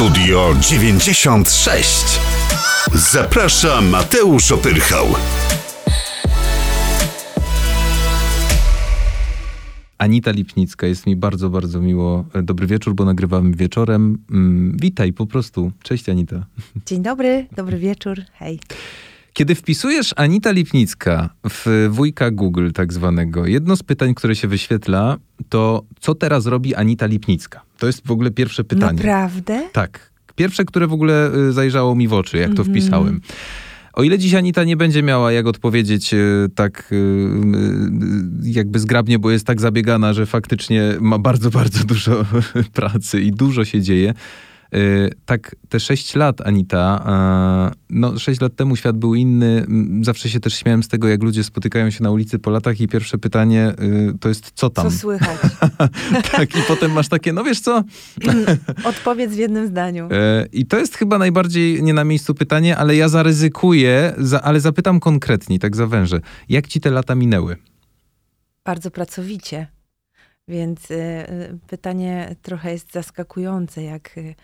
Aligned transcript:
Studio 0.00 0.54
96. 0.60 2.20
Zaprasza 2.94 3.80
Mateusz 3.80 4.52
Opyrchał. 4.52 5.06
Anita 9.98 10.30
Lipnicka, 10.30 10.86
jest 10.86 11.06
mi 11.06 11.16
bardzo, 11.16 11.50
bardzo 11.50 11.80
miło. 11.80 12.24
Dobry 12.42 12.66
wieczór, 12.66 12.94
bo 12.94 13.04
nagrywamy 13.04 13.56
wieczorem. 13.56 14.18
Mm, 14.30 14.76
Witaj 14.80 15.12
po 15.12 15.26
prostu. 15.26 15.72
Cześć 15.82 16.08
Anita. 16.08 16.46
Dzień 16.86 17.02
dobry, 17.02 17.46
dobry 17.56 17.78
wieczór, 17.78 18.20
hej. 18.32 18.60
Kiedy 19.32 19.54
wpisujesz 19.54 20.14
Anita 20.16 20.50
Lipnicka 20.50 21.30
w 21.48 21.88
wujka 21.90 22.30
Google 22.30 22.70
tak 22.74 22.92
zwanego, 22.92 23.46
jedno 23.46 23.76
z 23.76 23.82
pytań, 23.82 24.14
które 24.14 24.36
się 24.36 24.48
wyświetla, 24.48 25.16
to 25.48 25.82
co 26.00 26.14
teraz 26.14 26.46
robi 26.46 26.74
Anita 26.74 27.06
Lipnicka? 27.06 27.62
To 27.78 27.86
jest 27.86 28.06
w 28.06 28.10
ogóle 28.10 28.30
pierwsze 28.30 28.64
pytanie. 28.64 28.98
Naprawdę? 28.98 29.68
Tak. 29.72 30.10
Pierwsze, 30.34 30.64
które 30.64 30.86
w 30.86 30.92
ogóle 30.92 31.34
y, 31.34 31.52
zajrzało 31.52 31.94
mi 31.94 32.08
w 32.08 32.12
oczy, 32.12 32.38
jak 32.38 32.54
to 32.54 32.64
wpisałem. 32.64 33.20
O 33.92 34.02
ile 34.02 34.18
dziś 34.18 34.34
Anita 34.34 34.64
nie 34.64 34.76
będzie 34.76 35.02
miała 35.02 35.32
jak 35.32 35.46
odpowiedzieć 35.46 36.14
y, 36.14 36.48
tak 36.54 36.92
y, 36.92 37.28
jakby 38.42 38.78
zgrabnie, 38.78 39.18
bo 39.18 39.30
jest 39.30 39.46
tak 39.46 39.60
zabiegana, 39.60 40.12
że 40.12 40.26
faktycznie 40.26 40.82
ma 41.00 41.18
bardzo, 41.18 41.50
bardzo 41.50 41.84
dużo 41.84 42.24
pracy 42.72 43.20
i 43.20 43.32
dużo 43.32 43.64
się 43.64 43.82
dzieje. 43.82 44.14
Y, 44.74 45.10
Tak, 45.26 45.56
te 45.68 45.80
6 45.80 46.14
lat, 46.14 46.40
Anita, 46.40 47.02
a, 47.04 47.70
no 47.90 48.18
6 48.18 48.40
lat 48.40 48.56
temu 48.56 48.76
świat 48.76 48.98
był 48.98 49.14
inny. 49.14 49.66
Zawsze 50.02 50.28
się 50.28 50.40
też 50.40 50.54
śmiałem 50.54 50.82
z 50.82 50.88
tego, 50.88 51.08
jak 51.08 51.22
ludzie 51.22 51.44
spotykają 51.44 51.90
się 51.90 52.02
na 52.04 52.10
ulicy 52.10 52.38
po 52.38 52.50
latach 52.50 52.80
i 52.80 52.88
pierwsze 52.88 53.18
pytanie 53.18 53.72
y, 53.82 54.18
to 54.20 54.28
jest, 54.28 54.50
co 54.54 54.70
tam? 54.70 54.90
Co 54.90 54.98
słychać? 54.98 55.38
tak, 56.32 56.56
i 56.56 56.62
potem 56.68 56.92
masz 56.92 57.08
takie, 57.08 57.32
no 57.32 57.44
wiesz 57.44 57.60
co? 57.60 57.84
Odpowiedz 58.84 59.32
w 59.32 59.38
jednym 59.38 59.66
zdaniu. 59.66 60.08
E, 60.12 60.46
I 60.52 60.66
to 60.66 60.78
jest 60.78 60.96
chyba 60.96 61.18
najbardziej 61.18 61.82
nie 61.82 61.94
na 61.94 62.04
miejscu 62.04 62.34
pytanie, 62.34 62.76
ale 62.76 62.96
ja 62.96 63.08
zaryzykuję, 63.08 64.14
za, 64.18 64.42
ale 64.42 64.60
zapytam 64.60 65.00
konkretnie, 65.00 65.58
tak 65.58 65.76
zawężę. 65.76 66.20
Jak 66.48 66.68
ci 66.68 66.80
te 66.80 66.90
lata 66.90 67.14
minęły? 67.14 67.56
Bardzo 68.64 68.90
pracowicie. 68.90 69.66
Więc 70.48 70.90
y, 70.90 70.94
y, 70.94 71.58
pytanie 71.66 72.36
trochę 72.42 72.72
jest 72.72 72.92
zaskakujące, 72.92 73.82
jak... 73.82 74.18
y, 74.18 74.34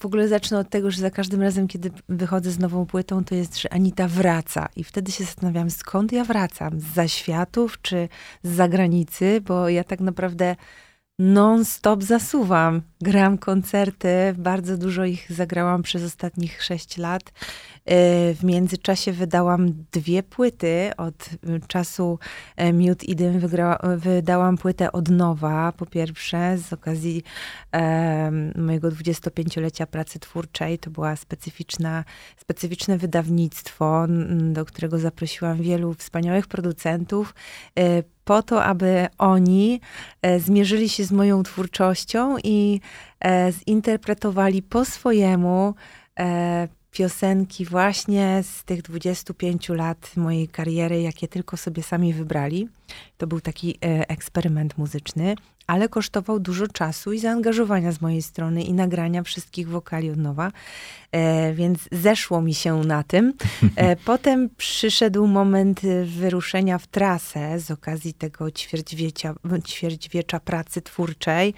w 0.00 0.06
ogóle 0.06 0.28
zacznę 0.28 0.58
od 0.58 0.70
tego, 0.70 0.90
że 0.90 1.00
za 1.00 1.10
każdym 1.10 1.42
razem, 1.42 1.68
kiedy 1.68 1.90
wychodzę 2.08 2.50
z 2.50 2.58
nową 2.58 2.86
płytą, 2.86 3.24
to 3.24 3.34
jest, 3.34 3.58
że 3.58 3.72
Anita 3.72 4.08
wraca. 4.08 4.68
I 4.76 4.84
wtedy 4.84 5.12
się 5.12 5.24
zastanawiam, 5.24 5.70
skąd 5.70 6.12
ja 6.12 6.24
wracam? 6.24 6.80
Z 6.80 6.84
zaświatów 6.84 7.82
czy 7.82 8.08
z 8.42 8.50
zagranicy? 8.50 9.40
Bo 9.40 9.68
ja 9.68 9.84
tak 9.84 10.00
naprawdę 10.00 10.56
non-stop 11.18 12.02
zasuwam. 12.02 12.82
Gram 13.00 13.38
koncerty, 13.38 14.08
bardzo 14.36 14.76
dużo 14.76 15.04
ich 15.04 15.32
zagrałam 15.32 15.82
przez 15.82 16.04
ostatnich 16.04 16.62
sześć 16.62 16.96
lat. 16.96 17.22
Y, 17.22 18.34
W 18.34 18.44
międzyczasie 18.44 19.12
wydałam 19.12 19.84
dwie 19.92 20.22
płyty. 20.22 20.90
Od 20.96 21.30
y, 21.32 21.60
czasu 21.68 22.18
e, 22.56 22.72
Miód 22.72 23.04
i 23.04 23.16
Dym 23.16 23.40
wygrała, 23.40 23.78
wydałam 23.96 24.58
płytę 24.58 24.92
od 24.92 25.08
nowa, 25.08 25.72
po 25.72 25.86
pierwsze, 25.86 26.58
z 26.58 26.72
okazji 26.72 27.22
mojego 28.56 28.88
25-lecia 28.88 29.86
pracy 29.86 30.18
twórczej. 30.18 30.78
To 30.78 30.90
była 30.90 31.16
specyficzna, 31.16 32.04
specyficzne 32.36 32.98
wydawnictwo, 32.98 34.06
do 34.52 34.64
którego 34.64 34.98
zaprosiłam 34.98 35.62
wielu 35.62 35.94
wspaniałych 35.94 36.46
producentów, 36.46 37.34
po 38.28 38.42
to, 38.42 38.64
aby 38.64 39.06
oni 39.18 39.80
e, 40.22 40.40
zmierzyli 40.40 40.88
się 40.88 41.04
z 41.04 41.12
moją 41.12 41.42
twórczością 41.42 42.36
i 42.44 42.80
e, 43.24 43.52
zinterpretowali 43.52 44.62
po 44.62 44.84
swojemu 44.84 45.74
e, 46.18 46.68
piosenki 46.92 47.64
właśnie 47.64 48.42
z 48.42 48.64
tych 48.64 48.82
25 48.82 49.68
lat 49.68 50.16
mojej 50.16 50.48
kariery, 50.48 51.02
jakie 51.02 51.28
tylko 51.28 51.56
sobie 51.56 51.82
sami 51.82 52.14
wybrali. 52.14 52.68
To 53.18 53.26
był 53.26 53.40
taki 53.40 53.78
e, 53.84 54.08
eksperyment 54.08 54.78
muzyczny, 54.78 55.34
ale 55.66 55.88
kosztował 55.88 56.40
dużo 56.40 56.68
czasu 56.68 57.12
i 57.12 57.18
zaangażowania 57.18 57.92
z 57.92 58.00
mojej 58.00 58.22
strony 58.22 58.62
i 58.62 58.72
nagrania 58.72 59.22
wszystkich 59.22 59.68
wokali 59.68 60.10
od 60.10 60.16
nowa, 60.16 60.52
e, 61.12 61.52
więc 61.54 61.78
zeszło 61.92 62.42
mi 62.42 62.54
się 62.54 62.80
na 62.84 63.02
tym. 63.02 63.34
E, 63.76 63.96
potem 64.10 64.50
przyszedł 64.56 65.26
moment 65.26 65.80
wyruszenia 66.04 66.78
w 66.78 66.86
trasę 66.86 67.60
z 67.60 67.70
okazji 67.70 68.14
tego 68.14 68.50
ćwierćwiecia, 68.50 69.34
ćwierćwiecza 69.66 70.40
pracy 70.40 70.82
twórczej. 70.82 71.54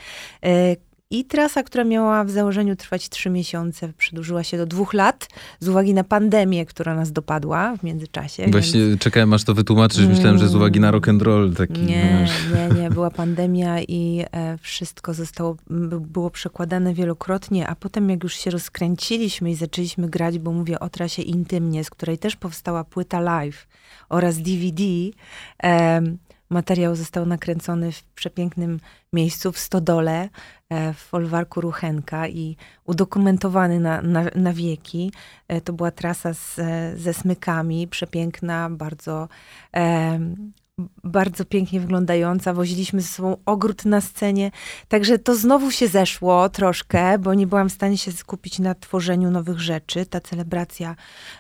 I 1.13 1.25
trasa, 1.25 1.63
która 1.63 1.85
miała 1.85 2.25
w 2.25 2.31
założeniu 2.31 2.77
trwać 2.77 3.09
trzy 3.09 3.31
miesiące, 3.31 3.93
przedłużyła 3.99 4.43
się 4.45 4.57
do 4.57 4.67
dwóch 4.67 4.95
lat 4.95 5.29
z 5.61 5.69
uwagi 5.69 5.95
na 5.95 6.05
pandemię, 6.05 6.67
która 6.67 6.95
nas 6.95 7.13
dopadła 7.13 7.77
w 7.77 7.83
międzyczasie. 7.83 8.47
Właśnie 8.51 8.81
więc- 8.81 9.01
czekałem, 9.01 9.33
aż 9.33 9.45
to 9.45 9.55
wytłumaczysz. 9.55 10.07
Myślałem, 10.07 10.39
że 10.39 10.49
z 10.49 10.55
uwagi 10.55 10.81
na 10.81 10.91
rock 10.91 11.09
and 11.09 11.23
roll 11.23 11.55
taki. 11.55 11.81
nie, 11.81 12.29
nie, 12.55 12.81
nie. 12.81 12.91
Była 12.91 13.11
pandemia 13.11 13.81
i 13.81 14.25
e, 14.33 14.59
wszystko 14.59 15.15
zostało, 15.15 15.57
by- 15.71 16.01
było 16.01 16.31
przekładane 16.31 16.95
wielokrotnie, 16.95 17.69
a 17.69 17.75
potem 17.75 18.11
jak 18.11 18.23
już 18.23 18.35
się 18.35 18.51
rozkręciliśmy 18.51 19.51
i 19.51 19.55
zaczęliśmy 19.55 20.09
grać, 20.09 20.39
bo 20.39 20.53
mówię 20.53 20.81
o 20.81 20.89
trasie 20.89 21.23
intymnie, 21.23 21.85
z 21.85 21.91
której 21.91 22.19
też 22.19 22.37
powstała 22.37 22.85
płyta 22.85 23.21
live 23.21 23.67
oraz 24.09 24.39
DVD, 24.39 24.83
materiał 26.51 26.97
został 26.97 27.27
nakręcony 27.27 27.93
w 27.93 28.03
przepięknym 28.05 28.81
miejscu 29.13 29.53
w 29.53 29.59
Stodole, 29.59 30.29
w 30.71 30.97
folwarku 30.97 31.61
Ruchenka 31.61 32.29
i 32.29 32.57
udokumentowany 32.85 33.81
na, 33.81 34.03
na, 34.03 34.25
na 34.35 34.53
wieki. 34.53 35.13
E, 35.49 35.61
To 35.61 35.73
była 35.73 35.91
trasa 35.91 36.35
z, 36.35 36.59
e, 36.59 36.97
ze 36.97 37.15
smykami, 37.15 37.89
przepiękna, 37.89 38.71
bardzo 38.71 39.29
bardzo 41.05 41.45
pięknie 41.45 41.81
wyglądająca. 41.81 42.55
Woziliśmy 42.55 43.01
ze 43.01 43.09
sobą 43.09 43.37
ogród 43.47 43.85
na 43.85 44.01
scenie. 44.01 44.51
Także 44.89 45.19
to 45.19 45.37
znowu 45.37 45.71
się 45.71 45.89
zeszło 45.89 46.49
troszkę, 46.49 47.19
bo 47.19 47.35
nie 47.35 47.47
byłam 47.47 47.69
w 47.69 47.73
stanie 47.73 47.99
się 47.99 48.13
skupić 48.13 48.59
na 48.59 48.75
tworzeniu 48.75 49.31
nowych 49.31 49.61
rzeczy. 49.61 50.07
Ta 50.07 50.21
celebracja 50.21 50.97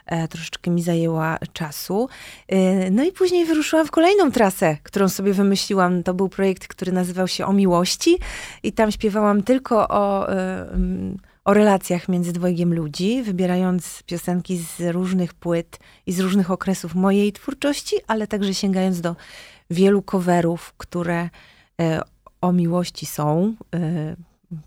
e, 0.06 0.28
troszeczkę 0.28 0.70
mi 0.70 0.82
zajęła 0.82 1.38
czasu. 1.52 2.08
E, 2.48 2.90
no 2.90 3.04
i 3.04 3.12
później 3.12 3.44
wyruszyłam 3.44 3.86
w 3.86 3.90
kolejną 3.90 4.32
trasę, 4.32 4.76
którą 4.82 5.08
sobie 5.08 5.32
wymyśliłam. 5.32 6.02
To 6.02 6.14
był 6.14 6.28
projekt, 6.28 6.68
który 6.68 6.92
nazywał 6.92 7.28
się 7.28 7.46
O 7.46 7.52
Miłości 7.52 8.18
i 8.62 8.72
tam 8.72 8.92
śpiewałam 8.92 9.42
tylko 9.42 9.88
o... 9.88 10.32
E, 10.32 11.29
o 11.50 11.54
relacjach 11.54 12.08
między 12.08 12.32
dwojgiem 12.32 12.74
ludzi, 12.74 13.22
wybierając 13.22 14.02
piosenki 14.02 14.56
z 14.58 14.80
różnych 14.80 15.34
płyt 15.34 15.78
i 16.06 16.12
z 16.12 16.20
różnych 16.20 16.50
okresów 16.50 16.94
mojej 16.94 17.32
twórczości, 17.32 17.96
ale 18.06 18.26
także 18.26 18.54
sięgając 18.54 19.00
do 19.00 19.16
wielu 19.70 20.02
coverów, 20.02 20.74
które 20.76 21.30
e, 21.80 22.00
o 22.40 22.52
miłości 22.52 23.06
są. 23.06 23.54
E, 23.74 24.16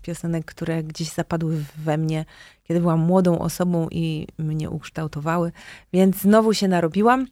piosenek, 0.02 0.44
które 0.44 0.82
gdzieś 0.82 1.12
zapadły 1.12 1.64
we 1.76 1.98
mnie, 1.98 2.24
kiedy 2.64 2.80
byłam 2.80 3.00
młodą 3.00 3.38
osobą 3.38 3.88
i 3.90 4.26
mnie 4.38 4.70
ukształtowały. 4.70 5.52
Więc 5.92 6.16
znowu 6.16 6.54
się 6.54 6.68
narobiłam. 6.68 7.26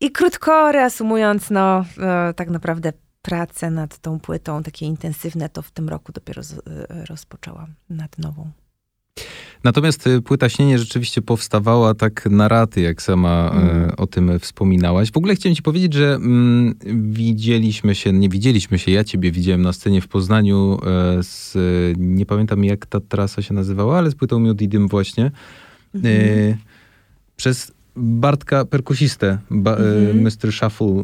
I 0.00 0.10
krótko 0.10 0.72
reasumując, 0.72 1.50
no 1.50 1.84
e, 1.98 2.34
tak 2.34 2.50
naprawdę 2.50 2.92
prace 3.26 3.70
nad 3.70 3.98
tą 3.98 4.20
płytą, 4.20 4.62
takie 4.62 4.86
intensywne, 4.86 5.48
to 5.48 5.62
w 5.62 5.70
tym 5.70 5.88
roku 5.88 6.12
dopiero 6.12 6.42
z, 6.42 6.52
e, 6.52 6.60
rozpoczęłam 7.08 7.74
nad 7.90 8.18
nową. 8.18 8.50
Natomiast 9.64 10.06
y, 10.06 10.22
płyta 10.22 10.48
Śnienie 10.48 10.78
rzeczywiście 10.78 11.22
powstawała 11.22 11.94
tak 11.94 12.26
na 12.30 12.48
raty, 12.48 12.80
jak 12.80 13.02
sama 13.02 13.50
Mm. 13.54 13.90
y, 13.90 13.96
o 13.96 14.06
tym 14.06 14.38
wspominałaś. 14.38 15.12
W 15.12 15.16
ogóle 15.16 15.34
chciałem 15.34 15.56
ci 15.56 15.62
powiedzieć, 15.62 15.92
że 15.92 16.14
mm, 16.14 16.74
widzieliśmy 17.12 17.94
się, 17.94 18.12
nie 18.12 18.28
widzieliśmy 18.28 18.78
się, 18.78 18.90
ja 18.90 19.04
ciebie 19.04 19.32
widziałem 19.32 19.62
na 19.62 19.72
scenie 19.72 20.00
w 20.00 20.08
Poznaniu 20.08 20.78
e, 20.86 21.22
z, 21.22 21.54
nie 21.98 22.26
pamiętam 22.26 22.64
jak 22.64 22.86
ta 22.86 23.00
trasa 23.00 23.42
się 23.42 23.54
nazywała, 23.54 23.98
ale 23.98 24.10
z 24.10 24.14
płytą 24.14 24.40
Miód 24.40 24.62
i 24.62 24.68
Dym 24.68 24.88
właśnie. 24.88 25.30
E, 26.04 26.56
przez 27.36 27.72
Bartka 27.96 28.64
perkusistę, 28.64 29.38
ba, 29.50 29.70
Mhm. 29.76 30.18
e, 30.18 30.22
Mr. 30.22 30.52
Shuffle. 30.52 31.02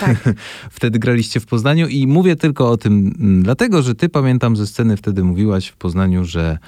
Tak. 0.00 0.34
wtedy 0.70 0.98
graliście 0.98 1.40
w 1.40 1.46
Poznaniu 1.46 1.88
i 1.88 2.06
mówię 2.06 2.36
tylko 2.36 2.70
o 2.70 2.76
tym 2.76 3.14
mm, 3.20 3.42
dlatego, 3.42 3.82
że 3.82 3.94
ty 3.94 4.08
pamiętam 4.08 4.56
ze 4.56 4.66
sceny 4.66 4.96
wtedy 4.96 5.24
mówiłaś 5.24 5.68
w 5.68 5.76
Poznaniu, 5.76 6.24
że 6.24 6.58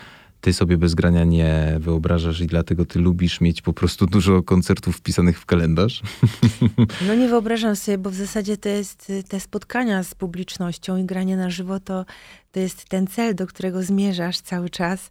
ty 0.41 0.53
sobie 0.53 0.79
bez 0.79 0.95
grania 0.95 1.25
nie 1.25 1.77
wyobrażasz 1.81 2.41
i 2.41 2.47
dlatego 2.47 2.85
ty 2.85 2.99
lubisz 2.99 3.41
mieć 3.41 3.63
po 3.63 3.73
prostu 3.73 4.07
dużo 4.07 4.43
koncertów 4.43 4.97
wpisanych 4.97 5.41
w 5.41 5.47
kalendarz. 5.47 6.03
No 7.09 7.15
nie 7.15 7.29
wyobrażam 7.29 7.77
sobie, 7.77 7.99
bo 7.99 8.11
w 8.11 8.15
zasadzie 8.15 8.57
to 8.57 8.69
jest 8.69 9.11
y, 9.11 9.23
te 9.23 9.41
spotkania 9.41 10.03
z 10.03 10.15
publicznością 10.15 10.97
i 10.97 11.05
granie 11.05 11.37
na 11.37 11.51
żywo, 11.51 11.81
to, 11.81 12.05
to 12.53 12.61
jest 12.61 12.89
ten 12.89 13.07
cel, 13.07 13.35
do 13.35 13.47
którego 13.47 13.83
zmierzasz 13.83 14.41
cały 14.41 14.71
czas. 14.71 15.11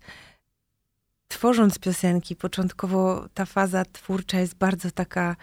Tworząc 1.34 1.80
piosenki, 1.80 2.36
początkowo 2.36 3.28
ta 3.34 3.46
faza 3.46 3.86
twórcza 3.86 4.40
jest 4.40 4.56
bardzo 4.56 4.92
taka, 4.92 5.36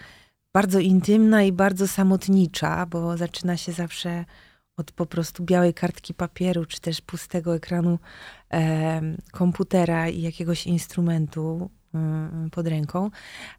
bardzo 0.53 0.79
intymna 0.79 1.43
i 1.43 1.51
bardzo 1.51 1.87
samotnicza, 1.87 2.85
bo 2.85 3.17
zaczyna 3.17 3.57
się 3.57 3.71
zawsze 3.71 4.25
od 4.77 4.91
po 4.91 5.05
prostu 5.05 5.43
białej 5.43 5.73
kartki 5.73 6.13
papieru, 6.13 6.65
czy 6.65 6.81
też 6.81 7.01
pustego 7.01 7.55
ekranu 7.55 7.99
e, 8.53 9.01
komputera 9.31 10.09
i 10.09 10.21
jakiegoś 10.21 10.67
instrumentu 10.67 11.69
e, 11.95 12.49
pod 12.51 12.67
ręką. 12.67 13.11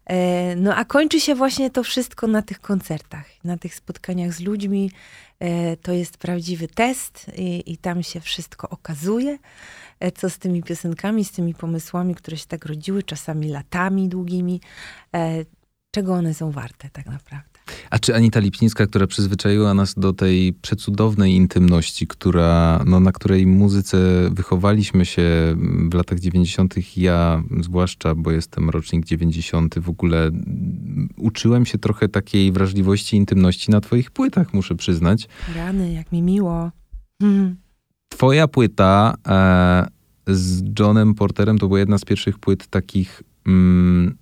E, 0.05 0.55
no 0.55 0.75
a 0.75 0.85
kończy 0.85 1.19
się 1.19 1.35
właśnie 1.35 1.69
to 1.69 1.83
wszystko 1.83 2.27
na 2.27 2.41
tych 2.41 2.59
koncertach, 2.59 3.25
na 3.43 3.57
tych 3.57 3.75
spotkaniach 3.75 4.33
z 4.33 4.39
ludźmi. 4.39 4.91
E, 5.39 5.77
to 5.77 5.91
jest 5.91 6.17
prawdziwy 6.17 6.67
test 6.67 7.31
i, 7.37 7.73
i 7.73 7.77
tam 7.77 8.03
się 8.03 8.19
wszystko 8.19 8.69
okazuje, 8.69 9.37
co 10.11 10.29
z 10.29 10.37
tymi 10.37 10.63
piosenkami, 10.63 11.25
z 11.25 11.31
tymi 11.31 11.53
pomysłami, 11.53 12.15
które 12.15 12.37
się 12.37 12.45
tak 12.45 12.65
rodziły, 12.65 13.03
czasami 13.03 13.49
latami 13.49 14.09
długimi, 14.09 14.61
e, 15.15 15.45
czego 15.91 16.13
one 16.13 16.33
są 16.33 16.51
warte 16.51 16.89
tak 16.89 17.05
naprawdę. 17.05 17.53
A 17.89 17.99
czy 17.99 18.15
Anita 18.15 18.39
Lipnicka, 18.39 18.87
która 18.87 19.07
przyzwyczaiła 19.07 19.73
nas 19.73 19.93
do 19.97 20.13
tej 20.13 20.53
przecudownej 20.53 21.33
intymności, 21.33 22.07
która, 22.07 22.83
no, 22.85 22.99
na 22.99 23.11
której 23.11 23.47
muzyce 23.47 23.97
wychowaliśmy 24.31 25.05
się 25.05 25.55
w 25.89 25.93
latach 25.93 26.19
90., 26.19 26.97
ja 26.97 27.43
zwłaszcza, 27.61 28.15
bo 28.15 28.31
jestem 28.31 28.69
rocznik 28.69 29.05
90., 29.05 29.79
w 29.79 29.89
ogóle 29.89 30.31
uczyłem 31.17 31.65
się 31.65 31.77
trochę 31.77 32.09
takiej 32.09 32.51
wrażliwości, 32.51 33.17
intymności 33.17 33.71
na 33.71 33.81
Twoich 33.81 34.11
płytach, 34.11 34.53
muszę 34.53 34.75
przyznać. 34.75 35.27
Rany, 35.55 35.93
jak 35.93 36.11
mi 36.11 36.21
miło. 36.21 36.71
Hmm. 37.21 37.62
Twoja 38.13 38.47
płyta 38.47 39.15
e, 39.27 39.87
z 40.27 40.63
Johnem 40.79 41.13
Porterem 41.13 41.57
to 41.57 41.67
była 41.67 41.79
jedna 41.79 41.97
z 41.97 42.05
pierwszych 42.05 42.39
płyt 42.39 42.67
takich. 42.67 43.23
Mm, 43.47 44.15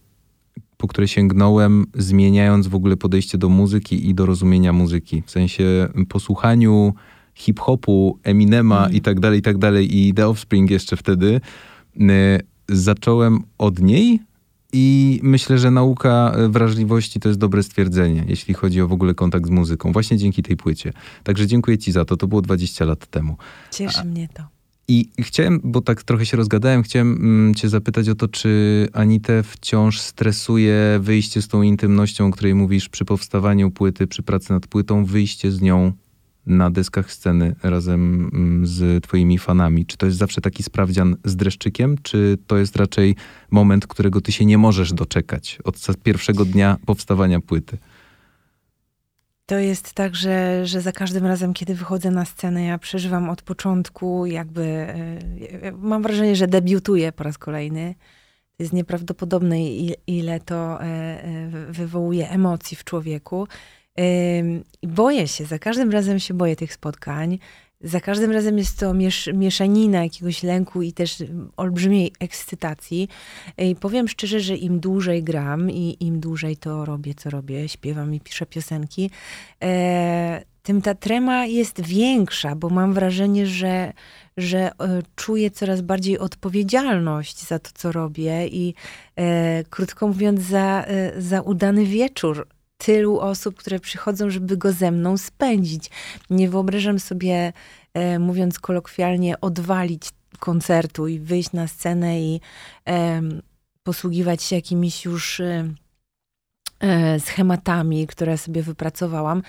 po 0.78 0.88
które 0.88 1.08
sięgnąłem, 1.08 1.86
zmieniając 1.96 2.68
w 2.68 2.76
ogóle 2.76 2.98
podejście 2.98 3.38
do 3.38 3.50
muzyki 3.50 4.10
i 4.10 4.16
do 4.16 4.26
rozumienia 4.26 4.74
muzyki. 4.74 5.24
W 5.26 5.32
sensie 5.32 5.88
posłuchaniu 6.10 6.94
hip-hopu, 7.36 8.20
Eminema 8.24 8.86
mm. 8.86 8.94
i 8.94 9.02
tak 9.02 9.20
dalej, 9.20 9.40
i 9.40 9.42
tak 9.42 9.58
dalej, 9.58 9.98
i 9.98 10.14
The 10.14 10.28
Offspring 10.28 10.72
jeszcze 10.72 10.98
wtedy, 10.98 11.42
y, 11.96 12.02
zacząłem 12.70 13.40
od 13.58 13.80
niej 13.80 14.20
i 14.74 15.20
myślę, 15.24 15.58
że 15.58 15.72
nauka 15.72 16.36
wrażliwości 16.50 17.20
to 17.20 17.30
jest 17.30 17.40
dobre 17.40 17.64
stwierdzenie, 17.64 18.26
jeśli 18.28 18.54
chodzi 18.54 18.82
o 18.82 18.88
w 18.88 18.94
ogóle 18.94 19.14
kontakt 19.14 19.48
z 19.48 19.50
muzyką. 19.50 19.92
Właśnie 19.92 20.18
dzięki 20.18 20.44
tej 20.44 20.58
płycie. 20.58 20.94
Także 21.24 21.48
dziękuję 21.48 21.78
ci 21.78 21.92
za 21.92 22.06
to. 22.06 22.18
To 22.18 22.28
było 22.28 22.42
20 22.42 22.86
lat 22.86 23.08
temu. 23.08 23.38
Cieszy 23.72 24.00
A, 24.00 24.04
mnie 24.04 24.28
to. 24.34 24.44
I 24.88 25.10
chciałem, 25.20 25.62
bo 25.64 25.82
tak 25.82 26.04
trochę 26.04 26.26
się 26.26 26.38
rozgadałem, 26.38 26.84
chciałem 26.84 27.12
mm, 27.14 27.56
cię 27.56 27.70
zapytać 27.70 28.10
o 28.10 28.16
to, 28.16 28.28
czy 28.28 28.88
Anitę 28.94 29.44
wciąż 29.44 30.00
stresuje 30.00 31.00
wyjście 31.02 31.42
z 31.42 31.48
tą 31.48 31.62
intymnością, 31.62 32.28
o 32.28 32.32
której 32.32 32.56
mówisz 32.56 32.90
przy 32.90 33.06
powstawaniu 33.06 33.72
płyty, 33.72 34.08
przy 34.08 34.24
pracy 34.24 34.54
nad 34.54 34.68
płytą, 34.68 35.06
wyjście 35.06 35.52
z 35.52 35.62
nią 35.62 35.94
na 36.46 36.70
deskach 36.70 37.12
sceny 37.12 37.56
razem 37.64 38.30
mm, 38.34 38.68
z 38.68 39.04
twoimi 39.04 39.38
fanami. 39.38 39.86
Czy 39.86 39.98
to 39.98 40.06
jest 40.06 40.18
zawsze 40.18 40.42
taki 40.42 40.64
sprawdzian 40.64 41.16
z 41.26 41.36
dreszczykiem, 41.36 41.98
czy 42.02 42.38
to 42.48 42.58
jest 42.58 42.76
raczej 42.76 43.16
moment, 43.52 43.88
którego 43.88 44.22
ty 44.22 44.32
się 44.32 44.46
nie 44.46 44.58
możesz 44.58 44.94
doczekać 44.94 45.60
od 45.64 45.98
pierwszego 46.04 46.46
dnia 46.46 46.78
powstawania 46.86 47.40
płyty? 47.40 47.78
To 49.52 49.60
jest 49.60 49.94
tak, 49.94 50.16
że, 50.16 50.66
że 50.66 50.82
za 50.82 50.92
każdym 50.92 51.26
razem, 51.26 51.54
kiedy 51.54 51.76
wychodzę 51.76 52.12
na 52.12 52.26
scenę, 52.26 52.64
ja 52.64 52.78
przeżywam 52.78 53.30
od 53.30 53.42
początku, 53.42 54.26
jakby 54.26 54.64
e, 54.64 55.72
mam 55.78 56.04
wrażenie, 56.04 56.36
że 56.36 56.48
debiutuję 56.48 57.12
po 57.12 57.24
raz 57.24 57.38
kolejny. 57.38 57.96
To 58.58 58.64
jest 58.64 58.74
nieprawdopodobne, 58.74 59.58
ile 60.08 60.40
to 60.40 60.84
e, 60.84 60.86
e, 60.86 61.50
wywołuje 61.70 62.30
emocji 62.30 62.78
w 62.78 62.84
człowieku. 62.84 63.48
Boję 64.84 65.28
się, 65.28 65.46
za 65.46 65.60
każdym 65.60 65.92
razem 65.92 66.20
się 66.20 66.34
boję 66.34 66.56
tych 66.56 66.74
spotkań. 66.74 67.40
Za 67.84 68.00
każdym 68.00 68.32
razem 68.32 68.58
jest 68.58 68.80
to 68.80 68.94
miesz, 68.94 69.30
mieszanina 69.34 70.04
jakiegoś 70.04 70.44
lęku 70.44 70.82
i 70.82 70.94
też 70.94 71.24
olbrzymiej 71.58 72.12
ekscytacji. 72.20 73.08
I 73.58 73.76
powiem 73.76 74.08
szczerze, 74.08 74.40
że 74.40 74.56
im 74.56 74.80
dłużej 74.80 75.24
gram 75.24 75.72
i 75.72 75.98
im 76.00 76.20
dłużej 76.20 76.58
to 76.58 76.86
robię, 76.86 77.14
co 77.14 77.30
robię, 77.30 77.70
śpiewam 77.70 78.14
i 78.14 78.20
piszę 78.20 78.46
piosenki, 78.46 79.10
e, 79.64 80.42
tym 80.64 80.82
ta 80.82 80.96
trema 80.96 81.46
jest 81.46 81.82
większa, 81.82 82.56
bo 82.56 82.70
mam 82.70 82.94
wrażenie, 82.94 83.46
że, 83.46 83.94
że 84.38 84.60
e, 84.60 84.72
czuję 85.16 85.52
coraz 85.52 85.82
bardziej 85.82 86.20
odpowiedzialność 86.20 87.48
za 87.48 87.60
to, 87.60 87.70
co 87.74 87.92
robię 87.92 88.48
i 88.48 88.74
e, 89.16 89.64
krótko 89.64 90.08
mówiąc, 90.08 90.42
za, 90.42 90.86
e, 90.88 91.22
za 91.22 91.42
udany 91.42 91.86
wieczór 91.86 92.48
tylu 92.86 93.20
osób, 93.20 93.56
które 93.56 93.80
przychodzą, 93.80 94.30
żeby 94.30 94.58
go 94.58 94.72
ze 94.72 94.92
mną 94.92 95.18
spędzić. 95.18 95.90
Nie 96.30 96.50
wyobrażam 96.50 97.00
sobie, 97.00 97.54
e, 97.94 98.20
mówiąc 98.20 98.60
kolokwialnie, 98.60 99.42
odwalić 99.42 100.10
koncertu 100.40 101.08
i 101.08 101.20
wyjść 101.20 101.52
na 101.52 101.68
scenę 101.68 102.22
i 102.22 102.42
e, 102.90 103.22
posługiwać 103.84 104.44
się 104.44 104.56
jakimiś 104.56 105.06
już 105.06 105.40
e, 105.40 105.74
e 106.80 107.20
schematami, 107.20 108.08
które 108.08 108.38
sobie 108.38 108.64
wypracowałam. 108.64 109.42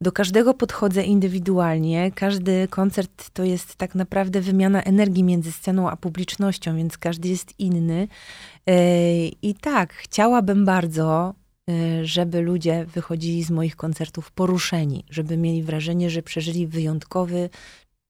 Do 0.00 0.12
każdego 0.12 0.54
podchodzę 0.54 1.02
indywidualnie. 1.02 2.10
Każdy 2.14 2.68
koncert 2.68 3.30
to 3.30 3.44
jest 3.44 3.76
tak 3.76 3.94
naprawdę 3.94 4.40
wymiana 4.40 4.82
energii 4.82 5.24
między 5.24 5.52
sceną 5.52 5.90
a 5.90 5.96
publicznością, 5.96 6.76
więc 6.76 6.98
każdy 6.98 7.28
jest 7.28 7.54
inny. 7.58 8.08
E, 8.66 9.26
I 9.26 9.54
tak, 9.54 9.94
chciałabym 9.94 10.64
bardzo 10.64 11.34
Y, 11.34 11.45
żeby 12.02 12.40
ludzie 12.40 12.86
wychodzili 12.94 13.42
z 13.42 13.50
moich 13.50 13.76
koncertów 13.76 14.30
poruszeni, 14.30 15.04
żeby 15.10 15.36
mieli 15.36 15.62
wrażenie, 15.62 16.10
że 16.10 16.22
przeżyli 16.22 16.66
wyjątkowy 16.66 17.50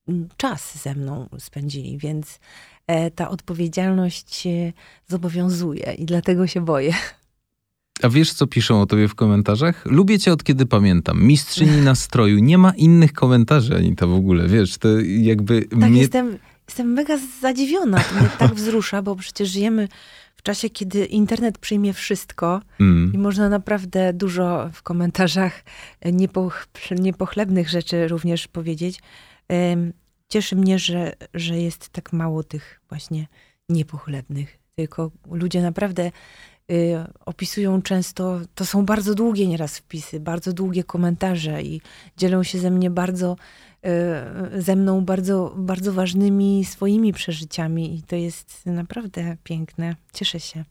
mm, 0.08 0.29
czas 0.37 0.82
ze 0.82 0.94
mną 0.94 1.29
spędzili, 1.38 1.99
więc 1.99 2.41
e, 2.87 3.11
ta 3.11 3.29
odpowiedzialność 3.29 4.49
zobowiązuje 5.06 5.93
i 5.99 6.05
dlatego 6.05 6.47
się 6.47 6.61
boję. 6.61 6.94
A 8.03 8.08
wiesz, 8.08 8.32
co 8.32 8.47
piszą 8.47 8.81
o 8.81 8.87
tobie 8.87 9.08
w 9.08 9.14
komentarzach? 9.14 9.87
Lubię 9.87 10.19
cię 10.19 10.32
od 10.32 10.44
kiedy 10.44 10.67
pamiętam. 10.67 11.23
Mistrzyni 11.23 11.81
nastroju. 11.81 12.38
Nie 12.38 12.59
ma 12.59 12.73
innych 12.76 13.12
komentarzy, 13.12 13.76
ani 13.76 13.97
to 13.97 14.09
w 14.09 14.14
ogóle, 14.14 14.49
wiesz, 14.49 14.79
to 14.79 14.88
jakby... 15.00 15.62
Tak, 15.62 15.79
mnie... 15.79 16.00
jestem, 16.00 16.38
jestem 16.69 16.93
mega 16.93 17.19
zadziwiona. 17.41 18.00
To 18.00 18.14
mnie 18.14 18.29
tak 18.38 18.55
wzrusza, 18.61 19.02
bo 19.02 19.17
przecież 19.17 19.49
żyjemy 19.49 19.88
czasie, 20.47 20.71
kiedy 20.71 21.05
internet 21.05 21.59
przyjmie 21.59 21.93
wszystko 21.93 22.61
mm. 22.81 23.13
i 23.15 23.19
można 23.19 23.49
naprawdę 23.49 24.13
dużo 24.13 24.71
w 24.73 24.83
komentarzach 24.83 25.65
niepoch 26.13 26.67
niepochlebnych 26.91 27.69
rzeczy 27.69 28.09
również 28.09 28.49
powiedzieć, 28.49 29.01
cieszy 30.29 30.57
mnie, 30.57 30.79
że, 30.79 31.13
że 31.35 31.59
jest 31.59 31.88
tak 31.88 32.12
mało 32.12 32.43
tych 32.43 32.81
właśnie 32.88 33.26
niepochlebnych. 33.69 34.59
Tylko 34.75 35.11
ludzie 35.31 35.62
naprawdę 35.62 36.11
y, 36.73 36.95
opisują 37.26 37.83
często, 37.83 38.41
to 38.55 38.67
są 38.67 38.87
bardzo 38.87 39.15
długie 39.15 39.47
nieraz 39.47 39.79
wpisy, 39.79 40.21
bardzo 40.21 40.53
długie 40.53 40.85
komentarze 40.85 41.62
i 41.62 41.81
dzielą 42.17 42.43
się 42.43 42.59
ze 42.59 42.71
mnie 42.71 42.91
bardzo 42.91 43.37
ze 44.59 44.76
mną 44.76 45.05
bardzo, 45.05 45.55
bardzo 45.57 45.93
ważnymi 45.93 46.64
swoimi 46.64 47.12
przeżyciami 47.12 47.99
i 47.99 48.02
to 48.02 48.16
jest 48.16 48.66
naprawdę 48.66 49.37
piękne. 49.45 49.97
Cieszę 50.12 50.40
się. 50.40 50.64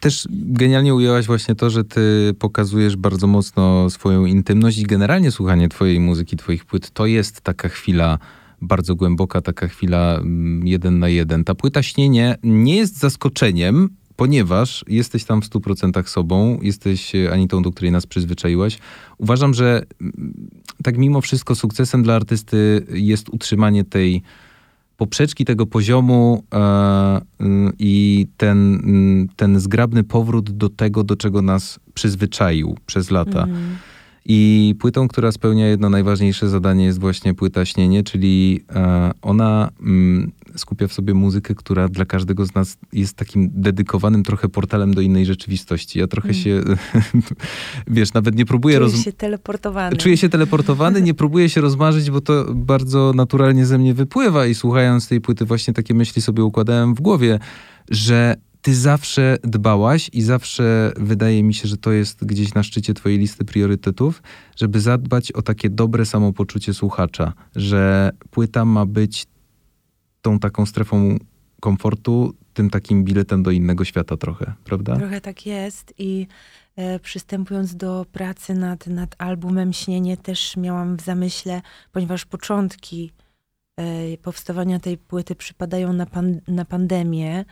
Też 0.00 0.28
genialnie 0.30 0.94
ujęłaś 0.94 1.26
właśnie 1.26 1.54
to, 1.54 1.70
że 1.70 1.84
ty 1.84 2.34
pokazujesz 2.38 2.96
bardzo 2.96 3.26
mocno 3.26 3.90
swoją 3.90 4.24
intymność 4.24 4.78
i 4.78 4.82
generalnie 4.82 5.30
słuchanie 5.30 5.68
twojej 5.68 6.00
muzyki, 6.00 6.36
twoich 6.36 6.64
płyt, 6.64 6.90
to 6.90 7.06
jest 7.06 7.40
taka 7.40 7.68
chwila 7.68 8.18
bardzo 8.60 8.94
głęboka, 8.94 9.40
taka 9.40 9.68
chwila 9.68 10.14
mm, 10.14 10.66
jeden 10.66 10.98
na 10.98 11.08
jeden. 11.08 11.44
Ta 11.44 11.54
płyta 11.54 11.82
Śnienie 11.82 12.36
nie 12.42 12.76
jest 12.76 12.98
zaskoczeniem, 12.98 13.88
ponieważ 14.20 14.84
jesteś 14.88 15.24
tam 15.24 15.42
w 15.42 15.50
100% 15.50 16.08
sobą, 16.08 16.58
jesteś 16.62 17.14
e, 17.14 17.32
Anitą, 17.32 17.62
do 17.62 17.70
której 17.70 17.92
nas 17.92 18.06
przyzwyczaiłaś. 18.06 18.78
Uważam, 19.18 19.54
że 19.54 19.86
mm, 20.00 20.50
tak 20.82 20.98
mimo 20.98 21.20
wszystko 21.20 21.54
sukcesem 21.54 22.02
dla 22.02 22.14
artysty 22.14 22.86
jest 22.92 23.28
utrzymanie 23.28 23.84
tej 23.84 24.22
poprzeczki, 24.96 25.44
tego 25.44 25.66
poziomu 25.66 26.44
e, 26.54 27.18
y, 27.18 27.44
i 27.78 28.26
ten, 28.36 28.74
mm, 28.74 29.28
ten 29.36 29.60
zgrabny 29.60 30.04
powrót 30.04 30.50
do 30.50 30.68
tego, 30.68 31.04
do 31.04 31.16
czego 31.16 31.42
nas 31.42 31.80
przyzwyczaił 31.94 32.76
przez 32.86 33.10
lata. 33.10 33.42
Mm. 33.42 33.76
I 34.32 34.74
płytą, 34.78 35.08
która 35.08 35.32
spełnia 35.32 35.66
jedno 35.66 35.90
najważniejsze 35.90 36.48
zadanie, 36.48 36.84
jest 36.84 37.00
właśnie 37.00 37.34
płyta 37.34 37.64
Śnienie, 37.64 38.02
czyli 38.02 38.64
e, 38.74 39.10
ona 39.22 39.70
mm, 39.80 40.32
skupia 40.56 40.88
w 40.88 40.92
sobie 40.92 41.14
muzykę, 41.14 41.54
która 41.54 41.88
dla 41.88 42.04
każdego 42.04 42.46
z 42.46 42.54
nas 42.54 42.78
jest 42.92 43.16
takim 43.16 43.50
dedykowanym 43.52 44.22
trochę 44.22 44.48
portalem 44.48 44.94
do 44.94 45.00
innej 45.00 45.26
rzeczywistości. 45.26 45.98
Ja 45.98 46.06
trochę 46.06 46.28
mm. 46.28 46.42
się, 46.42 46.62
wiesz, 47.86 48.12
nawet 48.12 48.34
nie 48.34 48.46
próbuję... 48.46 48.76
Czuję 48.76 48.92
roz... 48.92 49.04
się 49.04 49.12
teleportowany. 49.12 49.96
Czuję 49.96 50.16
się 50.16 50.28
teleportowany, 50.28 51.02
nie 51.02 51.14
próbuję 51.14 51.48
się 51.48 51.60
rozmarzyć, 51.60 52.10
bo 52.10 52.20
to 52.20 52.54
bardzo 52.54 53.12
naturalnie 53.14 53.66
ze 53.66 53.78
mnie 53.78 53.94
wypływa 53.94 54.46
i 54.46 54.54
słuchając 54.54 55.08
tej 55.08 55.20
płyty 55.20 55.44
właśnie 55.44 55.74
takie 55.74 55.94
myśli 55.94 56.22
sobie 56.22 56.44
układałem 56.44 56.94
w 56.94 57.00
głowie, 57.00 57.38
że 57.90 58.36
ty 58.62 58.74
zawsze 58.74 59.36
dbałaś 59.42 60.10
i 60.12 60.22
zawsze 60.22 60.92
wydaje 60.96 61.42
mi 61.42 61.54
się, 61.54 61.68
że 61.68 61.76
to 61.76 61.92
jest 61.92 62.24
gdzieś 62.24 62.54
na 62.54 62.62
szczycie 62.62 62.94
twojej 62.94 63.18
listy 63.18 63.44
priorytetów, 63.44 64.22
żeby 64.56 64.80
zadbać 64.80 65.32
o 65.32 65.42
takie 65.42 65.70
dobre 65.70 66.06
samopoczucie 66.06 66.74
słuchacza, 66.74 67.32
że 67.56 68.10
płyta 68.30 68.64
ma 68.64 68.86
być 68.86 69.26
tą 70.22 70.38
taką 70.38 70.66
strefą 70.66 71.18
komfortu, 71.60 72.34
tym 72.54 72.70
takim 72.70 73.04
biletem 73.04 73.42
do 73.42 73.50
innego 73.50 73.84
świata 73.84 74.16
trochę, 74.16 74.52
prawda? 74.64 74.96
Trochę 74.96 75.20
tak 75.20 75.46
jest 75.46 75.94
i 75.98 76.26
e, 76.76 76.98
przystępując 76.98 77.76
do 77.76 78.06
pracy 78.12 78.54
nad, 78.54 78.86
nad 78.86 79.14
albumem 79.18 79.72
Śnienie 79.72 80.16
też 80.16 80.56
miałam 80.56 80.96
w 80.96 81.00
zamyśle, 81.00 81.62
ponieważ 81.92 82.24
początki 82.24 83.12
e, 83.76 84.16
powstawania 84.16 84.80
tej 84.80 84.98
płyty 84.98 85.34
przypadają 85.34 85.92
na, 85.92 86.06
pan, 86.06 86.40
na 86.48 86.64
pandemię, 86.64 87.44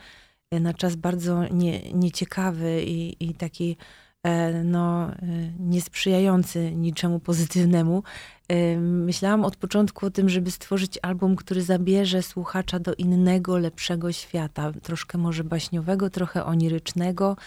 na 0.51 0.73
czas 0.73 0.95
bardzo 0.95 1.47
nie, 1.47 1.93
nieciekawy 1.93 2.83
i, 2.83 3.25
i 3.25 3.33
taki 3.33 3.77
e, 4.23 4.63
no, 4.63 5.09
e, 5.09 5.15
niesprzyjający 5.59 6.71
niczemu 6.71 7.19
pozytywnemu. 7.19 8.03
E, 8.47 8.77
Myślałam 8.77 9.45
od 9.45 9.55
początku 9.55 10.05
o 10.05 10.11
tym, 10.11 10.29
żeby 10.29 10.51
stworzyć 10.51 10.99
album, 11.01 11.35
który 11.35 11.61
zabierze 11.61 12.21
słuchacza 12.21 12.79
do 12.79 12.93
innego, 12.93 13.57
lepszego 13.57 14.11
świata. 14.11 14.71
Troszkę 14.83 15.17
może 15.17 15.43
baśniowego, 15.43 16.09
trochę 16.09 16.45
onirycznego. 16.45 17.37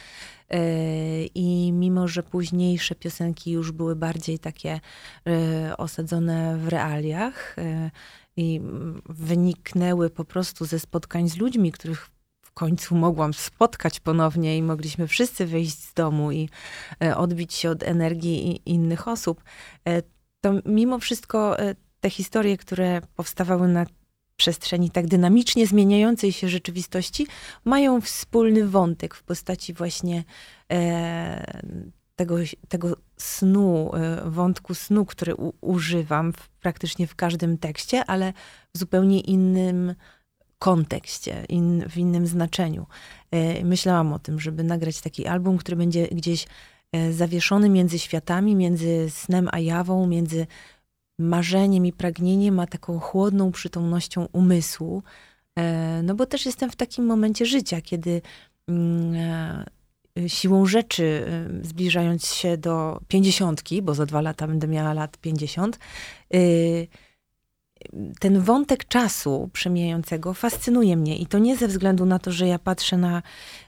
I 1.35 1.73
mimo, 1.73 2.09
że 2.09 2.23
późniejsze 2.23 2.95
piosenki 2.95 3.51
już 3.51 3.73
były 3.73 3.97
bardziej 3.97 4.39
takie 4.39 4.81
osadzone 5.79 6.59
w 6.59 6.69
realiach 6.69 7.57
i 8.37 8.57
mm, 8.57 9.03
wyniknęły 9.09 10.11
po 10.11 10.25
prostu 10.25 10.65
ze 10.65 10.79
spotkań 10.79 11.29
z 11.29 11.37
ludźmi, 11.37 11.73
których 11.73 12.11
końcu 12.55 12.95
mogłam 12.95 13.35
spotkać 13.35 14.01
ponownie 14.01 14.57
i 14.57 14.63
mogliśmy 14.63 15.09
wszyscy 15.09 15.47
wyjść 15.47 15.79
z 15.79 15.95
domu 15.95 16.33
i 16.33 16.49
e, 17.05 17.17
odbić 17.17 17.55
się 17.55 17.71
od 17.71 17.83
energii 17.83 18.63
innych 18.67 19.09
osób, 19.09 19.43
e, 19.89 20.03
to 20.41 20.53
mimo 20.65 20.99
wszystko 20.99 21.59
e, 21.59 21.75
te 22.01 22.11
historie, 22.11 22.57
które 22.57 23.01
powstawały 23.17 23.69
na 23.69 23.87
przestrzeni 24.37 24.91
tak 24.91 25.07
dynamicznie 25.07 25.67
zmieniającej 25.67 26.33
się 26.33 26.49
rzeczywistości, 26.49 27.27
mają 27.65 28.01
wspólny 28.01 28.69
wątek 28.69 29.15
w 29.15 29.23
postaci 29.23 29.75
właśnie 29.75 30.25
tego, 32.17 32.37
tego 32.69 32.97
snu, 33.17 33.91
wątku 34.25 34.75
snu, 34.75 35.05
który 35.05 35.35
u, 35.35 35.53
używam 35.61 36.33
w, 36.33 36.49
praktycznie 36.49 37.07
w 37.07 37.15
każdym 37.15 37.59
tekście, 37.59 38.05
ale 38.05 38.33
w 38.75 38.79
zupełnie 38.79 39.21
innym 39.21 39.95
kontekście, 40.63 41.45
in, 41.49 41.89
w 41.89 41.97
innym 41.97 42.27
znaczeniu. 42.27 42.87
E, 43.31 43.65
Myślałam 43.65 44.13
o 44.13 44.19
tym, 44.19 44.41
żeby 44.41 44.65
nagrać 44.65 45.01
taki 45.01 45.27
album, 45.27 45.59
który 45.59 45.77
będzie 45.77 46.07
gdzieś 46.07 46.47
e, 46.93 47.13
zawieszony 47.13 47.69
między 47.69 47.99
światami, 47.99 48.55
między 48.57 49.11
snem 49.11 49.49
a 49.53 49.59
jawą, 49.59 50.07
między 50.07 50.47
marzeniem 51.19 51.87
i 51.87 51.93
pragnieniem, 51.93 52.61
a 52.61 52.67
taką 52.67 52.99
chłodną 53.01 53.53
przytomnością 53.53 54.29
umysłu. 54.33 55.03
E, 55.59 56.03
No 56.03 56.15
bo 56.15 56.27
też 56.27 56.47
jestem 56.47 56.71
w 56.71 56.77
takim 56.77 57.07
momencie 57.07 57.47
życia, 57.47 57.81
kiedy 57.81 58.23
mm, 58.69 59.15
siłą 60.27 60.67
rzeczy, 60.67 61.27
zbliżając 61.63 62.27
się 62.27 62.57
do 62.57 63.01
pięćdziesiątki, 63.09 63.83
bo 63.83 63.95
za 63.95 64.07
dwa 64.07 64.21
lata 64.21 64.47
będę 64.47 64.69
miała 64.69 64.93
lat 64.93 65.19
pięćdziesiąt, 65.19 65.79
y, 66.35 66.89
ten 68.21 68.41
wątek 68.41 68.85
czasu 68.85 69.51
przemijającego 69.53 70.35
fascynuje 70.35 70.97
mnie 70.97 71.17
i 71.17 71.27
to 71.27 71.39
nie 71.39 71.57
ze 71.57 71.69
względu 71.69 72.07
na 72.07 72.19
to, 72.19 72.33
że 72.33 72.47
ja 72.47 72.59
patrzę 72.59 72.97
na, 72.97 73.23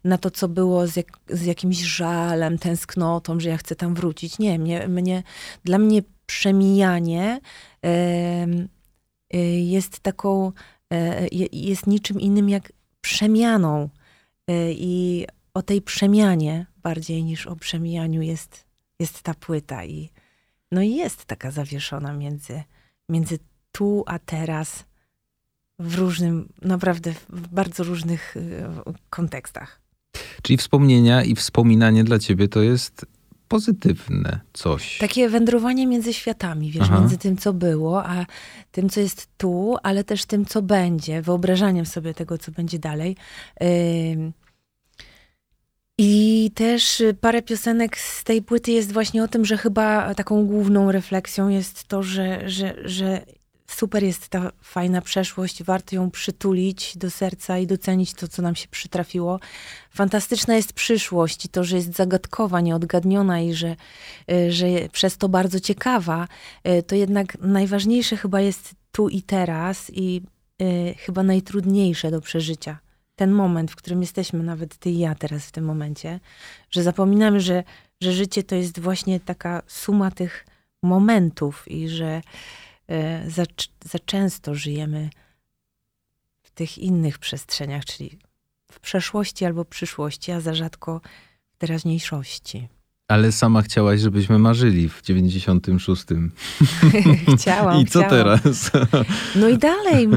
na 0.04 0.18
to, 0.18 0.30
co 0.30 0.48
było 0.48 0.86
z, 0.86 0.96
jak, 0.96 1.18
z 1.28 1.44
jakimś 1.44 1.76
żalem, 1.78 2.58
tęsknotą, 2.58 3.40
że 3.40 3.48
ja 3.48 3.56
chcę 3.56 3.76
tam 3.76 3.94
wrócić. 3.94 4.38
Nie, 4.38 4.58
mnie, 4.58 4.88
mnie, 4.88 5.22
dla 5.64 5.78
mnie 5.78 6.02
przemijanie 6.26 7.40
em, 7.82 8.68
y, 9.34 9.38
jest 9.60 10.00
taką, 10.00 10.52
e, 10.92 11.28
je- 11.32 11.48
jest 11.52 11.86
niczym 11.86 12.20
innym 12.20 12.48
jak 12.48 12.72
przemianą. 13.00 13.88
E, 14.48 14.72
I 14.72 15.26
o 15.54 15.62
tej 15.62 15.82
przemianie 15.82 16.66
bardziej 16.82 17.24
niż 17.24 17.46
o 17.46 17.56
przemijaniu 17.56 18.22
jest, 18.22 18.64
jest 18.98 19.22
ta 19.22 19.34
płyta. 19.34 19.84
I, 19.84 20.10
no 20.72 20.82
i 20.82 20.94
jest 20.94 21.24
taka 21.24 21.50
zawieszona 21.50 22.12
między, 22.12 22.62
między 23.08 23.38
tu 23.74 24.04
a 24.06 24.18
teraz 24.18 24.84
w 25.78 25.94
różnym, 25.94 26.48
naprawdę 26.62 27.12
w 27.28 27.48
bardzo 27.48 27.84
różnych 27.84 28.36
y, 28.36 28.62
kontekstach. 29.10 29.80
Czyli 30.42 30.56
wspomnienia 30.56 31.22
i 31.22 31.34
wspominanie 31.34 32.04
dla 32.04 32.18
ciebie 32.18 32.48
to 32.48 32.62
jest 32.62 33.06
pozytywne 33.48 34.40
coś. 34.52 34.98
Takie 34.98 35.28
wędrowanie 35.28 35.86
między 35.86 36.12
światami, 36.12 36.70
wiesz, 36.70 36.82
Aha. 36.86 37.00
między 37.00 37.18
tym, 37.18 37.36
co 37.36 37.52
było, 37.52 38.06
a 38.06 38.26
tym, 38.72 38.88
co 38.88 39.00
jest 39.00 39.28
tu, 39.36 39.76
ale 39.82 40.04
też 40.04 40.24
tym, 40.24 40.44
co 40.44 40.62
będzie, 40.62 41.22
wyobrażaniem 41.22 41.86
sobie 41.86 42.14
tego, 42.14 42.38
co 42.38 42.52
będzie 42.52 42.78
dalej. 42.78 43.16
I 45.98 46.50
też 46.54 47.02
parę 47.20 47.42
piosenek 47.42 47.98
z 47.98 48.24
tej 48.24 48.42
płyty 48.42 48.72
jest 48.72 48.92
właśnie 48.92 49.24
o 49.24 49.28
tym, 49.28 49.44
że 49.44 49.56
chyba 49.56 50.14
taką 50.14 50.46
główną 50.46 50.92
refleksją 50.92 51.48
jest 51.48 51.84
to, 51.84 52.02
że, 52.02 52.50
że, 52.50 52.74
że 52.84 53.24
super 53.74 54.02
jest 54.02 54.28
ta 54.28 54.52
fajna 54.62 55.00
przeszłość, 55.00 55.62
warto 55.62 55.96
ją 55.96 56.10
przytulić 56.10 56.96
do 56.96 57.10
serca 57.10 57.58
i 57.58 57.66
docenić 57.66 58.14
to, 58.14 58.28
co 58.28 58.42
nam 58.42 58.56
się 58.56 58.68
przytrafiło. 58.68 59.40
Fantastyczna 59.90 60.54
jest 60.54 60.72
przyszłość 60.72 61.44
i 61.44 61.48
to, 61.48 61.64
że 61.64 61.76
jest 61.76 61.94
zagadkowa, 61.94 62.60
nieodgadniona 62.60 63.40
i 63.40 63.54
że, 63.54 63.76
y, 64.30 64.52
że 64.52 64.66
przez 64.92 65.16
to 65.16 65.28
bardzo 65.28 65.60
ciekawa, 65.60 66.28
y, 66.68 66.82
to 66.82 66.94
jednak 66.94 67.38
najważniejsze 67.40 68.16
chyba 68.16 68.40
jest 68.40 68.74
tu 68.92 69.08
i 69.08 69.22
teraz 69.22 69.90
i 69.94 70.22
y, 70.62 70.94
chyba 70.98 71.22
najtrudniejsze 71.22 72.10
do 72.10 72.20
przeżycia. 72.20 72.78
Ten 73.16 73.30
moment, 73.30 73.70
w 73.70 73.76
którym 73.76 74.00
jesteśmy, 74.00 74.42
nawet 74.42 74.76
ty 74.76 74.90
i 74.90 74.98
ja 74.98 75.14
teraz 75.14 75.46
w 75.46 75.52
tym 75.52 75.64
momencie, 75.64 76.20
że 76.70 76.82
zapominamy, 76.82 77.40
że, 77.40 77.64
że 78.00 78.12
życie 78.12 78.42
to 78.42 78.54
jest 78.54 78.80
właśnie 78.80 79.20
taka 79.20 79.62
suma 79.66 80.10
tych 80.10 80.46
momentów 80.82 81.64
i 81.68 81.88
że 81.88 82.22
za, 83.26 83.44
za 83.84 83.98
często 83.98 84.54
żyjemy 84.54 85.10
w 86.42 86.50
tych 86.50 86.78
innych 86.78 87.18
przestrzeniach, 87.18 87.84
czyli 87.84 88.18
w 88.72 88.80
przeszłości 88.80 89.44
albo 89.44 89.64
przyszłości, 89.64 90.32
a 90.32 90.40
za 90.40 90.54
rzadko 90.54 91.00
w 91.50 91.56
teraźniejszości. 91.56 92.68
Ale 93.08 93.32
sama 93.32 93.62
chciałaś, 93.62 94.00
żebyśmy 94.00 94.38
marzyli 94.38 94.88
w 94.88 95.02
96. 95.02 96.04
Chciałam. 97.36 97.78
I 97.82 97.86
co 97.86 97.98
chciałam. 97.98 98.10
teraz? 98.10 98.70
No 99.40 99.48
i 99.48 99.58
dalej 99.58 100.08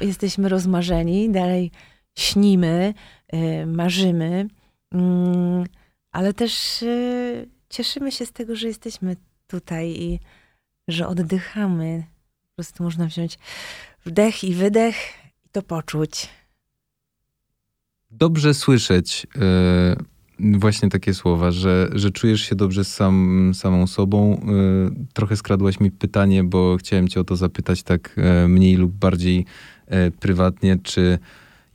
jesteśmy 0.00 0.48
rozmarzeni, 0.48 1.30
dalej 1.30 1.70
śnimy, 2.18 2.94
y, 3.34 3.66
marzymy, 3.66 4.48
mm, 4.92 5.64
ale 6.12 6.32
też 6.32 6.82
y, 6.82 7.48
cieszymy 7.68 8.12
się 8.12 8.26
z 8.26 8.32
tego, 8.32 8.56
że 8.56 8.68
jesteśmy 8.68 9.16
tutaj 9.46 9.88
i 9.88 10.20
że 10.88 11.08
oddychamy. 11.08 12.04
Po 12.42 12.54
prostu 12.54 12.84
można 12.84 13.06
wziąć 13.06 13.38
wdech 14.04 14.44
i 14.44 14.54
wydech 14.54 14.96
i 15.46 15.48
to 15.48 15.62
poczuć. 15.62 16.28
Dobrze 18.10 18.54
słyszeć 18.54 19.26
e, 19.36 19.96
właśnie 20.38 20.88
takie 20.88 21.14
słowa, 21.14 21.50
że, 21.50 21.88
że 21.94 22.10
czujesz 22.10 22.40
się 22.40 22.56
dobrze 22.56 22.84
z 22.84 22.94
sam, 22.94 23.52
samą 23.54 23.86
sobą. 23.86 24.32
E, 24.32 25.06
trochę 25.12 25.36
skradłaś 25.36 25.80
mi 25.80 25.90
pytanie, 25.90 26.44
bo 26.44 26.76
chciałem 26.76 27.08
cię 27.08 27.20
o 27.20 27.24
to 27.24 27.36
zapytać 27.36 27.82
tak 27.82 28.16
e, 28.16 28.48
mniej 28.48 28.76
lub 28.76 28.92
bardziej 28.92 29.44
prywatnie, 30.20 30.78
czy 30.82 31.18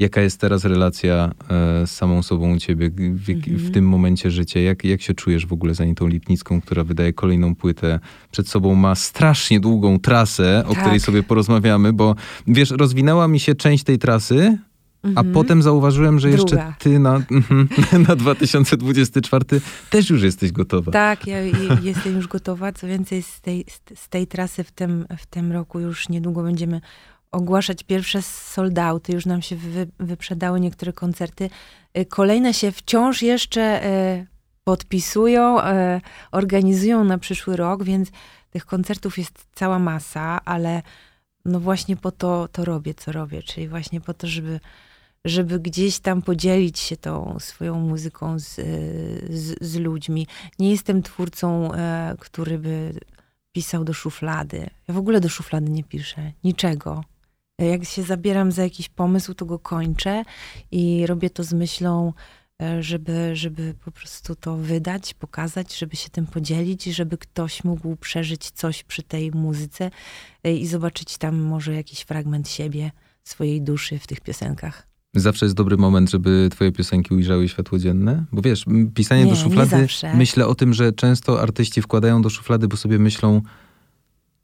jaka 0.01 0.21
jest 0.21 0.39
teraz 0.39 0.65
relacja 0.65 1.31
e, 1.49 1.87
z 1.87 1.91
samą 1.91 2.23
sobą 2.23 2.55
u 2.55 2.57
ciebie 2.59 2.89
w, 2.89 2.95
w 3.25 3.29
Mhm. 3.29 3.71
tym 3.71 3.85
momencie 3.87 4.31
życia? 4.31 4.59
Jak, 4.59 4.83
jak 4.83 5.01
się 5.01 5.13
czujesz 5.13 5.45
w 5.45 5.53
ogóle 5.53 5.75
z 5.75 5.81
Anitą 5.81 6.07
Lipnicką, 6.07 6.61
która 6.61 6.83
wydaje 6.83 7.13
kolejną 7.13 7.55
płytę? 7.55 7.99
Przed 8.31 8.47
sobą 8.49 8.75
ma 8.75 8.95
strasznie 8.95 9.59
długą 9.59 9.99
trasę, 9.99 10.63
o 10.67 10.73
Tak. 10.73 10.81
której 10.83 10.99
sobie 10.99 11.23
porozmawiamy, 11.23 11.93
bo 11.93 12.15
wiesz, 12.47 12.71
rozwinęła 12.71 13.27
mi 13.27 13.39
się 13.39 13.55
część 13.55 13.83
tej 13.83 13.97
trasy, 13.99 14.57
a 15.03 15.07
Mhm. 15.07 15.31
potem 15.33 15.61
zauważyłem, 15.61 16.19
że 16.19 16.29
jeszcze 16.29 16.45
Druga. 16.55 16.75
ty 16.79 16.99
na, 16.99 17.15
mhm, 17.31 17.67
na 18.07 18.15
2024 18.15 19.45
też 19.89 20.09
już 20.09 20.23
jesteś 20.23 20.51
gotowa. 20.51 20.91
Tak, 20.91 21.27
ja 21.27 21.39
je- 21.41 21.53
jestem 21.83 22.15
już 22.15 22.27
gotowa. 22.27 22.71
Co 22.71 22.87
więcej, 22.87 23.21
z 23.23 23.41
tej, 23.41 23.65
z 23.95 24.09
tej 24.09 24.27
trasy 24.27 24.63
w 24.63 24.71
tym, 24.71 25.05
w 25.17 25.25
tym 25.25 25.51
roku 25.51 25.79
już 25.79 26.09
niedługo 26.09 26.43
będziemy 26.43 26.81
ogłaszać 27.31 27.83
pierwsze 27.83 28.21
soldauty. 28.21 29.13
Już 29.13 29.25
nam 29.25 29.41
się 29.41 29.55
wy, 29.55 29.87
wyprzedały 29.99 30.59
niektóre 30.59 30.93
koncerty. 30.93 31.49
Y, 31.97 32.05
Kolejne 32.05 32.53
się 32.53 32.71
wciąż 32.71 33.21
jeszcze 33.21 33.85
y, 33.85 34.27
podpisują, 34.63 35.59
y, 35.59 35.63
organizują 36.31 37.03
na 37.03 37.17
przyszły 37.17 37.55
rok, 37.55 37.83
więc 37.83 38.09
tych 38.49 38.65
koncertów 38.65 39.17
jest 39.17 39.45
cała 39.55 39.79
masa, 39.79 40.45
ale 40.45 40.81
no 41.45 41.59
właśnie 41.59 41.97
po 41.97 42.11
to 42.11 42.47
to 42.47 42.65
robię, 42.65 42.93
co 42.93 43.11
robię, 43.11 43.43
czyli 43.43 43.67
właśnie 43.67 44.01
po 44.01 44.13
to, 44.13 44.27
żeby, 44.27 44.59
żeby 45.25 45.59
gdzieś 45.59 45.99
tam 45.99 46.21
podzielić 46.21 46.79
się 46.79 46.97
tą 46.97 47.37
swoją 47.39 47.79
muzyką 47.79 48.39
z, 48.39 48.55
z, 49.29 49.55
z 49.61 49.75
ludźmi. 49.75 50.27
Nie 50.59 50.71
jestem 50.71 51.03
twórcą, 51.03 51.71
który 52.19 52.59
by 52.59 52.93
pisał 53.51 53.83
do 53.83 53.93
szuflady. 53.93 54.69
Ja 54.87 54.93
w 54.93 54.97
ogóle 54.97 55.19
do 55.19 55.29
szuflady 55.29 55.71
nie 55.71 55.83
piszę. 55.83 56.31
Niczego. 56.43 57.03
Jak 57.65 57.85
się 57.85 58.03
zabieram 58.03 58.51
za 58.51 58.63
jakiś 58.63 58.89
pomysł, 58.89 59.33
to 59.33 59.45
go 59.45 59.59
kończę 59.59 60.23
i 60.71 61.07
robię 61.07 61.29
to 61.29 61.43
z 61.43 61.53
myślą, 61.53 62.13
e, 62.61 62.83
żeby, 62.83 63.35
żeby 63.35 63.73
po 63.85 63.91
prostu 63.91 64.35
to 64.35 64.57
wydać, 64.57 65.13
pokazać, 65.13 65.77
żeby 65.77 65.95
się 65.95 66.09
tym 66.09 66.27
podzielić, 66.27 66.83
żeby 66.83 67.17
ktoś 67.17 67.63
mógł 67.63 67.95
przeżyć 67.95 68.51
coś 68.51 68.83
przy 68.83 69.03
tej 69.03 69.31
muzyce 69.31 69.91
e, 70.43 70.53
i 70.53 70.67
zobaczyć 70.67 71.17
tam 71.17 71.39
może 71.39 71.75
jakiś 71.75 72.01
fragment 72.01 72.49
siebie, 72.49 72.91
swojej 73.23 73.61
duszy 73.61 73.99
w 73.99 74.07
tych 74.07 74.21
piosenkach. 74.21 74.87
Zawsze 75.15 75.45
jest 75.45 75.55
dobry 75.55 75.77
moment, 75.77 76.09
żeby 76.09 76.49
twoje 76.51 76.71
piosenki 76.71 77.13
ujrzały 77.13 77.49
światło 77.49 77.79
dzienne? 77.79 78.25
Bo 78.31 78.41
wiesz, 78.41 78.65
pisanie 78.95 79.25
Nie, 79.25 79.31
do 79.31 79.35
szuflady, 79.37 79.87
myślę 80.15 80.47
o 80.47 80.55
tym, 80.55 80.73
że 80.73 80.91
często 80.91 81.41
artyści 81.41 81.81
wkładają 81.81 82.21
do 82.21 82.29
szuflady, 82.29 82.67
bo 82.67 82.77
sobie 82.77 82.99
myślą, 82.99 83.41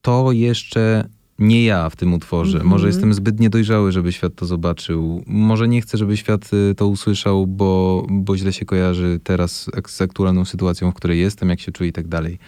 to 0.02 0.32
jeszcze 0.32 1.10
nie 1.40 1.66
ja 1.66 1.90
w 1.90 1.96
tym 1.96 2.14
utworze. 2.14 2.58
Mhm. 2.58 2.70
Może 2.70 2.88
jestem 2.88 3.14
zbyt 3.14 3.40
niedojrzały, 3.40 3.92
żeby 3.92 4.12
świat 4.12 4.36
to 4.36 4.46
zobaczył. 4.46 5.24
Może 5.28 5.68
nie 5.68 5.82
chcę, 5.82 5.98
żeby 5.98 6.18
świat 6.18 6.50
y, 6.54 6.76
to 6.76 6.88
usłyszał, 6.88 7.48
bo, 7.48 8.06
bo 8.10 8.38
źle 8.38 8.54
się 8.54 8.66
kojarzy 8.66 9.20
teraz 9.24 9.70
z 9.88 10.02
aktualną 10.02 10.46
sytuacją, 10.46 10.92
w 10.92 10.94
której 10.94 11.20
jestem, 11.20 11.50
jak 11.50 11.60
się 11.60 11.72
czuję 11.72 11.90
i 11.90 11.94
tak 11.94 12.08
dalej. 12.08 12.40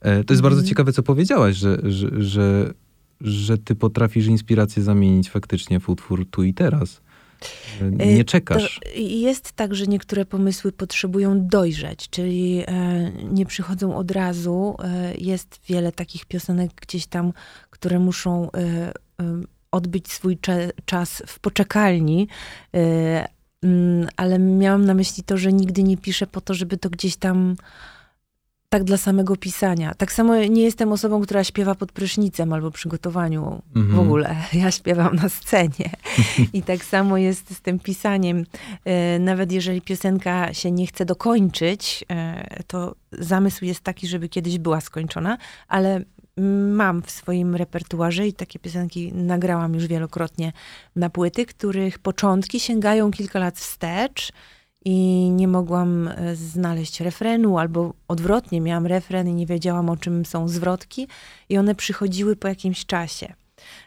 E, 0.00 0.24
To 0.24 0.32
jest 0.34 0.42
bardzo 0.42 0.58
Mhm. 0.58 0.68
ciekawe, 0.68 0.92
co 0.92 1.02
powiedziałaś, 1.02 1.56
że, 1.56 1.78
że, 1.82 2.22
że, 2.22 2.74
że 3.20 3.58
ty 3.58 3.74
potrafisz 3.74 4.26
inspirację 4.26 4.82
zamienić 4.82 5.30
faktycznie 5.30 5.80
w 5.80 5.88
utwór 5.88 6.26
tu 6.30 6.42
i 6.42 6.54
teraz. 6.54 7.00
Y, 7.82 7.90
Nie 7.90 8.24
czekasz. 8.24 8.80
To 8.80 8.90
jest 8.98 9.52
tak, 9.52 9.74
że 9.74 9.86
niektóre 9.86 10.24
pomysły 10.24 10.72
potrzebują 10.72 11.46
dojrzeć, 11.46 12.10
czyli 12.10 12.64
e, 12.66 13.10
nie 13.10 13.46
przychodzą 13.46 13.96
od 13.96 14.10
razu. 14.10 14.76
E, 14.84 15.14
jest 15.14 15.60
wiele 15.68 15.92
takich 15.92 16.24
piosenek 16.26 16.70
gdzieś 16.80 17.06
tam, 17.06 17.32
które 17.70 17.98
muszą 17.98 18.50
e, 18.52 18.58
e, 18.58 18.92
odbyć 19.70 20.12
swój 20.12 20.38
czas 20.84 21.22
w 21.26 21.38
poczekalni. 21.38 22.28
E, 22.74 23.28
ale 24.16 24.38
miałam 24.38 24.84
na 24.84 24.94
myśli 24.94 25.22
to, 25.22 25.36
że 25.36 25.52
nigdy 25.52 25.82
nie 25.82 25.96
piszę 25.96 26.26
po 26.26 26.40
to, 26.40 26.54
żeby 26.54 26.76
to 26.76 26.90
gdzieś 26.90 27.16
tam 27.16 27.56
tak 28.74 28.84
dla 28.84 28.96
samego 28.96 29.36
pisania. 29.36 29.94
Tak 29.94 30.12
samo 30.12 30.36
nie 30.36 30.62
jestem 30.62 30.92
osobą, 30.92 31.20
która 31.20 31.44
śpiewa 31.44 31.74
pod 31.74 31.92
prysznicem 31.92 32.52
albo 32.52 32.70
przy 32.70 32.88
gotowaniu 32.88 33.62
Mhm. 33.76 33.96
w 33.96 34.00
ogóle. 34.00 34.36
Ja 34.52 34.70
śpiewam 34.70 35.16
na 35.16 35.28
scenie. 35.28 35.90
I 36.52 36.62
tak 36.62 36.84
samo 36.84 37.16
jest 37.18 37.54
z 37.56 37.60
tym 37.60 37.78
pisaniem. 37.78 38.46
E, 38.84 39.18
Nawet 39.18 39.52
jeżeli 39.52 39.80
piosenka 39.82 40.54
się 40.54 40.70
nie 40.70 40.86
chce 40.86 41.04
dokończyć, 41.04 42.04
e, 42.10 42.62
to 42.66 42.94
zamysł 43.12 43.64
jest 43.64 43.80
taki, 43.80 44.06
żeby 44.08 44.28
kiedyś 44.28 44.58
była 44.58 44.80
skończona, 44.80 45.38
ale 45.68 46.00
mam 46.72 47.02
w 47.02 47.10
swoim 47.10 47.56
repertuarze 47.56 48.26
i 48.26 48.32
takie 48.32 48.58
piosenki 48.58 49.12
nagrałam 49.12 49.74
już 49.74 49.86
wielokrotnie 49.86 50.52
na 50.96 51.10
płyty, 51.10 51.46
których 51.46 51.98
początki 51.98 52.60
sięgają 52.60 53.10
kilka 53.10 53.38
lat 53.38 53.58
wstecz 53.58 54.32
i 54.84 55.30
nie 55.30 55.48
mogłam 55.48 56.08
e, 56.08 56.36
znaleźć 56.36 57.00
refrenu, 57.00 57.58
albo 57.58 57.94
odwrotnie, 58.08 58.60
miałam 58.60 58.86
refren 58.86 59.28
i 59.28 59.34
nie 59.34 59.46
wiedziałam, 59.46 59.90
o 59.90 59.96
czym 59.96 60.24
są 60.24 60.48
zwrotki, 60.48 61.08
i 61.48 61.58
one 61.58 61.74
przychodziły 61.74 62.36
po 62.36 62.48
jakimś 62.48 62.86
czasie. 62.86 63.34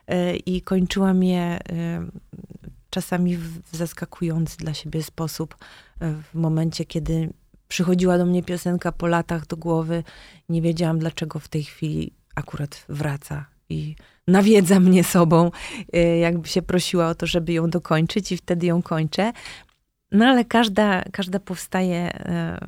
E, 0.07 0.35
I 0.35 0.61
kończyłam 0.61 1.23
je 1.23 1.41
e, 1.41 1.59
czasami 2.89 3.37
w 3.37 3.61
zaskakujący 3.71 4.57
dla 4.57 4.73
siebie 4.73 5.03
sposób, 5.03 5.57
w 6.01 6.35
momencie, 6.35 6.85
kiedy 6.85 7.29
przychodziła 7.67 8.17
do 8.17 8.25
mnie 8.25 8.43
piosenka 8.43 8.91
po 8.91 9.07
latach 9.07 9.47
do 9.47 9.57
głowy, 9.57 10.03
nie 10.49 10.61
wiedziałam, 10.61 10.99
dlaczego 10.99 11.39
w 11.39 11.47
tej 11.47 11.63
chwili 11.63 12.13
akurat 12.35 12.85
wraca 12.89 13.45
i 13.69 13.95
nawiedza 14.27 14.79
mnie 14.79 15.03
sobą, 15.03 15.51
jakby 16.21 16.47
się 16.47 16.61
prosiła 16.61 17.07
o 17.07 17.15
to, 17.15 17.25
żeby 17.25 17.53
ją 17.53 17.69
dokończyć 17.69 18.31
i 18.31 18.37
wtedy 18.37 18.65
ją 18.65 18.81
kończę. 18.81 19.33
No 20.11 20.25
ale 20.25 20.45
każda, 20.45 21.03
każda 21.11 21.39
powstaje 21.39 22.13
e, 22.13 22.59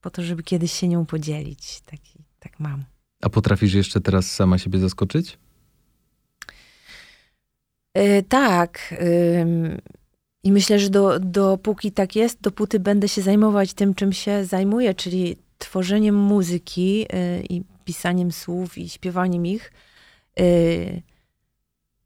po 0.00 0.10
to, 0.10 0.22
żeby 0.22 0.42
kiedyś 0.42 0.72
się 0.72 0.88
nią 0.88 1.06
podzielić. 1.06 1.80
Tak, 1.80 2.00
tak 2.38 2.60
mam. 2.60 2.84
A 3.22 3.28
potrafisz 3.28 3.74
jeszcze 3.74 4.00
teraz 4.00 4.30
sama 4.30 4.58
siebie 4.58 4.78
zaskoczyć? 4.78 5.38
E, 7.94 8.22
tak. 8.22 8.94
ym, 9.40 9.78
I 10.44 10.52
myślę, 10.52 10.78
że 10.78 10.90
do, 10.90 11.20
dopóki 11.20 11.92
tak 11.92 12.16
jest, 12.16 12.40
dopóty 12.40 12.80
będę 12.80 13.08
się 13.08 13.22
zajmować 13.22 13.74
tym, 13.74 13.94
czym 13.94 14.12
się 14.12 14.44
zajmuję, 14.44 14.94
czyli 14.94 15.36
tworzeniem 15.58 16.14
muzyki 16.14 17.06
y, 17.14 17.42
i 17.50 17.62
pisaniem 17.84 18.32
słów 18.32 18.78
i 18.78 18.88
śpiewaniem 18.88 19.46
ich. 19.46 19.72
Y, 20.40 21.02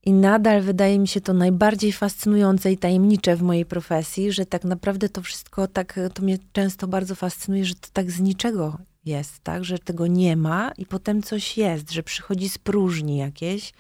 I 0.07 0.13
nadal 0.13 0.63
wydaje 0.63 0.99
mi 0.99 1.09
się 1.09 1.21
to 1.21 1.33
najbardziej 1.33 1.93
fascynujące 1.93 2.73
i 2.73 2.79
tajemnicze 2.79 3.37
w 3.37 3.43
mojej 3.43 3.67
profesji, 3.67 4.33
że 4.33 4.47
tak 4.47 4.65
naprawdę 4.65 5.09
to 5.09 5.23
wszystko 5.23 5.69
tak, 5.69 6.01
to 6.15 6.23
mnie 6.23 6.39
często 6.53 6.89
bardzo 6.89 7.15
fascynuje, 7.15 7.65
że 7.65 7.75
to 7.75 7.89
tak 7.93 8.11
z 8.11 8.21
niczego 8.21 8.79
jest, 9.05 9.39
tak, 9.43 9.65
że 9.65 9.79
tego 9.79 10.07
nie 10.07 10.37
ma 10.37 10.73
i 10.79 10.87
potem 10.87 11.23
coś 11.23 11.59
jest, 11.59 11.91
że 11.91 12.03
przychodzi 12.03 12.49
z 12.49 12.59
próżni 12.59 13.17
jakieś. 13.17 13.73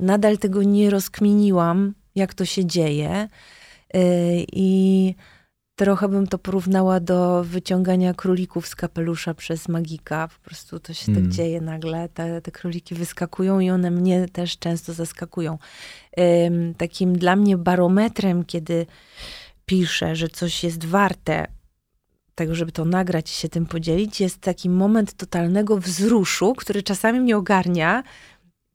Nadal 0.00 0.38
tego 0.38 0.62
nie 0.62 0.90
rozkminiłam, 0.90 1.94
jak 2.14 2.34
to 2.34 2.44
się 2.44 2.64
dzieje. 2.64 3.28
Yy, 3.94 4.00
I 4.52 5.14
trochę 5.80 6.08
bym 6.08 6.26
to 6.26 6.38
porównała 6.38 7.00
do 7.00 7.44
wyciągania 7.44 8.14
królików 8.14 8.68
z 8.68 8.76
kapelusza 8.76 9.34
przez 9.34 9.68
magika. 9.68 10.28
Po 10.28 10.44
prostu 10.44 10.80
to 10.80 10.94
się 10.94 11.12
Mm. 11.12 11.22
tak 11.22 11.32
dzieje 11.32 11.60
nagle. 11.60 12.08
Te, 12.08 12.40
te 12.40 12.50
króliki 12.50 12.94
wyskakują 12.94 13.60
i 13.60 13.70
one 13.70 13.90
mnie 13.90 14.26
też 14.28 14.58
często 14.58 14.92
zaskakują. 14.92 15.58
Ym, 16.46 16.74
takim 16.74 17.18
dla 17.18 17.36
mnie 17.36 17.56
barometrem, 17.56 18.44
kiedy 18.44 18.86
piszę, 19.66 20.16
że 20.16 20.28
coś 20.28 20.64
jest 20.64 20.84
warte 20.84 21.46
tego, 22.34 22.54
żeby 22.54 22.72
to 22.72 22.84
nagrać 22.84 23.30
i 23.30 23.34
się 23.34 23.48
tym 23.48 23.66
podzielić, 23.66 24.20
jest 24.20 24.40
taki 24.40 24.70
moment 24.70 25.12
totalnego 25.12 25.78
wzruszu, 25.78 26.54
który 26.54 26.82
czasami 26.82 27.20
mnie 27.20 27.36
ogarnia. 27.36 28.02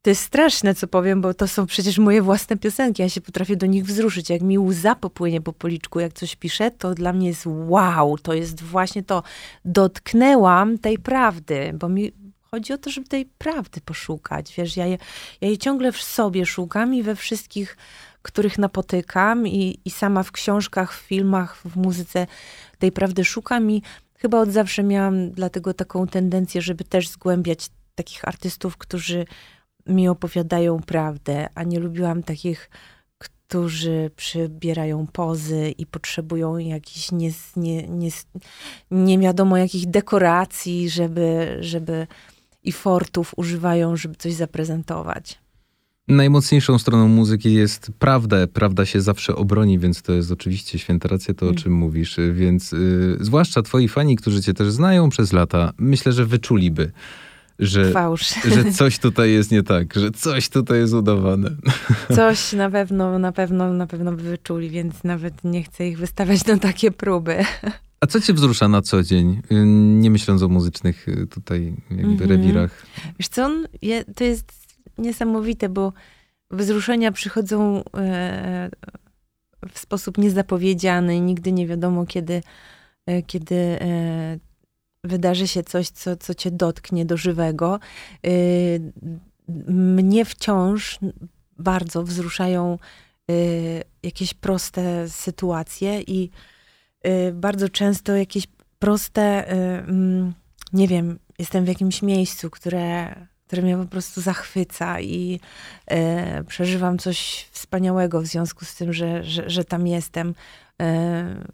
To 0.06 0.10
jest 0.10 0.22
straszne, 0.22 0.74
co 0.74 0.86
powiem, 0.86 1.20
bo 1.20 1.34
to 1.34 1.48
są 1.48 1.66
przecież 1.66 1.98
moje 1.98 2.22
własne 2.22 2.56
piosenki. 2.56 3.02
Ja 3.02 3.08
się 3.08 3.20
potrafię 3.20 3.56
do 3.56 3.66
nich 3.66 3.84
wzruszyć. 3.84 4.30
Jak 4.30 4.42
mi 4.42 4.58
łza 4.58 4.94
popłynie 4.94 5.40
po 5.40 5.52
policzku, 5.52 6.00
jak 6.00 6.12
coś 6.12 6.36
piszę, 6.36 6.70
to 6.70 6.94
dla 6.94 7.12
mnie 7.12 7.28
jest 7.28 7.42
wow. 7.46 8.18
To 8.18 8.34
jest 8.34 8.62
właśnie 8.62 9.02
to. 9.02 9.22
Dotknęłam 9.64 10.78
tej 10.78 10.98
prawdy, 10.98 11.72
bo 11.74 11.88
mi 11.88 12.12
chodzi 12.50 12.72
o 12.72 12.78
to, 12.78 12.90
żeby 12.90 13.08
tej 13.08 13.26
prawdy 13.26 13.80
poszukać. 13.80 14.54
Wiesz, 14.56 14.76
ja, 14.76 14.86
je, 14.86 14.98
ja 15.40 15.56
ciągle 15.56 15.92
w 15.92 16.02
sobie 16.02 16.46
szukam 16.46 16.94
i 16.94 17.02
we 17.02 17.16
wszystkich, 17.16 17.76
których 18.22 18.58
napotykam 18.58 19.46
i, 19.46 19.80
i 19.84 19.90
sama 19.90 20.22
w 20.22 20.32
książkach, 20.32 20.94
w 20.94 21.00
filmach, 21.00 21.56
w 21.56 21.76
muzyce 21.76 22.26
tej 22.78 22.92
prawdy 22.92 23.24
szukam 23.24 23.70
i 23.70 23.82
chyba 24.18 24.40
od 24.40 24.50
zawsze 24.50 24.82
miałam 24.82 25.30
dlatego 25.30 25.74
taką 25.74 26.06
tendencję, 26.06 26.62
żeby 26.62 26.84
też 26.84 27.08
zgłębiać 27.08 27.70
takich 27.94 28.28
artystów, 28.28 28.76
którzy 28.76 29.26
mi 29.88 30.08
opowiadają 30.08 30.80
prawdę, 30.80 31.48
a 31.54 31.62
nie 31.62 31.80
lubiłam 31.80 32.22
takich, 32.22 32.70
którzy 33.18 34.10
przybierają 34.16 35.06
pozy 35.06 35.74
i 35.78 35.86
potrzebują 35.86 36.58
jakichś 36.58 37.12
nie, 37.12 37.30
nie, 37.56 37.88
nie, 37.88 38.10
nie 38.90 39.18
wiadomo 39.18 39.56
jakich 39.56 39.86
dekoracji, 39.90 40.90
żeby, 40.90 41.56
żeby 41.60 42.06
i 42.62 42.72
fortów 42.72 43.32
używają, 43.36 43.96
żeby 43.96 44.14
coś 44.14 44.32
zaprezentować. 44.34 45.38
Najmocniejszą 46.08 46.78
stroną 46.78 47.08
muzyki 47.08 47.54
jest 47.54 47.90
prawda. 47.98 48.46
Prawda 48.46 48.86
się 48.86 49.00
zawsze 49.00 49.36
obroni, 49.36 49.78
więc 49.78 50.02
to 50.02 50.12
jest 50.12 50.32
oczywiście 50.32 50.78
święta 50.78 51.08
racja 51.08 51.34
to, 51.34 51.46
o 51.46 51.48
Mm. 51.48 51.62
czym 51.62 51.72
mówisz. 51.72 52.16
Więc 52.32 52.72
y, 52.72 53.16
zwłaszcza 53.20 53.62
twoi 53.62 53.88
fani, 53.88 54.16
którzy 54.16 54.42
cię 54.42 54.54
też 54.54 54.70
znają 54.70 55.08
przez 55.08 55.32
lata, 55.32 55.72
myślę, 55.78 56.12
że 56.12 56.26
wyczuliby, 56.26 56.92
że, 57.58 57.90
Fałsz. 57.90 58.34
że 58.44 58.72
coś 58.72 58.98
tutaj 58.98 59.32
jest 59.32 59.50
nie 59.50 59.62
tak, 59.62 59.94
że 59.94 60.10
coś 60.10 60.48
tutaj 60.48 60.78
jest 60.78 60.94
udawane. 60.94 61.50
Coś 62.16 62.52
na 62.52 62.70
pewno, 62.70 63.18
na 63.18 63.32
pewno, 63.32 63.72
na 63.72 63.86
pewno 63.86 64.12
by 64.12 64.22
wyczuli, 64.22 64.70
więc 64.70 65.04
nawet 65.04 65.44
nie 65.44 65.62
chcę 65.62 65.88
ich 65.88 65.98
wystawiać 65.98 66.46
na 66.46 66.58
takie 66.58 66.90
próby. 66.90 67.36
A 68.00 68.06
co 68.06 68.20
cię 68.20 68.32
wzrusza 68.34 68.68
na 68.68 68.82
co 68.82 69.02
dzień, 69.02 69.42
nie 70.00 70.10
myśląc 70.10 70.42
o 70.42 70.48
muzycznych 70.48 71.08
y, 71.08 71.26
tutaj 71.26 71.74
jakby 71.90 72.12
Mhm. 72.24 72.30
rewirach? 72.30 72.86
Wiesz 73.18 73.28
co, 73.28 73.50
je, 73.82 74.04
to 74.04 74.24
jest 74.24 74.52
niesamowite, 74.98 75.68
bo 75.68 75.92
wzruszenia 76.50 77.12
przychodzą 77.12 77.82
e, 77.96 78.70
w 79.72 79.78
sposób 79.78 80.18
niezapowiedziany 80.18 81.20
nigdy 81.20 81.52
nie 81.52 81.66
wiadomo, 81.66 82.06
kiedy, 82.06 82.42
e, 83.06 83.22
kiedy 83.22 83.54
e, 83.54 84.38
wydarzy 85.06 85.48
się 85.48 85.62
coś, 85.62 85.88
co, 85.88 86.16
co 86.16 86.34
cię 86.34 86.50
dotknie 86.50 87.06
do 87.06 87.16
żywego. 87.16 87.78
E, 88.26 88.30
mnie 89.68 90.24
wciąż 90.24 90.98
bardzo 91.58 92.02
wzruszają 92.02 92.78
jakieś 94.02 94.34
proste 94.34 95.08
sytuacje 95.08 96.02
i 96.02 96.30
bardzo 97.32 97.68
często 97.68 98.16
jakieś 98.16 98.46
proste, 98.78 99.48
mm, 99.48 100.34
nie 100.72 100.88
wiem, 100.88 101.18
jestem 101.38 101.64
w 101.64 101.68
jakimś 101.68 102.02
miejscu, 102.02 102.50
które, 102.50 103.14
które 103.46 103.62
mnie 103.62 103.76
po 103.76 103.84
prostu 103.84 104.20
zachwyca 104.20 105.00
i 105.00 105.40
przeżywam 106.48 106.98
coś 106.98 107.48
wspaniałego 107.52 108.20
w 108.20 108.26
związku 108.26 108.64
z 108.64 108.74
tym, 108.74 108.92
że, 108.92 109.24
że, 109.24 109.50
że 109.50 109.64
tam 109.64 109.86
jestem. 109.86 110.34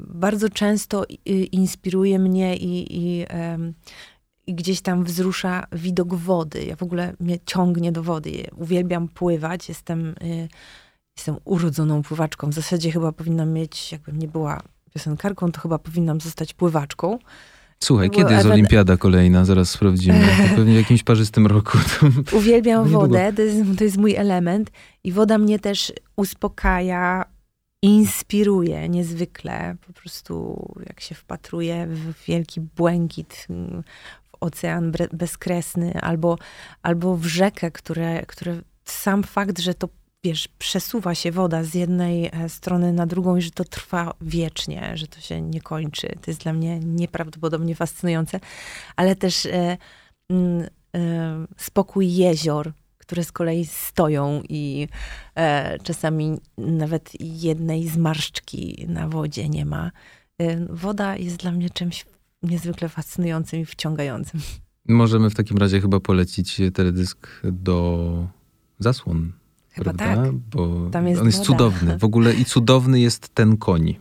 Bardzo 0.00 0.48
często 0.48 1.04
inspiruje 1.52 2.18
mnie 2.18 2.56
i, 2.56 2.96
i 2.98 3.26
i 4.46 4.54
gdzieś 4.54 4.80
tam 4.80 5.04
wzrusza 5.04 5.66
widok 5.72 6.14
wody. 6.14 6.64
Ja 6.64 6.76
w 6.76 6.82
ogóle 6.82 7.14
mnie 7.20 7.38
ciągnie 7.46 7.92
do 7.92 8.02
wody. 8.02 8.46
Uwielbiam 8.56 9.08
pływać. 9.08 9.68
Jestem, 9.68 10.14
y, 10.22 10.48
jestem 11.16 11.36
urodzoną 11.44 12.02
pływaczką. 12.02 12.50
W 12.50 12.54
zasadzie 12.54 12.92
chyba 12.92 13.12
powinnam 13.12 13.52
mieć, 13.52 13.92
jakbym 13.92 14.18
nie 14.18 14.28
była 14.28 14.62
piosenkarką, 14.94 15.52
to 15.52 15.60
chyba 15.60 15.78
powinnam 15.78 16.20
zostać 16.20 16.54
pływaczką. 16.54 17.18
Słuchaj, 17.84 18.08
Bo 18.08 18.14
kiedy 18.14 18.30
jest 18.32 18.40
Ewen... 18.40 18.52
olimpiada 18.52 18.96
kolejna? 18.96 19.44
Zaraz 19.44 19.70
sprawdzimy. 19.70 20.26
pewnie 20.56 20.74
w 20.74 20.76
jakimś 20.76 21.02
parzystym 21.02 21.46
roku. 21.46 21.78
Uwielbiam 22.32 22.88
wodę, 22.88 23.32
to 23.36 23.42
jest, 23.42 23.78
to 23.78 23.84
jest 23.84 23.96
mój 23.96 24.14
element. 24.14 24.70
I 25.04 25.12
woda 25.12 25.38
mnie 25.38 25.58
też 25.58 25.92
uspokaja, 26.16 27.24
inspiruje 27.82 28.88
niezwykle. 28.88 29.76
Po 29.86 29.92
prostu 29.92 30.64
jak 30.86 31.00
się 31.00 31.14
wpatruje 31.14 31.86
w 31.86 32.24
wielki 32.24 32.60
błękit 32.60 33.46
ocean 34.40 34.92
bezkresny, 35.12 36.00
albo, 36.00 36.38
albo 36.82 37.16
w 37.16 37.26
rzekę, 37.26 37.70
które, 37.70 38.26
które 38.26 38.60
sam 38.84 39.22
fakt, 39.22 39.58
że 39.58 39.74
to 39.74 39.88
wiesz, 40.24 40.48
przesuwa 40.48 41.14
się 41.14 41.32
woda 41.32 41.64
z 41.64 41.74
jednej 41.74 42.26
e, 42.32 42.48
strony 42.48 42.92
na 42.92 43.06
drugą 43.06 43.36
i 43.36 43.42
że 43.42 43.50
to 43.50 43.64
trwa 43.64 44.14
wiecznie, 44.20 44.92
że 44.94 45.06
to 45.06 45.20
się 45.20 45.40
nie 45.40 45.60
kończy. 45.60 46.08
To 46.22 46.30
jest 46.30 46.40
dla 46.40 46.52
mnie 46.52 46.78
nieprawdopodobnie 46.78 47.74
fascynujące, 47.74 48.40
ale 48.96 49.16
też 49.16 49.46
e, 49.46 49.76
mm, 50.30 50.68
e, 50.96 51.46
spokój 51.56 52.14
jezior, 52.14 52.72
które 53.12 53.24
z 53.24 53.32
kolei 53.32 53.64
stoją 53.66 54.42
i 54.48 54.88
e, 55.34 55.78
czasami 55.78 56.38
nawet 56.58 57.12
jednej 57.20 57.88
zmarszczki 57.88 58.86
na 58.88 59.08
wodzie 59.08 59.48
nie 59.48 59.66
ma. 59.66 59.90
E, 60.38 60.66
woda 60.74 61.16
jest 61.16 61.36
dla 61.36 61.52
mnie 61.52 61.70
czymś 61.70 62.06
niezwykle 62.42 62.88
fascynującym 62.88 63.60
i 63.60 63.64
wciągającym. 63.64 64.40
Możemy 64.88 65.30
w 65.30 65.34
takim 65.34 65.56
razie 65.56 65.80
chyba 65.80 66.00
polecić 66.00 66.60
teledysk 66.74 67.28
do 67.44 68.26
zasłon. 68.78 69.32
Chyba 69.70 69.92
prawda? 69.92 70.22
tak. 70.22 70.32
Bo 70.32 70.90
Tam 70.90 71.08
jest 71.08 71.20
on 71.20 71.26
jest 71.26 71.38
woda. 71.38 71.48
cudowny. 71.48 71.98
W 71.98 72.04
ogóle 72.04 72.34
i 72.34 72.44
cudowny 72.44 73.00
jest 73.00 73.28
ten 73.28 73.56
koń. 73.56 73.94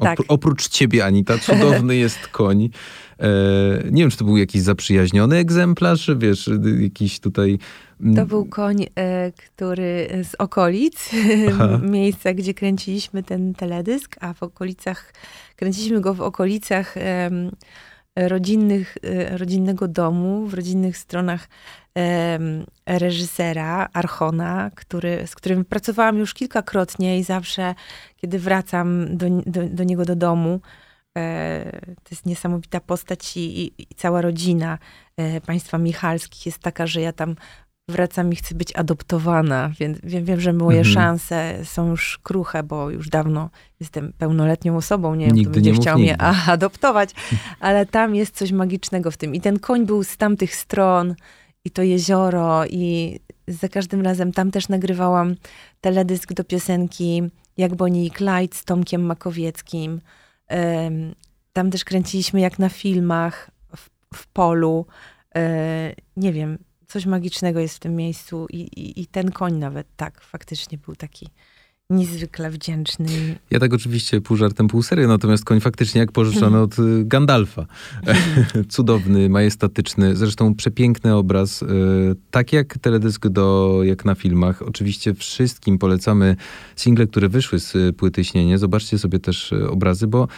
Tak. 0.00 0.18
Oprócz 0.28 0.68
ciebie, 0.68 1.04
Anita, 1.04 1.38
cudowny 1.38 1.96
jest 2.06 2.26
koń. 2.26 2.70
E, 3.18 3.28
nie 3.90 4.02
wiem, 4.02 4.10
czy 4.10 4.16
to 4.16 4.24
był 4.24 4.36
jakiś 4.36 4.62
zaprzyjaźniony 4.62 5.36
egzemplarz, 5.36 6.10
wiesz, 6.16 6.50
jakiś 6.80 7.20
tutaj... 7.20 7.58
Mm, 8.02 8.16
to 8.16 8.26
był 8.26 8.44
koń, 8.44 8.86
e, 8.98 9.32
który 9.32 10.08
z 10.24 10.34
okolic, 10.34 11.10
Aha. 11.52 11.78
miejsca, 11.82 12.34
gdzie 12.34 12.54
kręciliśmy 12.54 13.22
ten 13.22 13.54
teledysk, 13.54 14.16
a 14.20 14.32
w 14.32 14.42
okolicach, 14.42 15.12
kręciliśmy 15.56 16.00
go 16.00 16.14
w 16.14 16.20
okolicach 16.20 16.94
rodzinnych, 18.16 18.96
e, 19.02 19.38
rodzinnego 19.38 19.88
domu, 19.88 20.46
w 20.46 20.54
rodzinnych 20.54 20.96
stronach 20.96 21.48
reżysera 22.86 23.88
Archona, 23.92 24.70
który, 24.74 25.26
z 25.26 25.34
którym 25.34 25.64
pracowałam 25.64 26.18
już 26.18 26.34
kilkakrotnie 26.34 27.18
i 27.18 27.24
zawsze, 27.24 27.74
kiedy 28.16 28.38
wracam 28.38 29.16
do, 29.16 29.26
do, 29.46 29.68
do 29.68 29.84
niego 29.84 30.04
do 30.04 30.16
domu, 30.16 30.60
e, 31.18 31.80
to 31.82 32.08
jest 32.10 32.26
niesamowita 32.26 32.80
postać 32.80 33.36
i, 33.36 33.64
i, 33.64 33.82
i 33.82 33.94
cała 33.96 34.20
rodzina 34.20 34.78
państwa 35.46 35.78
Michalskich 35.78 36.46
jest 36.46 36.58
taka, 36.58 36.86
że 36.86 37.00
ja 37.00 37.12
tam 37.12 37.36
wracam 37.92 38.32
i 38.32 38.36
chcę 38.36 38.54
być 38.54 38.76
adoptowana, 38.76 39.70
więc 39.80 39.98
wiem, 40.02 40.24
wiem 40.24 40.40
że 40.40 40.52
moje 40.52 40.78
mhm. 40.78 40.94
szanse 40.94 41.54
są 41.64 41.90
już 41.90 42.18
kruche, 42.22 42.62
bo 42.62 42.90
już 42.90 43.08
dawno 43.08 43.50
jestem 43.80 44.12
pełnoletnią 44.18 44.76
osobą, 44.76 45.14
nie 45.14 45.26
wiem, 45.26 45.36
kto 45.36 45.50
będzie 45.50 45.72
chciał 45.72 45.98
mnie 45.98 46.18
adoptować, 46.46 47.10
ale 47.60 47.86
tam 47.86 48.14
jest 48.14 48.36
coś 48.36 48.52
magicznego 48.52 49.10
w 49.10 49.16
tym. 49.16 49.34
I 49.34 49.40
ten 49.40 49.58
koń 49.58 49.86
był 49.86 50.04
z 50.04 50.16
tamtych 50.16 50.54
stron, 50.54 51.14
i 51.64 51.70
to 51.70 51.82
jezioro 51.82 52.66
i 52.66 53.18
za 53.48 53.68
każdym 53.68 54.02
razem 54.02 54.32
tam 54.32 54.50
też 54.50 54.68
nagrywałam 54.68 55.34
teledysk 55.80 56.32
do 56.32 56.44
piosenki 56.44 57.22
Jak 57.56 57.74
Bonnie 57.74 58.04
i 58.04 58.10
Clyde 58.10 58.56
z 58.56 58.64
Tomkiem 58.64 59.02
Makowieckim. 59.02 60.00
Tam 61.52 61.70
też 61.70 61.84
kręciliśmy 61.84 62.40
jak 62.40 62.58
na 62.58 62.68
filmach 62.68 63.50
w, 63.76 63.90
w 64.14 64.26
polu. 64.26 64.86
E, 65.34 65.94
nie 66.16 66.32
wiem, 66.32 66.58
coś 66.92 67.06
magicznego 67.06 67.60
jest 67.60 67.76
w 67.76 67.78
tym 67.78 67.96
miejscu 67.96 68.46
i, 68.50 68.60
i, 68.60 69.00
i 69.00 69.06
ten 69.06 69.30
koń 69.30 69.54
nawet 69.54 69.86
tak 69.96 70.20
faktycznie 70.20 70.78
był 70.78 70.96
taki 70.96 71.28
niezwykle 71.90 72.50
wdzięczny. 72.50 73.06
Ja 73.50 73.60
tak 73.60 73.72
oczywiście 73.72 74.20
pół 74.20 74.36
żartem, 74.36 74.68
pół 74.68 74.82
serio, 74.82 75.08
natomiast 75.08 75.44
koń 75.44 75.60
faktycznie 75.60 76.00
jak 76.00 76.12
pożyczony 76.12 76.60
od 76.66 76.78
y, 76.78 77.04
Gandalfa. 77.04 77.66
Cudowny, 78.68 79.28
majestatyczny, 79.28 80.16
zresztą 80.16 80.54
przepiękny 80.54 81.14
obraz. 81.14 81.62
Y, 81.62 81.66
tak 82.30 82.52
jak 82.52 82.78
teledysk 82.78 83.28
do, 83.28 83.78
jak 83.82 84.04
na 84.04 84.14
filmach. 84.14 84.62
Oczywiście 84.62 85.14
wszystkim 85.14 85.78
polecamy 85.78 86.36
single, 86.76 87.06
które 87.06 87.28
wyszły 87.28 87.58
z 87.58 87.96
płyty 87.96 88.24
Śnienie. 88.24 88.58
Zobaczcie 88.58 88.98
sobie 88.98 89.18
też 89.18 89.52
y, 89.52 89.70
obrazy, 89.70 90.06
bo 90.06 90.28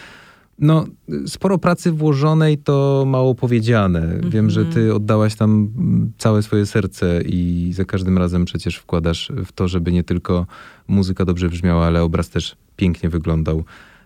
no, 0.59 0.85
sporo 1.27 1.57
pracy 1.57 1.91
włożonej 1.91 2.57
to 2.57 3.03
mało 3.07 3.35
powiedziane. 3.35 3.99
Mm 3.99 4.21
-hmm. 4.21 4.29
Wiem, 4.29 4.49
że 4.49 4.65
ty 4.65 4.79
mhm. 4.79 4.95
oddałaś 4.95 5.35
tam 5.35 5.69
całe 6.17 6.43
swoje 6.43 6.65
serce 6.65 7.21
i 7.21 7.71
za 7.73 7.85
każdym 7.85 8.17
razem 8.17 8.45
przecież 8.45 8.75
wkładasz 8.75 9.31
w 9.45 9.51
to, 9.51 9.67
żeby 9.67 9.91
nie 9.91 10.03
tylko 10.03 10.45
muzyka 10.87 11.25
dobrze 11.25 11.49
brzmiała, 11.49 11.85
ale 11.85 12.03
obraz 12.03 12.29
też 12.29 12.55
pięknie 12.75 13.09
wyglądał, 13.09 13.63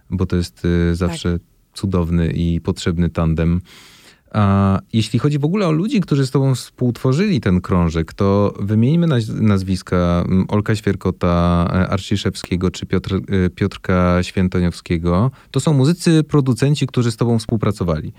bo 0.10 0.26
to 0.26 0.36
jest 0.36 0.66
y, 0.66 0.96
zawsze 0.96 1.34
tak. 1.34 1.42
cudowny 1.74 2.32
i 2.32 2.62
potrzebny 2.62 3.10
tandem. 3.10 3.62
A 4.34 4.80
jeśli 4.94 5.20
chodzi 5.20 5.40
w 5.40 5.46
ogóle 5.46 5.68
o 5.68 5.72
ludzi, 5.72 6.02
którzy 6.02 6.28
z 6.28 6.32
tobą 6.32 6.56
współtworzyli 6.56 7.42
ten 7.42 7.62
krążek, 7.62 8.14
to 8.14 8.54
wymieńmy 8.60 9.08
nazwiska 9.34 10.26
Olka 10.48 10.76
Świerkota, 10.76 11.68
e, 11.74 11.90
Arciszewskiego 11.90 12.72
czy 12.72 12.86
Piotr, 12.86 13.16
e, 13.16 13.50
Piotrka 13.50 14.24
Świętoniowskiego. 14.24 15.32
To 15.52 15.60
są 15.60 15.74
muzycy, 15.74 16.24
producenci, 16.24 16.88
którzy 16.88 17.12
z 17.12 17.18
tobą 17.18 17.40
współpracowali. 17.40 18.14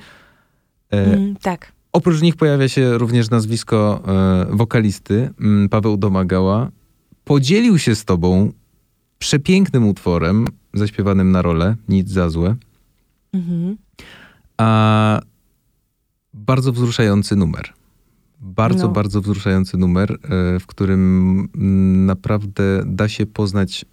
E, 0.93 1.15
mm, 1.15 1.37
tak. 1.37 1.73
Oprócz 1.93 2.21
nich 2.21 2.37
pojawia 2.37 2.69
się 2.69 2.99
również 2.99 3.31
nazwisko 3.31 4.03
wokalisty 4.51 5.31
Paweł 5.71 5.97
Domagała. 5.97 6.71
Podzielił 7.25 7.79
się 7.79 7.95
z 7.95 8.05
tobą 8.05 8.53
przepięknym 9.19 9.89
utworem 9.89 10.47
zaśpiewanym 10.75 11.33
na 11.33 11.43
rolę, 11.43 11.77
Nic 11.89 12.09
za 12.09 12.29
złe. 12.29 12.57
Mhm. 13.33 13.77
A 14.59 15.21
bardzo 16.35 16.73
wzruszający 16.73 17.37
numer. 17.37 17.73
Bardzo, 18.41 18.87
no. 18.87 18.93
bardzo 18.93 19.21
wzruszający 19.21 19.77
numer, 19.77 20.13
e, 20.13 20.19
w 20.61 20.67
którym 20.67 21.49
naprawdę 22.07 22.83
da 22.87 23.09
się 23.09 23.27
poznać 23.27 23.85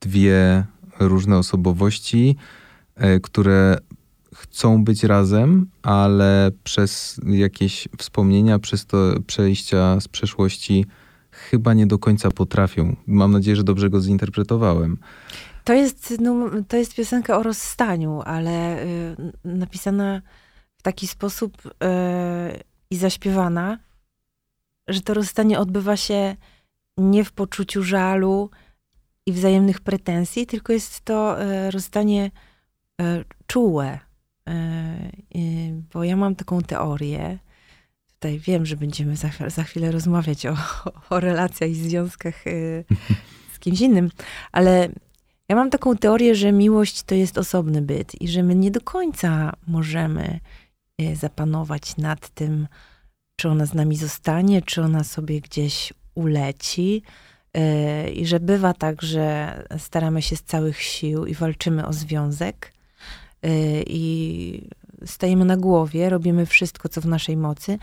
dwie 0.00 0.64
różne 1.00 1.38
osobowości, 1.38 2.36
e, 2.94 3.20
które 3.20 3.78
chcą 4.34 4.84
być 4.84 5.04
razem, 5.04 5.66
ale 5.82 6.50
przez 6.64 7.20
jakieś 7.26 7.88
wspomnienia, 7.98 8.58
przez 8.58 8.86
to 8.86 9.14
przejścia 9.26 10.00
z 10.00 10.08
przeszłości 10.08 10.86
chyba 11.30 11.74
nie 11.74 11.86
do 11.86 11.98
końca 11.98 12.30
potrafią. 12.30 12.96
Mam 13.06 13.32
nadzieję, 13.32 13.56
że 13.56 13.64
dobrze 13.64 13.90
go 13.90 14.00
zinterpretowałem. 14.00 14.98
To 15.64 15.72
jest, 15.72 16.14
no, 16.20 16.50
to 16.68 16.76
jest 16.76 16.94
piosenka 16.94 17.38
o 17.38 17.42
rozstaniu, 17.42 18.22
ale 18.24 18.84
y, 18.84 19.16
napisana 19.44 20.22
taki 20.84 21.06
sposób 21.06 21.62
yy, 21.64 21.70
i 22.90 22.96
zaśpiewana, 22.96 23.78
że 24.88 25.00
to 25.00 25.14
rozstanie 25.14 25.58
odbywa 25.58 25.96
się 25.96 26.36
nie 26.96 27.24
w 27.24 27.32
poczuciu 27.32 27.82
żalu 27.82 28.50
i 29.26 29.32
wzajemnych 29.32 29.80
pretensji, 29.80 30.46
tylko 30.46 30.72
jest 30.72 31.00
to 31.00 31.36
yy, 31.38 31.70
rozstanie 31.70 32.30
yy, 32.98 33.24
czułe. 33.46 33.98
Bo 35.92 36.04
ja 36.04 36.16
mam 36.16 36.34
taką 36.34 36.60
teorię, 36.60 37.38
tutaj 38.06 38.38
wiem, 38.38 38.66
że 38.66 38.76
będziemy 38.76 39.16
za, 39.16 39.28
za 39.46 39.62
chwilę 39.62 39.90
rozmawiać 39.90 40.46
o, 40.46 40.56
o 41.10 41.20
relacjach 41.20 41.70
i 41.70 41.74
związkach 41.74 42.44
z 43.52 43.58
kimś 43.58 43.80
innym, 43.80 44.10
ale 44.52 44.88
ja 45.48 45.56
mam 45.56 45.70
taką 45.70 45.96
teorię, 45.96 46.34
że 46.34 46.52
miłość 46.52 47.02
to 47.02 47.14
jest 47.14 47.38
osobny 47.38 47.82
byt 47.82 48.22
i 48.22 48.28
że 48.28 48.42
my 48.42 48.54
nie 48.54 48.70
do 48.70 48.80
końca 48.80 49.52
możemy 49.66 50.40
zapanować 51.14 51.96
nad 51.96 52.28
tym, 52.28 52.68
czy 53.36 53.48
ona 53.48 53.66
z 53.66 53.74
nami 53.74 53.96
zostanie, 53.96 54.62
czy 54.62 54.82
ona 54.82 55.04
sobie 55.04 55.40
gdzieś 55.40 55.92
uleci. 56.14 57.02
Y, 57.56 58.10
I 58.10 58.26
że 58.26 58.40
bywa 58.40 58.74
tak, 58.74 59.02
że 59.02 59.62
staramy 59.78 60.22
się 60.22 60.36
z 60.36 60.42
całych 60.42 60.82
sił 60.82 61.26
i 61.26 61.34
walczymy 61.34 61.86
o 61.86 61.92
związek 61.92 62.72
y, 63.46 63.84
i 63.86 64.68
stajemy 65.06 65.44
na 65.44 65.56
głowie, 65.56 66.10
robimy 66.10 66.46
wszystko, 66.46 66.88
co 66.88 67.00
w 67.00 67.06
naszej 67.06 67.36
mocy 67.36 67.78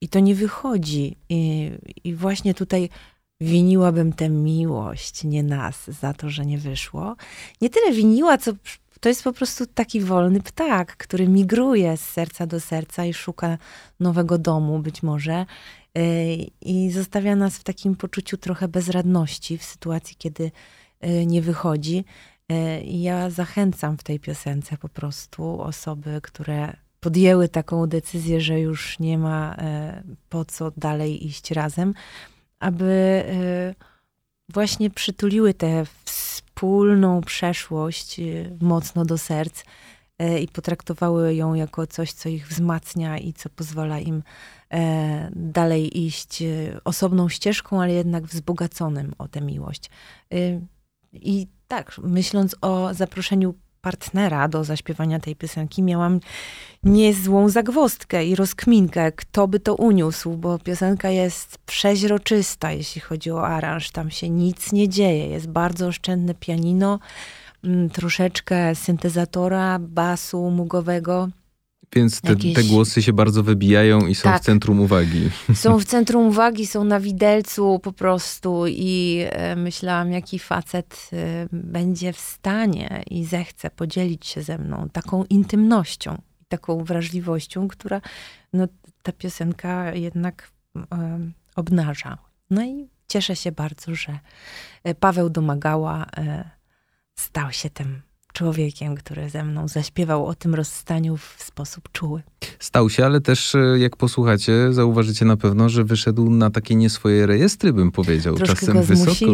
i 0.00 0.08
to 0.08 0.20
nie 0.20 0.34
wychodzi. 0.34 1.16
I, 1.28 1.70
i 2.04 2.14
właśnie 2.14 2.54
tutaj 2.54 2.88
winiłabym 3.40 4.12
tę 4.12 4.28
miłość, 4.28 5.24
nie 5.24 5.42
nas, 5.42 5.90
za 6.00 6.14
to, 6.14 6.30
że 6.30 6.46
nie 6.46 6.58
wyszło. 6.58 7.16
Nie 7.60 7.70
tyle 7.70 7.92
winiła, 7.92 8.38
co 8.38 8.52
to 9.04 9.08
jest 9.08 9.24
po 9.24 9.32
prostu 9.32 9.66
taki 9.66 10.00
wolny 10.00 10.40
ptak, 10.40 10.96
który 10.96 11.28
migruje 11.28 11.96
z 11.96 12.00
serca 12.00 12.46
do 12.46 12.60
serca 12.60 13.04
i 13.04 13.14
szuka 13.14 13.58
nowego 14.00 14.38
domu 14.38 14.78
być 14.78 15.02
może. 15.02 15.46
Y, 15.98 16.50
I 16.60 16.90
zostawia 16.90 17.36
nas 17.36 17.58
w 17.58 17.64
takim 17.64 17.96
poczuciu 17.96 18.36
trochę 18.36 18.68
bezradności 18.68 19.58
w 19.58 19.64
sytuacji, 19.64 20.16
kiedy 20.16 20.50
y, 21.06 21.26
nie 21.26 21.42
wychodzi. 21.42 22.04
Y, 22.52 22.80
I 22.80 23.02
ja 23.02 23.30
zachęcam 23.30 23.98
w 23.98 24.02
tej 24.02 24.20
piosence 24.20 24.76
po 24.76 24.88
prostu 24.88 25.60
osoby, 25.60 26.20
które 26.22 26.76
podjęły 27.00 27.48
taką 27.48 27.86
decyzję, 27.86 28.40
że 28.40 28.60
już 28.60 28.98
nie 28.98 29.18
ma 29.18 29.56
po 30.28 30.44
co 30.44 30.72
dalej 30.76 31.26
iść 31.26 31.50
razem, 31.50 31.94
aby 32.58 33.24
właśnie 34.48 34.90
przytuliły 34.90 35.54
tę 35.54 35.84
wspólną 36.34 37.20
przeszłość 37.20 38.20
mocno 38.60 39.04
do 39.04 39.18
serc 39.18 39.64
i 40.40 40.48
potraktowały 40.48 41.34
ją 41.34 41.54
jako 41.54 41.86
coś, 41.86 42.12
co 42.12 42.28
ich 42.28 42.48
wzmacnia 42.48 43.18
i 43.18 43.32
co 43.32 43.50
pozwala 43.50 44.00
im 44.00 44.22
E, 44.74 45.30
dalej 45.36 46.04
iść 46.06 46.42
e, 46.42 46.46
osobną 46.84 47.28
ścieżką, 47.28 47.82
ale 47.82 47.92
jednak 47.92 48.24
wzbogaconym 48.24 49.12
o 49.18 49.28
tę 49.28 49.40
miłość. 49.40 49.90
E, 50.32 50.36
I 51.12 51.46
tak, 51.68 51.98
myśląc 51.98 52.56
o 52.60 52.94
zaproszeniu 52.94 53.54
partnera 53.84 54.48
do 54.48 54.64
zaśpiewania 54.64 55.20
tej 55.20 55.36
piosenki, 55.36 55.82
miałam 55.82 56.20
niezłą 56.82 57.48
zagwostkę 57.48 58.26
i 58.26 58.34
rozkminkę, 58.36 59.12
kto 59.12 59.48
by 59.48 59.60
to 59.60 59.74
uniósł, 59.74 60.36
bo 60.36 60.58
piosenka 60.58 61.10
jest 61.10 61.58
przeźroczysta, 61.58 62.72
jeśli 62.72 63.00
chodzi 63.00 63.30
o 63.30 63.46
aranż. 63.46 63.90
Tam 63.90 64.10
się 64.10 64.30
nic 64.30 64.72
nie 64.72 64.88
dzieje. 64.88 65.26
Jest 65.28 65.48
bardzo 65.48 65.86
oszczędne 65.86 66.34
pianino, 66.34 66.98
mm, 67.64 67.90
troszeczkę 67.90 68.74
syntezatora, 68.74 69.78
basu 69.78 70.50
mugowego 70.50 71.28
więc 71.94 72.20
te, 72.20 72.30
jakieś... 72.32 72.54
te, 72.54 72.64
głosy 72.64 73.02
się 73.02 73.12
bardzo 73.12 73.42
wybijają 73.42 74.06
i 74.06 74.14
są 74.14 74.22
tak. 74.22 74.42
w 74.42 74.44
centrum 74.44 74.80
uwagi. 74.80 75.30
Są 75.54 75.78
w 75.78 75.84
centrum 75.94 76.26
uwagi, 76.26 76.66
są 76.66 76.84
na 76.84 77.00
widelcu 77.00 77.78
po 77.78 77.92
prostu 77.92 78.66
i 78.66 79.24
e, 79.30 79.56
myślałam, 79.56 80.12
jaki 80.12 80.38
facet 80.38 81.10
e, 81.12 81.46
będzie 81.52 82.12
w 82.12 82.20
stanie 82.20 83.02
i 83.10 83.24
zechce 83.24 83.70
podzielić 83.70 84.26
się 84.26 84.42
ze 84.42 84.58
mną 84.58 84.88
taką 84.92 85.24
intymnością, 85.24 86.22
taką 86.48 86.84
wrażliwością, 86.84 87.68
która 87.68 88.00
no, 88.52 88.68
ta 89.02 89.12
piosenka 89.12 89.94
jednak 89.94 90.50
e, 90.76 91.18
obnaża. 91.56 92.18
No 92.50 92.64
i 92.64 92.88
cieszę 93.08 93.36
się 93.36 93.52
bardzo, 93.52 93.94
że 93.94 94.18
Paweł 95.00 95.30
Domagała 95.30 96.06
stał 97.14 97.52
się 97.52 97.70
tym 97.70 98.02
człowiekiem, 98.34 98.94
który 98.94 99.30
ze 99.30 99.44
mną 99.44 99.68
zaśpiewał 99.68 100.26
o 100.26 100.34
tym 100.34 100.54
rozstaniu 100.54 101.16
w 101.16 101.36
sposób 101.38 101.88
czuły. 101.92 102.22
Stał 102.58 102.90
się, 102.90 103.04
ale 103.04 103.20
też 103.20 103.54
e, 103.54 103.78
jak 103.78 103.96
posłuchacie, 103.96 104.72
zauważycie 104.72 105.24
na 105.24 105.36
pewno, 105.36 105.68
że 105.68 105.84
wyszedł 105.84 106.30
na 106.30 106.50
takie 106.50 106.74
nie 106.74 106.90
swoje 106.90 107.26
rejestry, 107.26 107.72
bym 107.72 107.92
powiedział. 107.92 108.34
Troszkę 108.34 108.54
Czasem 108.54 108.74
go 108.74 108.82
wysoko. 108.82 109.32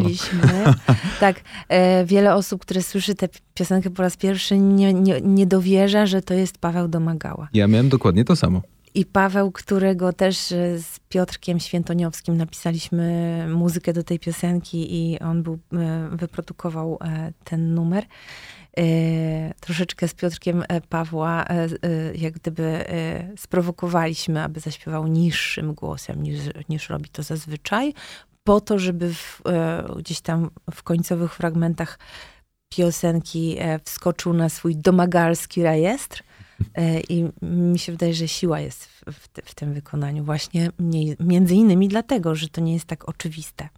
tak, 1.21 1.41
e, 1.69 2.05
wiele 2.05 2.35
osób, 2.35 2.63
które 2.63 2.83
słyszy 2.83 3.15
tę 3.15 3.29
piosenkę 3.55 3.91
po 3.91 4.03
raz 4.03 4.17
pierwszy, 4.17 4.59
nie, 4.59 4.95
nie, 4.95 5.21
nie 5.21 5.47
dowierza, 5.47 6.07
że 6.07 6.23
to 6.23 6.35
jest 6.35 6.59
Paweł 6.59 6.89
Domagała. 6.89 7.49
Ja 7.53 7.69
miałem 7.69 7.89
dokładnie 7.89 8.25
to 8.25 8.37
samo. 8.37 8.63
I 8.95 9.07
Paweł, 9.07 9.53
którego 9.53 10.13
też 10.13 10.53
e, 10.53 10.79
z 10.79 11.01
Piotrkiem 11.09 11.61
Świętoniowskim 11.61 12.37
napisaliśmy 12.37 13.47
muzykę 13.55 13.93
do 13.93 14.03
tej 14.03 14.19
piosenki 14.19 14.95
i 14.95 15.19
on 15.19 15.43
był, 15.43 15.59
e, 15.73 16.09
wyprodukował 16.13 16.99
ten 17.45 17.75
numer. 17.75 18.05
E, 18.79 19.55
troszeczkę 19.61 20.09
z 20.09 20.15
Piotrkiem 20.15 20.65
e, 20.69 20.81
Pawła 20.81 21.45
e, 21.49 21.69
jak 22.15 22.35
gdyby 22.35 22.85
sprowokowaliśmy, 23.37 24.43
aby 24.43 24.61
zaśpiewał 24.61 25.07
niższym 25.07 25.75
głosem 25.75 26.23
niż, 26.23 26.41
niż 26.69 26.89
robi 26.89 27.09
to 27.09 27.23
zazwyczaj, 27.23 27.95
po 28.45 28.61
to, 28.61 28.79
żeby 28.79 29.15
w, 29.15 29.43
gdzieś 29.97 30.21
tam 30.21 30.51
w 30.75 30.83
końcowych 30.83 31.35
fragmentach 31.35 31.99
piosenki 32.69 33.57
wskoczył 33.85 34.33
na 34.33 34.49
swój 34.49 34.77
domagalski 34.77 35.63
rejestr. 35.63 36.23
I 37.09 37.25
mi 37.43 37.79
się 37.79 37.93
wydaje, 37.93 38.15
że 38.15 38.29
siła 38.29 38.61
jest 38.61 38.85
w, 38.85 39.05
w, 39.13 39.29
w 39.45 39.55
tym 39.55 39.75
wykonaniu, 39.75 40.25
właśnie 40.25 40.71
między 41.21 41.55
innymi 41.55 41.89
dlatego, 41.89 42.35
że 42.35 42.49
to 42.49 42.61
nie 42.61 42.73
jest 42.73 42.87
tak 42.87 43.09
oczywiste. 43.09 43.69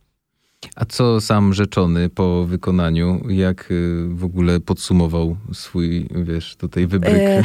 A 0.77 0.85
co 0.85 1.21
sam 1.21 1.55
rzeczony 1.55 2.09
po 2.09 2.45
wykonaniu, 2.45 3.31
jak 3.31 3.71
y, 3.71 4.07
w 4.09 4.25
ogóle 4.25 4.61
podsumował 4.61 5.37
swój, 5.53 6.09
wiesz, 6.11 6.57
tutaj 6.57 6.87
wybryk? 6.87 7.15
E, 7.15 7.43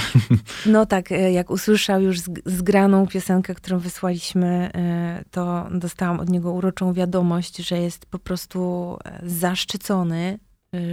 no 0.66 0.86
tak, 0.86 1.12
e, 1.12 1.32
jak 1.32 1.50
usłyszał 1.50 2.02
już 2.02 2.20
zgraną 2.46 3.08
piosenkę, 3.08 3.56
którą 3.56 3.80
wysłaliśmy, 3.80 4.72
e, 4.76 5.24
to 5.32 5.68
dostałam 5.72 6.20
od 6.20 6.30
niego 6.30 6.52
uroczą 6.52 6.94
wiadomość, 6.94 7.58
że 7.58 7.78
jest 7.78 8.06
po 8.06 8.20
prostu 8.20 8.98
e, 9.06 9.20
zaszczycony, 9.30 10.40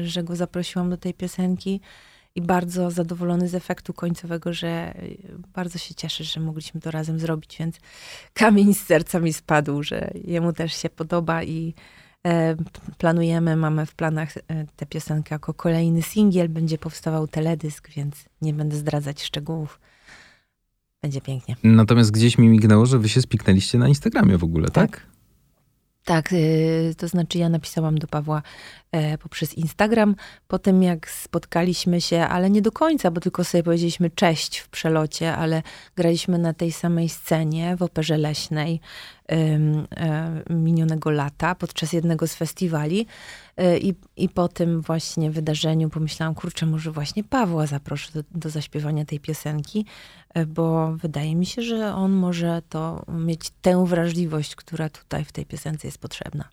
że 0.04 0.22
go 0.22 0.37
zaprosiłam 0.37 0.90
do 0.90 0.96
tej 0.96 1.14
piosenki 1.14 1.80
i 2.34 2.42
bardzo 2.42 2.90
zadowolony 2.90 3.48
z 3.48 3.54
efektu 3.54 3.92
końcowego, 3.92 4.52
że 4.52 4.94
bardzo 5.54 5.78
się 5.78 5.94
cieszy, 5.94 6.24
że 6.24 6.40
mogliśmy 6.40 6.80
to 6.80 6.90
razem 6.90 7.18
zrobić, 7.18 7.56
więc 7.58 7.76
kamień 8.32 8.74
z 8.74 8.82
serca 8.82 9.20
mi 9.20 9.32
spadł, 9.32 9.82
że 9.82 10.10
jemu 10.24 10.52
też 10.52 10.74
się 10.74 10.90
podoba 10.90 11.42
i 11.42 11.74
planujemy, 12.98 13.56
mamy 13.56 13.87
w 13.87 13.94
planach 13.94 14.37
e, 14.37 14.42
tę 14.76 14.87
piosenkę 14.87 15.34
jako 15.34 15.54
kolejny 15.54 16.02
singiel. 16.02 16.48
Będzie 16.48 16.78
powstawał 16.78 17.28
teledysk, 17.28 17.90
więc 17.90 18.24
nie 18.42 18.52
będę 18.52 18.76
zdradzać 18.76 19.22
szczegółów. 19.22 19.80
Będzie 21.02 21.20
pięknie. 21.20 21.56
Natomiast 21.64 22.10
gdzieś 22.10 22.38
mi 22.38 22.48
mignęło, 22.48 22.87
że 22.87 22.98
wy 22.98 23.08
się 23.08 23.22
spiknęliście 23.22 23.78
na 23.78 23.88
Instagramie 23.88 24.38
w 24.38 24.44
ogóle, 24.44 24.68
tak? 24.70 24.90
tak? 24.90 25.13
Tak, 26.04 26.32
y, 26.32 26.94
to 26.98 27.08
znaczy 27.08 27.38
ja 27.38 27.48
napisałam 27.48 27.98
do 27.98 28.06
Pawła 28.06 28.42
e, 28.92 29.18
poprzez 29.18 29.54
Instagram, 29.54 30.16
po 30.48 30.58
tym 30.58 30.82
jak 30.82 31.10
spotkaliśmy 31.10 32.00
się, 32.00 32.20
ale 32.20 32.50
nie 32.50 32.62
do 32.62 32.72
końca, 32.72 33.10
bo 33.10 33.20
tylko 33.20 33.44
sobie 33.44 33.62
powiedzieliśmy 33.62 34.10
cześć 34.10 34.58
w 34.58 34.68
przelocie, 34.68 35.36
ale 35.36 35.62
graliśmy 35.96 36.38
na 36.38 36.54
tej 36.54 36.72
samej 36.72 37.08
scenie 37.08 37.76
w 37.76 37.82
Operze 37.82 38.18
Leśnej 38.18 38.80
e, 39.28 39.58
minionego 40.50 41.10
lata 41.10 41.54
podczas 41.54 41.92
jednego 41.92 42.26
z 42.26 42.34
festiwali. 42.34 43.06
E, 43.56 43.78
i, 43.78 43.94
i 44.16 44.28
po 44.28 44.48
tym 44.48 44.80
właśnie 44.80 45.30
wydarzeniu 45.30 45.90
pomyślałam, 45.90 46.34
kurczę, 46.34 46.66
może 46.66 46.90
właśnie 46.90 47.24
Pawła 47.24 47.66
zaproszę 47.66 48.10
do, 48.14 48.22
do 48.40 48.50
zaśpiewania 48.50 49.04
tej 49.04 49.20
piosenki, 49.20 49.86
bo 50.47 50.97
wydaje 50.97 51.35
mi 51.37 51.47
się, 51.47 51.62
że 51.62 51.94
on 51.94 52.12
może 52.12 52.62
to 52.68 53.05
mieć 53.09 53.51
tę 53.62 53.87
wrażliwość, 53.87 54.57
która 54.57 54.88
tutaj 54.88 55.25
w 55.25 55.33
tej 55.33 55.47
piosence 55.47 55.88
jest 55.88 55.99
potrzebna 55.99 56.44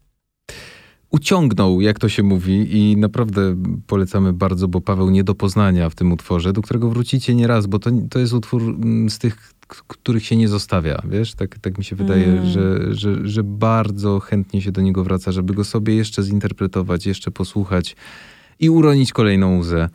uciągnął, 1.11 1.81
jak 1.81 1.99
to 1.99 2.09
się 2.09 2.23
mówi, 2.23 2.77
i 2.77 2.97
naprawdę 2.97 3.55
polecamy 3.87 4.33
bardzo, 4.33 4.67
bo 4.67 4.81
Paweł 4.81 5.09
nie 5.09 5.23
do 5.23 5.35
poznania 5.35 5.89
w 5.89 5.95
tym 5.95 6.11
utworze, 6.11 6.53
do 6.53 6.61
którego 6.61 6.89
wrócicie 6.89 7.35
nieraz, 7.35 7.67
bo 7.67 7.79
to, 7.79 7.91
to 8.09 8.19
jest 8.19 8.33
utwór 8.33 8.61
mm, 8.61 9.09
z 9.09 9.19
tych, 9.19 9.53
których 9.87 10.25
się 10.25 10.35
nie 10.35 10.47
zostawia, 10.47 11.01
wiesz? 11.09 11.33
Tak, 11.33 11.59
tak 11.59 11.77
mi 11.77 11.83
się 11.83 11.95
wydaje, 11.95 12.25
mm. 12.25 12.45
że, 12.45 12.93
że, 12.95 13.27
że 13.27 13.43
bardzo 13.43 14.19
chętnie 14.19 14.61
się 14.61 14.71
do 14.71 14.81
niego 14.81 15.03
wraca, 15.03 15.31
żeby 15.31 15.53
go 15.53 15.63
sobie 15.63 15.95
jeszcze 15.95 16.23
zinterpretować, 16.23 17.05
jeszcze 17.05 17.31
posłuchać 17.31 17.95
i 18.59 18.69
uronić 18.69 19.13
kolejną 19.13 19.57
łzę. 19.57 19.89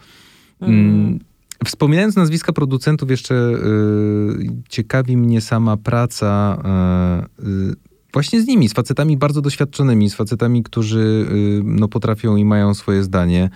Mm. 0.60 1.18
Wspominając 1.64 2.16
nazwiska 2.16 2.52
producentów, 2.52 3.10
jeszcze 3.10 3.34
y, 3.34 4.52
ciekawi 4.68 5.16
mnie 5.16 5.40
sama 5.40 5.76
praca 5.76 6.58
y, 7.38 7.48
y, 7.48 7.74
właśnie 8.12 8.42
z 8.42 8.46
nimi, 8.46 8.68
z 8.68 8.72
facetami 8.72 9.16
bardzo 9.16 9.42
doświadczonymi, 9.42 10.10
z 10.10 10.14
facetami, 10.14 10.62
którzy 10.62 11.26
y, 11.30 11.60
no, 11.64 11.88
potrafią 11.88 12.36
i 12.36 12.44
mają 12.44 12.74
swoje 12.74 13.02
zdanie, 13.02 13.50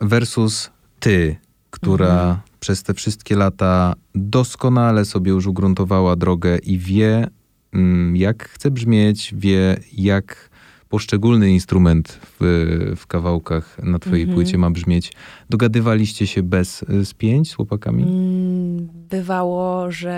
versus 0.00 0.70
ty, 1.00 1.36
która 1.70 2.12
mhm. 2.12 2.36
przez 2.60 2.82
te 2.82 2.94
wszystkie 2.94 3.36
lata 3.36 3.94
doskonale 4.14 5.04
sobie 5.04 5.30
już 5.30 5.46
ugruntowała 5.46 6.16
drogę 6.16 6.58
i 6.58 6.78
wie, 6.78 7.28
mm, 7.72 8.16
jak 8.16 8.48
chce 8.48 8.70
brzmieć, 8.70 9.34
wie, 9.36 9.76
jak 9.92 10.50
poszczególny 10.94 11.50
instrument 11.50 12.20
w, 12.22 12.94
w 12.96 13.06
kawałkach 13.06 13.78
na 13.82 13.98
twojej 13.98 14.22
mhm. 14.22 14.36
płycie 14.36 14.58
ma 14.58 14.70
brzmieć. 14.70 15.12
Dogadywaliście 15.50 16.26
się 16.26 16.42
bez 16.42 16.82
y, 16.82 17.04
spięć 17.04 17.50
z 17.50 17.54
chłopakami? 17.54 18.02
Mm, 18.02 18.88
bywało, 18.92 19.90
że 19.90 20.16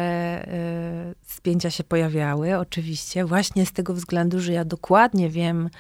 y, 1.13 1.33
spięcia 1.33 1.71
się 1.71 1.85
pojawiały, 1.85 2.59
oczywiście, 2.59 3.25
właśnie 3.25 3.67
z 3.67 3.73
tego 3.73 3.95
względu, 3.95 4.41
że 4.41 4.53
ja 4.53 4.65
dokładnie 4.65 5.31
wiem, 5.31 5.71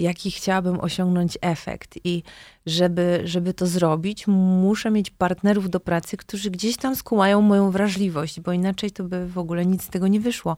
jaki 0.00 0.30
chciałabym 0.30 0.80
osiągnąć 0.80 1.38
efekt. 1.40 1.98
I 2.04 2.22
żeby, 2.66 3.20
żeby 3.24 3.54
to 3.54 3.66
zrobić, 3.66 4.26
muszę 4.26 4.90
mieć 4.90 5.10
partnerów 5.10 5.70
do 5.70 5.80
pracy, 5.80 6.16
którzy 6.16 6.50
gdzieś 6.50 6.76
tam 6.76 6.96
skumają 6.96 7.40
moją 7.40 7.70
wrażliwość, 7.70 8.40
bo 8.40 8.52
inaczej 8.52 8.90
to 8.90 9.04
by 9.04 9.28
w 9.28 9.38
ogóle 9.38 9.66
nic 9.66 9.82
z 9.82 9.88
tego 9.88 10.08
nie 10.08 10.20
wyszło. 10.20 10.56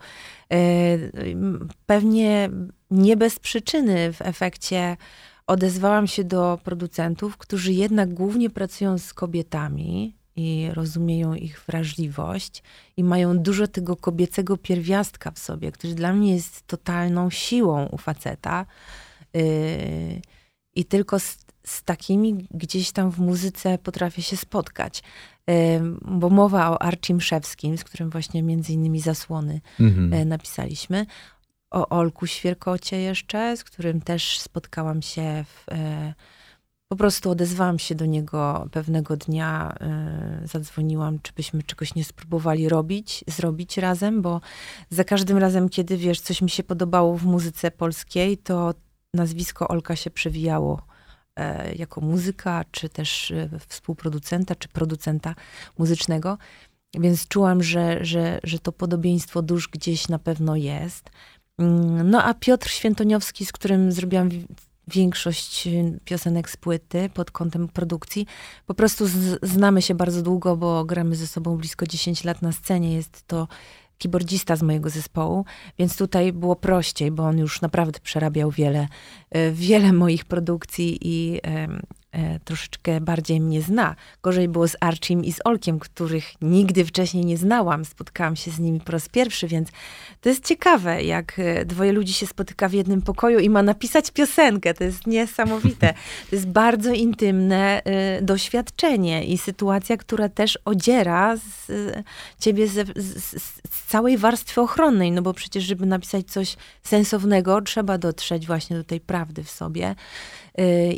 E, 0.52 0.56
pewnie 1.86 2.50
nie 2.92 3.16
bez 3.16 3.38
przyczyny 3.38 4.12
w 4.12 4.22
efekcie 4.22 4.96
odezwałam 5.46 6.06
się 6.06 6.24
do 6.24 6.58
producentów, 6.64 7.36
którzy 7.36 7.72
jednak 7.72 8.14
głównie 8.14 8.50
pracują 8.50 8.98
z 8.98 9.14
kobietami 9.14 10.14
i 10.36 10.68
rozumieją 10.72 11.34
ich 11.34 11.60
wrażliwość 11.66 12.62
i 12.96 13.04
mają 13.04 13.38
dużo 13.38 13.66
tego 13.66 13.96
kobiecego 13.96 14.56
pierwiastka 14.56 15.30
w 15.30 15.38
sobie, 15.38 15.72
który 15.72 15.94
dla 15.94 16.12
mnie 16.12 16.34
jest 16.34 16.66
totalną 16.66 17.30
siłą 17.30 17.86
u 17.86 17.98
faceta. 17.98 18.66
Yy, 19.34 19.42
I 20.74 20.84
tylko 20.84 21.18
z, 21.18 21.38
z, 21.66 21.82
takimi 21.82 22.46
gdzieś 22.50 22.92
tam 22.92 23.10
w 23.10 23.18
muzyce 23.18 23.78
potrafię 23.78 24.22
się 24.22 24.36
spotkać. 24.36 25.02
Yy, 25.46 25.54
bo 26.02 26.30
mowa 26.30 26.70
o 26.70 26.82
Archim 26.82 27.20
Szewskim, 27.20 27.78
z 27.78 27.84
którym 27.84 28.10
właśnie 28.10 28.42
między 28.42 28.72
innymi 28.72 29.00
zasłony 29.00 29.60
mhm. 29.80 30.12
Yy, 30.12 30.24
napisaliśmy. 30.24 31.06
O 31.72 31.88
Olku 31.88 32.26
Świerkocie 32.26 33.00
jeszcze, 33.00 33.56
z 33.56 33.64
którym 33.64 34.00
też 34.00 34.38
spotkałam 34.38 35.02
się 35.02 35.44
w 35.44 35.66
po 36.92 36.96
prostu 36.96 37.30
odezwałam 37.30 37.78
się 37.78 37.94
do 37.94 38.06
niego 38.06 38.68
pewnego 38.72 39.16
dnia, 39.16 39.76
yy, 40.40 40.48
zadzwoniłam, 40.48 41.18
czy 41.22 41.32
byśmy 41.32 41.62
czegoś 41.62 41.94
nie 41.94 42.04
spróbowali 42.04 42.68
robić, 42.68 43.24
zrobić 43.26 43.78
razem, 43.78 44.22
bo 44.22 44.40
za 44.90 45.04
każdym 45.04 45.38
razem, 45.38 45.68
kiedy 45.68 45.96
wiesz, 45.96 46.20
coś 46.20 46.42
mi 46.42 46.50
się 46.50 46.62
podobało 46.62 47.16
w 47.16 47.24
muzyce 47.24 47.70
polskiej, 47.70 48.38
to 48.38 48.74
nazwisko 49.14 49.68
Olka 49.68 49.96
się 49.96 50.10
przewijało 50.10 50.82
yy, 51.38 51.74
jako 51.74 52.00
muzyka, 52.00 52.64
czy 52.70 52.88
też 52.88 53.32
współproducenta, 53.68 54.54
czy 54.54 54.68
producenta 54.68 55.34
muzycznego. 55.78 56.38
Więc 56.94 57.28
czułam, 57.28 57.62
że, 57.62 58.04
że, 58.04 58.40
że 58.44 58.58
to 58.58 58.72
podobieństwo 58.72 59.42
dusz 59.42 59.68
gdzieś 59.68 60.08
na 60.08 60.18
pewno 60.18 60.56
jest. 60.56 61.10
Mm, 61.58 62.10
no 62.10 62.22
a 62.22 62.34
Piotr 62.34 62.70
Świętoniowski, 62.70 63.46
z 63.46 63.52
którym 63.52 63.92
zrobiłam 63.92 64.28
większość 64.88 65.66
y, 65.66 66.00
piosenek 66.04 66.50
z 66.50 66.56
płyty 66.56 67.10
pod 67.14 67.30
kątem 67.30 67.68
produkcji. 67.68 68.26
Po 68.66 68.74
prostu 68.74 69.06
z, 69.06 69.38
znamy 69.42 69.82
się 69.82 69.94
bardzo 69.94 70.22
długo, 70.22 70.56
bo 70.56 70.84
gramy 70.84 71.16
ze 71.16 71.26
sobą 71.26 71.56
blisko 71.56 71.86
10 71.86 72.24
lat 72.24 72.42
na 72.42 72.52
scenie. 72.52 72.94
Jest 72.94 73.26
to 73.26 73.48
keyboardzista 73.98 74.56
z 74.56 74.62
mojego 74.62 74.90
zespołu, 74.90 75.44
więc 75.78 75.96
tutaj 75.96 76.32
było 76.32 76.56
prościej, 76.56 77.10
bo 77.10 77.22
on 77.22 77.38
już 77.38 77.60
naprawdę 77.60 78.00
przerabiał 78.00 78.50
wiele, 78.50 78.88
y, 79.36 79.52
wiele 79.52 79.92
moich 79.92 80.24
produkcji 80.24 80.98
i 81.00 81.40
troszeczkę 82.44 83.00
bardziej 83.00 83.40
mnie 83.40 83.62
zna. 83.62 83.96
Gorzej 84.22 84.48
było 84.48 84.68
z 84.68 84.76
Archim 84.80 85.24
i 85.24 85.32
z 85.32 85.38
Olkiem, 85.44 85.78
których 85.78 86.24
nigdy 86.42 86.84
wcześniej 86.84 87.24
nie 87.24 87.36
znałam. 87.36 87.84
Spotkałam 87.84 88.36
się 88.36 88.50
z 88.50 88.58
nimi 88.58 88.80
po 88.80 88.92
raz 88.92 89.08
pierwszy, 89.08 89.48
więc 89.48 89.68
to 90.20 90.28
jest 90.28 90.46
ciekawe, 90.46 91.02
jak 91.02 91.38
e, 91.38 91.64
dwoje 91.64 91.92
ludzi 91.92 92.12
się 92.12 92.26
spotyka 92.26 92.68
w 92.68 92.72
jednym 92.72 93.02
pokoju 93.02 93.38
i 93.38 93.50
ma 93.50 93.62
napisać 93.62 94.10
piosenkę. 94.10 94.74
To 94.74 94.84
jest 94.84 95.06
niesamowite. 95.06 95.94
To 96.30 96.36
jest 96.36 96.48
bardzo 96.48 96.92
intymne 96.92 97.82
y, 98.18 98.22
doświadczenie 98.22 99.24
i 99.24 99.38
sytuacja, 99.38 99.96
która 99.96 100.28
też 100.28 100.58
odziera 100.64 101.36
z, 101.36 101.70
y, 101.70 102.04
ciebie 102.38 102.68
z, 102.68 102.98
z, 102.98 103.42
z 103.70 103.84
całej 103.86 104.18
warstwy 104.18 104.60
ochronnej, 104.60 105.12
no 105.12 105.22
bo 105.22 105.34
przecież, 105.34 105.64
żeby 105.64 105.86
napisać 105.86 106.26
coś 106.26 106.56
sensownego, 106.82 107.62
trzeba 107.62 107.98
dotrzeć 107.98 108.46
właśnie 108.46 108.76
do 108.76 108.84
tej 108.84 109.00
prawdy 109.00 109.44
w 109.44 109.50
sobie. 109.50 109.94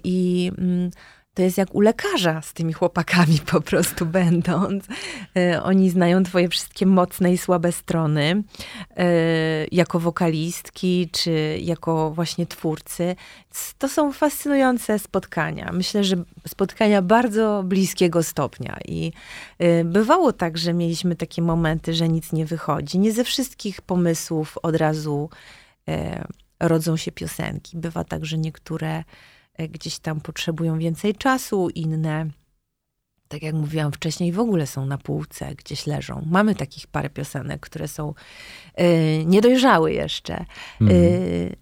I 0.04 0.50
mm, 0.58 0.90
to 1.34 1.42
jest 1.42 1.58
jak 1.58 1.74
u 1.74 1.80
lekarza 1.80 2.42
z 2.42 2.52
tymi 2.52 2.72
chłopakami 2.72 3.38
po 3.52 3.60
prostu 3.60 4.06
będąc. 4.06 4.84
Y, 5.36 5.62
oni 5.62 5.90
znają 5.90 6.22
twoje 6.22 6.48
wszystkie 6.48 6.86
mocne 6.86 7.32
i 7.32 7.38
słabe 7.38 7.72
strony 7.72 8.42
y, 8.90 9.02
jako 9.72 10.00
wokalistki, 10.00 11.08
czy 11.12 11.58
jako 11.62 12.10
właśnie 12.10 12.46
twórcy. 12.46 13.16
To 13.78 13.88
są 13.88 14.12
fascynujące 14.12 14.98
spotkania. 14.98 15.70
Myślę, 15.72 16.04
że 16.04 16.16
spotkania 16.48 17.02
bardzo 17.02 17.62
bliskiego 17.66 18.22
stopnia. 18.22 18.78
I 18.88 19.12
bywało 19.84 20.32
tak, 20.32 20.58
że 20.58 20.72
mieliśmy 20.72 21.16
takie 21.16 21.42
momenty, 21.42 21.94
że 21.94 22.08
nic 22.08 22.32
nie 22.32 22.46
wychodzi. 22.46 22.98
Nie 22.98 23.12
ze 23.12 23.24
wszystkich 23.24 23.82
pomysłów 23.82 24.58
od 24.62 24.76
razu 24.76 25.30
rodzą 26.60 26.96
się 26.96 27.12
piosenki. 27.12 27.76
Bywa 27.76 28.04
tak, 28.04 28.26
że 28.26 28.38
niektóre 28.38 28.88
E, 28.98 29.04
gdzieś 29.58 29.98
tam 29.98 30.20
potrzebują 30.20 30.78
więcej 30.78 31.14
czasu, 31.14 31.68
inne, 31.74 32.26
tak 33.28 33.42
jak 33.42 33.54
mówiłam 33.54 33.92
wcześniej, 33.92 34.32
w 34.32 34.40
ogóle 34.40 34.66
są 34.66 34.86
na 34.86 34.98
półce, 34.98 35.54
gdzieś 35.54 35.86
leżą. 35.86 36.26
Mamy 36.30 36.54
takich 36.54 36.86
parę 36.86 37.10
piosenek, 37.10 37.60
które 37.60 37.88
są 37.88 38.14
y, 38.80 39.24
niedojrzałe 39.26 39.92
jeszcze. 39.92 40.44
Y, 40.82 41.56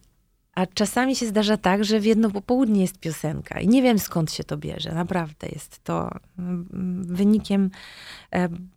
a 0.55 0.67
czasami 0.67 1.17
się 1.17 1.27
zdarza 1.27 1.57
tak, 1.57 1.85
że 1.85 2.01
w 2.01 2.05
jedno 2.05 2.31
popołudnie 2.31 2.81
jest 2.81 2.99
piosenka 2.99 3.61
i 3.61 3.69
nie 3.69 3.83
wiem 3.83 3.99
skąd 3.99 4.33
się 4.33 4.45
to 4.45 4.57
bierze. 4.57 4.95
Naprawdę 4.95 5.49
jest 5.49 5.85
to 5.85 6.11
mm, 6.39 7.05
wynikiem 7.05 7.71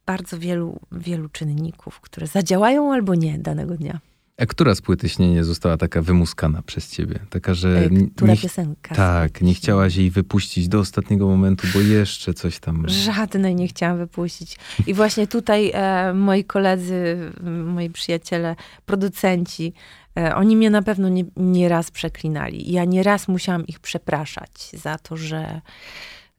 bardzo 0.05 0.39
wielu, 0.39 0.79
wielu 0.91 1.29
czynników, 1.29 1.99
które 1.99 2.27
zadziałają 2.27 2.93
albo 2.93 3.15
nie 3.15 3.39
danego 3.39 3.77
dnia. 3.77 3.99
A 4.37 4.45
która 4.45 4.75
z 4.75 4.81
płyty 4.81 5.09
Śnienie 5.09 5.43
została 5.43 5.77
taka 5.77 6.01
wymuskana 6.01 6.61
przez 6.61 6.91
ciebie? 6.91 7.19
Taka, 7.29 7.53
że... 7.53 7.89
Która 8.15 8.33
nie, 8.33 8.37
piosenka? 8.37 8.95
Tak, 8.95 9.41
nie 9.41 9.53
chciałaś 9.53 9.95
jej 9.95 10.11
wypuścić 10.11 10.67
do 10.67 10.79
ostatniego 10.79 11.27
momentu, 11.27 11.67
bo 11.73 11.79
jeszcze 11.79 12.33
coś 12.33 12.59
tam... 12.59 12.85
Żadnej 12.89 13.55
nie 13.55 13.67
chciałam 13.67 13.97
wypuścić. 13.97 14.57
I 14.87 14.93
właśnie 14.93 15.27
tutaj 15.27 15.71
e, 15.73 16.13
moi 16.13 16.43
koledzy, 16.43 17.31
moi 17.65 17.89
przyjaciele, 17.89 18.55
producenci, 18.85 19.73
e, 20.17 20.35
oni 20.35 20.55
mnie 20.55 20.69
na 20.69 20.81
pewno 20.81 21.09
nie, 21.09 21.25
nie 21.37 21.69
raz 21.69 21.91
przeklinali. 21.91 22.71
Ja 22.71 22.85
nie 22.85 23.03
raz 23.03 23.27
musiałam 23.27 23.67
ich 23.67 23.79
przepraszać 23.79 24.69
za 24.73 24.97
to, 24.97 25.17
że 25.17 25.61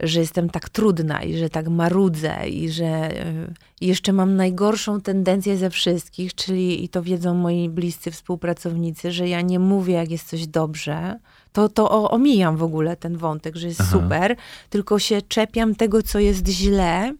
że 0.01 0.21
jestem 0.21 0.51
tak 0.51 0.69
trudna 0.69 1.23
i 1.23 1.37
że 1.37 1.51
tak 1.51 1.69
marudzę 1.69 2.49
i 2.49 2.71
że 2.71 3.11
y, 3.27 3.55
jeszcze 3.81 4.13
mam 4.13 4.37
najgorszą 4.37 5.01
tendencję 5.01 5.57
ze 5.57 5.71
wszystkich, 5.71 6.35
czyli 6.35 6.85
i 6.85 6.89
to 6.89 7.03
wiedzą 7.03 7.35
moi 7.35 7.69
bliscy 7.69 8.11
współpracownicy, 8.11 9.13
że 9.13 9.29
ja 9.29 9.41
nie 9.41 9.59
mówię, 9.59 9.95
jak 9.95 10.11
jest 10.11 10.29
coś 10.29 10.47
dobrze, 10.47 11.19
to, 11.53 11.69
to 11.69 12.11
omijam 12.11 12.57
w 12.57 12.63
ogóle 12.63 12.97
ten 12.97 13.17
wątek, 13.17 13.57
że 13.57 13.69
jest 13.69 13.81
Aha. 13.81 13.91
super, 13.91 14.37
tylko 14.71 14.99
się 14.99 15.23
czepiam 15.23 15.75
tego, 15.75 16.03
co 16.03 16.19
jest 16.19 16.49
źle, 16.49 17.15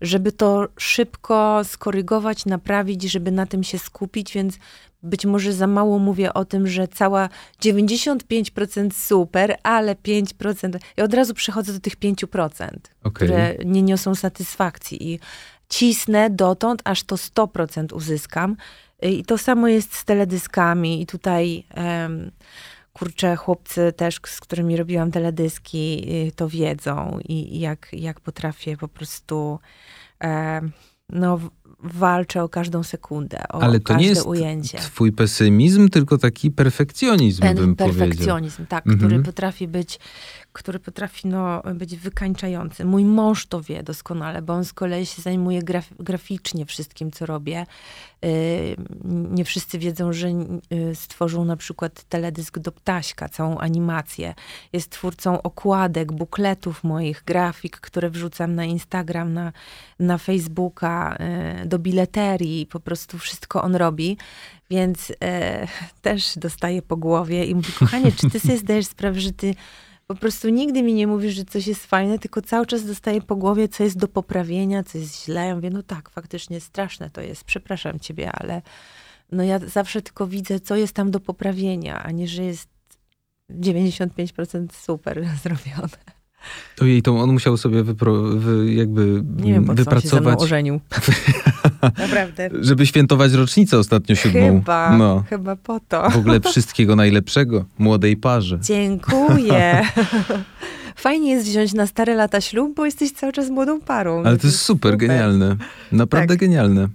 żeby 0.00 0.32
to 0.32 0.68
szybko 0.78 1.60
skorygować, 1.64 2.46
naprawić, 2.46 3.02
żeby 3.02 3.30
na 3.30 3.46
tym 3.46 3.64
się 3.64 3.78
skupić, 3.78 4.32
więc 4.32 4.58
być 5.06 5.26
może 5.26 5.52
za 5.52 5.66
mało 5.66 5.98
mówię 5.98 6.34
o 6.34 6.44
tym, 6.44 6.66
że 6.66 6.88
cała 6.88 7.28
95% 7.62 8.92
super, 8.94 9.56
ale 9.62 9.94
5%. 9.94 10.78
I 10.96 11.02
od 11.02 11.14
razu 11.14 11.34
przechodzę 11.34 11.72
do 11.72 11.80
tych 11.80 11.96
5%, 11.96 12.68
okay. 13.02 13.12
które 13.12 13.54
nie 13.64 13.82
niosą 13.82 14.14
satysfakcji. 14.14 15.12
I 15.12 15.20
cisnę 15.68 16.30
dotąd, 16.30 16.82
aż 16.84 17.02
to 17.02 17.16
100% 17.16 17.94
uzyskam. 17.94 18.56
I 19.02 19.24
to 19.24 19.38
samo 19.38 19.68
jest 19.68 19.94
z 19.94 20.04
teledyskami. 20.04 21.02
I 21.02 21.06
tutaj. 21.06 21.64
Um, 21.76 22.30
kurczę, 22.92 23.36
chłopcy 23.36 23.92
też, 23.96 24.20
z 24.26 24.40
którymi 24.40 24.76
robiłam 24.76 25.10
teledyski, 25.10 26.06
y, 26.28 26.32
to 26.32 26.48
wiedzą 26.48 27.18
i 27.28 27.60
jak, 27.60 27.88
jak 27.92 28.20
potrafię 28.20 28.76
po 28.76 28.88
prostu 28.88 29.58
no, 31.10 31.40
walczę 31.82 32.42
o 32.42 32.48
każdą 32.48 32.82
sekundę, 32.82 33.38
o 33.52 33.62
Ale 33.62 33.80
to 33.80 33.96
nie 33.96 34.06
jest 34.06 34.26
ujęcie. 34.26 34.78
twój 34.78 35.12
pesymizm, 35.12 35.88
tylko 35.88 36.18
taki 36.18 36.50
perfekcjonizm, 36.50 37.42
Ten 37.42 37.56
bym 37.56 37.76
perfekcjonizm, 37.76 38.56
powiedział. 38.56 38.66
tak, 38.68 38.86
mhm. 38.86 38.98
który 38.98 39.22
potrafi 39.22 39.68
być 39.68 39.98
który 40.56 40.78
potrafi 40.78 41.28
no, 41.28 41.62
być 41.74 41.96
wykańczający. 41.96 42.84
Mój 42.84 43.04
mąż 43.04 43.46
to 43.46 43.60
wie 43.60 43.82
doskonale, 43.82 44.42
bo 44.42 44.52
on 44.52 44.64
z 44.64 44.72
kolei 44.72 45.06
się 45.06 45.22
zajmuje 45.22 45.62
graf 45.62 45.88
graficznie 46.00 46.66
wszystkim, 46.66 47.10
co 47.10 47.26
robię. 47.26 47.66
Yy, 48.22 48.76
nie 49.04 49.44
wszyscy 49.44 49.78
wiedzą, 49.78 50.12
że 50.12 50.30
yy, 50.30 50.94
stworzył 50.94 51.44
na 51.44 51.56
przykład 51.56 52.04
teledysk 52.08 52.58
do 52.58 52.72
Ptaśka, 52.72 53.28
całą 53.28 53.58
animację. 53.58 54.34
Jest 54.72 54.90
twórcą 54.90 55.42
okładek, 55.42 56.12
bukletów 56.12 56.84
moich, 56.84 57.22
grafik, 57.26 57.76
które 57.80 58.10
wrzucam 58.10 58.54
na 58.54 58.64
Instagram, 58.64 59.32
na, 59.32 59.52
na 59.98 60.18
Facebooka, 60.18 61.16
yy, 61.60 61.66
do 61.66 61.78
bileterii. 61.78 62.66
Po 62.66 62.80
prostu 62.80 63.18
wszystko 63.18 63.62
on 63.62 63.76
robi. 63.76 64.16
Więc 64.70 65.12
e, 65.22 65.66
też 66.02 66.38
dostaję 66.38 66.82
po 66.82 66.96
głowie 66.96 67.44
i 67.44 67.54
mówi, 67.54 67.72
kochanie, 67.72 68.12
czy 68.12 68.30
ty 68.30 68.40
sobie 68.46 68.58
zdajesz 68.58 68.86
sprawę, 68.86 69.20
że 69.20 69.32
ty 69.32 69.54
po 70.06 70.14
prostu 70.14 70.48
nigdy 70.48 70.82
mi 70.82 70.94
nie 70.94 71.06
mówisz, 71.06 71.34
że 71.34 71.44
coś 71.44 71.66
jest 71.66 71.86
fajne, 71.86 72.18
tylko 72.18 72.42
cały 72.42 72.66
czas 72.66 72.84
dostaję 72.84 73.22
po 73.22 73.36
głowie, 73.36 73.68
co 73.68 73.84
jest 73.84 73.98
do 73.98 74.08
poprawienia, 74.08 74.82
co 74.82 74.98
jest 74.98 75.24
źle. 75.24 75.46
Ja 75.46 75.54
mówię, 75.54 75.70
no 75.70 75.82
tak, 75.82 76.10
faktycznie 76.10 76.60
straszne 76.60 77.10
to 77.10 77.20
jest, 77.20 77.44
przepraszam 77.44 78.00
ciebie, 78.00 78.32
ale 78.32 78.62
no 79.32 79.42
ja 79.42 79.58
zawsze 79.58 80.02
tylko 80.02 80.26
widzę, 80.26 80.60
co 80.60 80.76
jest 80.76 80.92
tam 80.92 81.10
do 81.10 81.20
poprawienia, 81.20 82.02
a 82.02 82.10
nie, 82.10 82.28
że 82.28 82.44
jest 82.44 82.68
95% 83.50 84.66
super 84.72 85.28
zrobione. 85.42 86.16
Ojej, 86.80 87.02
to 87.02 87.16
on 87.16 87.32
musiał 87.32 87.56
sobie 87.56 87.82
wypro, 87.82 88.22
wy, 88.22 88.72
jakby 88.74 89.22
Nie 89.36 89.52
wiem, 89.52 89.64
po 89.64 89.74
co 89.74 89.90
on 89.90 90.00
się 90.00 90.08
ze 90.08 90.20
mną 90.20 90.30
wypracować, 90.30 90.42
ożenił. 90.42 90.80
Naprawdę. 91.82 92.50
żeby 92.60 92.86
świętować 92.86 93.32
rocznicę 93.32 93.78
ostatnio 93.78 94.14
siódmą. 94.14 94.58
Chyba, 94.58 94.96
No. 94.96 95.24
chyba 95.30 95.56
po 95.56 95.80
to. 95.80 96.10
W 96.10 96.16
ogóle 96.16 96.40
wszystkiego 96.40 96.96
najlepszego 97.06 97.64
młodej 97.78 98.16
parze. 98.16 98.58
Dziękuję. 98.62 99.82
Fajnie 100.96 101.30
jest 101.30 101.46
wziąć 101.46 101.72
na 101.74 101.86
stare 101.86 102.14
lata 102.14 102.40
ślub, 102.40 102.76
bo 102.76 102.84
jesteś 102.84 103.12
cały 103.12 103.32
czas 103.32 103.50
młodą 103.50 103.80
parą. 103.80 104.22
Ale 104.24 104.36
to 104.36 104.46
jest 104.46 104.60
super, 104.60 104.96
genialne. 104.96 105.56
Naprawdę 105.92 106.28
Tak. 106.34 106.38
genialne. 106.38 106.88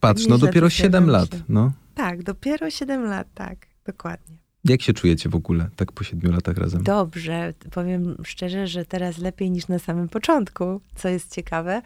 Patrz, 0.00 0.26
no 0.26 0.38
dopiero 0.38 0.66
to 0.66 0.70
się 0.70 0.82
7 0.82 1.10
lat. 1.10 1.28
No. 1.48 1.72
Tak, 1.94 2.22
dopiero 2.22 2.70
7 2.70 3.04
lat, 3.04 3.26
tak, 3.34 3.56
dokładnie. 3.86 4.36
Jak 4.64 4.82
się 4.82 4.92
czujecie 4.92 5.28
w 5.28 5.34
ogóle, 5.34 5.68
tak 5.76 5.92
po 5.92 6.04
7 6.04 6.32
latach 6.32 6.56
razem? 6.56 6.82
Dobrze, 6.82 7.54
powiem 7.70 8.16
szczerze, 8.24 8.66
że 8.66 8.84
teraz 8.84 9.18
lepiej 9.18 9.50
niż 9.50 9.68
na 9.68 9.78
samym 9.78 10.08
początku, 10.08 10.80
co 10.94 11.08
jest 11.08 11.34
ciekawe, 11.34 11.82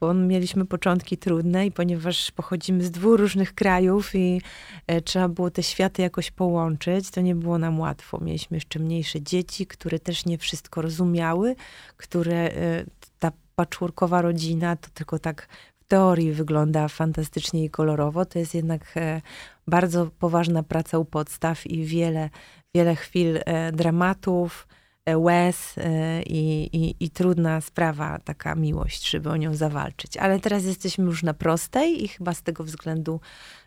bo 0.00 0.14
mieliśmy 0.14 0.66
początki 0.66 1.16
trudne 1.16 1.66
i 1.66 1.72
ponieważ 1.72 2.30
pochodzimy 2.30 2.84
z 2.84 2.90
dwóch 2.90 3.18
różnych 3.18 3.54
krajów 3.54 4.14
i 4.14 4.40
e, 4.86 5.00
trzeba 5.00 5.28
było 5.28 5.50
te 5.50 5.62
światy 5.62 6.02
jakoś 6.02 6.30
połączyć, 6.30 7.10
to 7.10 7.20
nie 7.20 7.34
było 7.34 7.58
nam 7.58 7.80
łatwo. 7.80 8.18
Mieliśmy 8.20 8.56
jeszcze 8.56 8.78
mniejsze 8.78 9.22
dzieci, 9.22 9.66
które 9.66 9.98
też 9.98 10.26
nie 10.26 10.38
wszystko 10.38 10.82
rozumiały, 10.82 11.56
które 11.96 12.36
e, 12.36 12.84
ta 13.18 13.32
patchworkowa 13.54 14.22
rodzina 14.22 14.76
to 14.76 14.88
tylko 14.94 15.18
tak 15.18 15.48
w 15.80 15.84
teorii 15.88 16.32
wygląda 16.32 16.88
fantastycznie 16.88 17.64
i 17.64 17.70
kolorowo. 17.70 18.24
To 18.24 18.38
jest 18.38 18.54
jednak 18.54 18.92
e, 18.96 19.22
bardzo 19.66 20.10
poważna 20.18 20.62
praca 20.62 20.98
u 20.98 21.04
podstaw 21.04 21.66
i 21.66 21.84
wiele, 21.84 22.30
wiele 22.74 22.96
chwil 22.96 23.40
dramatów, 23.72 24.66
łez 25.14 25.78
e, 25.78 26.22
i, 26.22 26.70
i, 26.76 26.94
i 27.00 27.10
trudna 27.10 27.60
sprawa, 27.60 28.18
taka 28.18 28.54
miłość, 28.54 29.10
żeby 29.10 29.30
o 29.30 29.36
nią 29.36 29.54
zawalczyć. 29.54 30.16
Ale 30.16 30.40
teraz 30.40 30.64
jesteśmy 30.64 31.04
już 31.04 31.22
na 31.22 31.34
prostej 31.34 32.04
i 32.04 32.08
chyba 32.08 32.34
z 32.34 32.42
tego 32.42 32.64
względu 32.64 33.20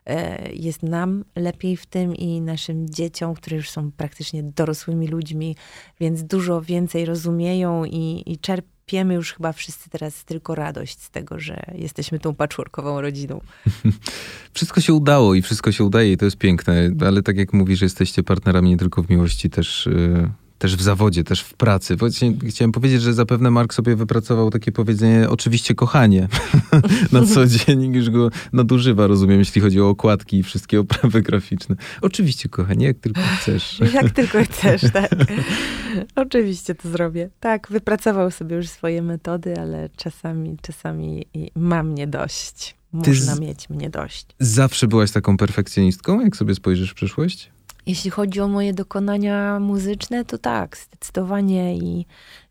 e, 0.06 0.52
jest 0.54 0.84
nam 0.84 1.26
lepiej 1.36 1.78
w 1.78 1.86
tym 1.86 2.16
i 2.16 2.42
naszym 2.42 2.90
dzieciom, 2.90 3.34
które 3.34 3.58
już 3.58 3.70
są 3.70 3.92
praktycznie 3.92 4.44
dorosłymi 4.44 5.08
ludźmi, 5.08 5.56
więc 6.00 6.24
dużo 6.24 6.62
więcej 6.62 7.06
rozumieją 7.06 7.86
i, 7.86 8.24
i 8.26 8.38
czerpiemy 8.38 9.14
już 9.14 9.34
chyba 9.34 9.54
wszyscy 9.54 9.90
teraz 9.90 10.26
tylko 10.26 10.56
radość 10.56 11.02
z 11.02 11.10
tego, 11.10 11.40
że 11.40 11.64
jesteśmy 11.76 12.20
tą 12.20 12.36
patchworkową 12.36 13.02
rodziną. 13.02 13.42
Wszystko 14.54 14.82
się 14.82 14.94
udało 14.94 15.36
i 15.36 15.42
wszystko 15.42 15.72
się 15.72 15.84
udaje 15.84 16.12
i 16.12 16.18
to 16.18 16.26
jest 16.26 16.38
piękne, 16.38 16.92
ale 17.06 17.24
tak 17.24 17.38
jak 17.38 17.54
mówisz, 17.54 17.82
jesteście 17.82 18.24
partnerami 18.24 18.70
nie 18.70 18.78
tylko 18.78 19.04
w 19.04 19.10
miłości, 19.10 19.50
też, 19.50 19.88
y, 19.88 20.30
też 20.60 20.76
w 20.76 20.82
zawodzie, 20.82 21.24
też 21.24 21.42
w 21.42 21.54
pracy. 21.54 21.96
Właśnie 21.96 22.34
chciałem 22.50 22.72
powiedzieć, 22.72 23.02
że 23.02 23.14
zapewne 23.14 23.52
Mark 23.52 23.74
sobie 23.74 23.96
wypracował 23.96 24.50
takie 24.50 24.72
powiedzenie, 24.72 25.30
oczywiście 25.30 25.76
kochanie 25.76 26.28
na 27.12 27.26
co 27.26 27.46
dzień, 27.46 27.96
już 27.96 28.10
go 28.10 28.30
nadużywa, 28.54 29.08
rozumiem, 29.08 29.40
jeśli 29.40 29.62
chodzi 29.62 29.82
o 29.82 29.90
okładki 29.90 30.38
i 30.38 30.44
wszystkie 30.44 30.80
oprawy 30.80 31.22
graficzne. 31.22 31.76
Oczywiście 32.02 32.50
kochanie, 32.50 32.86
jak 32.86 32.98
tylko 33.00 33.22
chcesz. 33.38 33.80
Jak 33.94 34.10
tylko 34.12 34.44
chcesz, 34.44 34.82
tak. 34.94 35.12
Oczywiście 36.16 36.76
to 36.76 36.90
zrobię. 36.90 37.30
Tak, 37.40 37.68
wypracował 37.70 38.32
sobie 38.32 38.56
już 38.56 38.68
swoje 38.68 39.02
metody, 39.02 39.58
ale 39.60 39.90
czasami, 39.96 40.58
czasami 40.62 41.26
ma 41.56 41.84
mnie 41.84 42.08
dość. 42.08 42.76
Można 42.92 43.36
z- 43.36 43.40
mieć 43.40 43.70
mnie 43.70 43.90
dość. 43.90 44.26
Zawsze 44.40 44.88
byłaś 44.88 45.12
taką 45.12 45.38
perfekcjonistką, 45.38 46.22
jak 46.22 46.36
sobie 46.36 46.56
spojrzysz 46.56 46.92
w 46.92 46.94
przyszłość? 46.94 47.52
Jeśli 47.86 48.12
chodzi 48.12 48.42
o 48.42 48.48
moje 48.48 48.74
dokonania 48.74 49.60
muzyczne, 49.60 50.26
to 50.26 50.38
tak, 50.38 50.78
zdecydowanie 50.78 51.78
i 51.78 52.06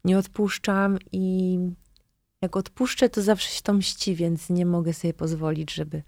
nie 0.05 0.18
odpuszczam 0.18 0.99
i 1.12 1.59
jak 2.43 2.57
odpuszczę, 2.57 3.09
to 3.09 3.22
zawsze 3.22 3.49
się 3.51 3.62
to 3.62 3.72
mści, 3.72 4.14
więc 4.14 4.51
nie 4.51 4.66
mogę 4.66 4.93
sobie 4.93 5.14
pozwolić, 5.14 5.74
żeby, 5.74 6.03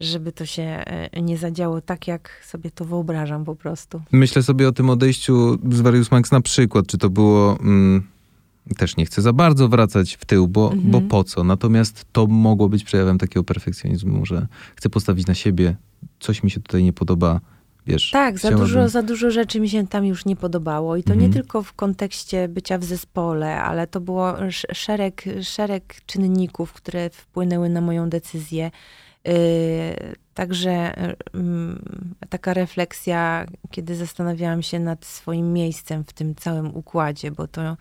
żeby 0.00 0.32
to 0.32 0.46
się 0.46 0.62
e, 0.62 1.22
nie 1.22 1.38
zadziało 1.38 1.80
tak, 1.80 2.08
jak 2.08 2.30
sobie 2.46 2.70
to 2.70 2.84
wyobrażam 2.84 3.44
po 3.44 3.56
prostu. 3.56 4.02
Myślę 4.12 4.42
sobie 4.42 4.68
o 4.68 4.72
tym 4.72 4.90
odejściu 4.90 5.58
z 5.72 5.80
Various 5.80 6.10
Max 6.10 6.32
na 6.32 6.40
przykład, 6.40 6.86
czy 6.86 6.98
to 6.98 7.10
było... 7.10 7.58
Mm, 7.60 8.14
też 8.78 8.96
nie 8.96 9.06
chcę 9.06 9.22
za 9.22 9.32
bardzo 9.32 9.68
wracać 9.68 10.14
w 10.14 10.24
tył, 10.24 10.48
bo, 10.48 10.72
Mhm. 10.72 10.90
bo 10.90 11.00
po 11.00 11.24
co? 11.24 11.44
Natomiast 11.44 12.06
to 12.12 12.26
mogło 12.26 12.68
być 12.68 12.84
przejawem 12.84 13.18
takiego 13.18 13.44
perfekcjonizmu, 13.44 14.26
że 14.26 14.46
chcę 14.76 14.88
postawić 14.90 15.26
na 15.26 15.34
siebie, 15.34 15.76
coś 16.20 16.42
mi 16.42 16.50
się 16.50 16.60
tutaj 16.60 16.82
nie 16.82 16.92
podoba, 16.92 17.40
wiesz. 17.86 18.10
Tak, 18.10 18.38
za 18.38 18.50
dużo, 18.50 18.88
za 18.88 19.02
dużo 19.02 19.30
rzeczy 19.30 19.60
mi 19.60 19.68
się 19.70 19.86
tam 19.86 20.04
już 20.06 20.24
nie 20.24 20.36
podobało. 20.36 20.96
I 20.96 21.02
to 21.02 21.12
Mhm. 21.12 21.30
nie 21.30 21.34
tylko 21.34 21.62
w 21.62 21.72
kontekście 21.72 22.48
bycia 22.48 22.78
w 22.78 22.84
zespole, 22.84 23.62
ale 23.62 23.86
to 23.86 24.00
było 24.00 24.38
sz- 24.40 24.76
szereg, 24.76 25.24
szereg 25.42 25.94
czynników, 26.06 26.72
które 26.72 27.10
wpłynęły 27.10 27.68
na 27.68 27.80
moją 27.80 28.08
decyzję. 28.10 28.70
Yy, 29.24 29.32
Także 30.34 30.94
mm, 31.34 31.84
taka 32.28 32.54
refleksja, 32.54 33.46
kiedy 33.70 33.96
zastanawiałam 33.96 34.62
się 34.62 34.78
nad 34.80 35.04
swoim 35.04 35.52
miejscem 35.52 36.04
w 36.04 36.12
tym 36.12 36.34
całym 36.34 36.76
układzie, 36.76 37.30
bo 37.30 37.46
to 37.48 37.76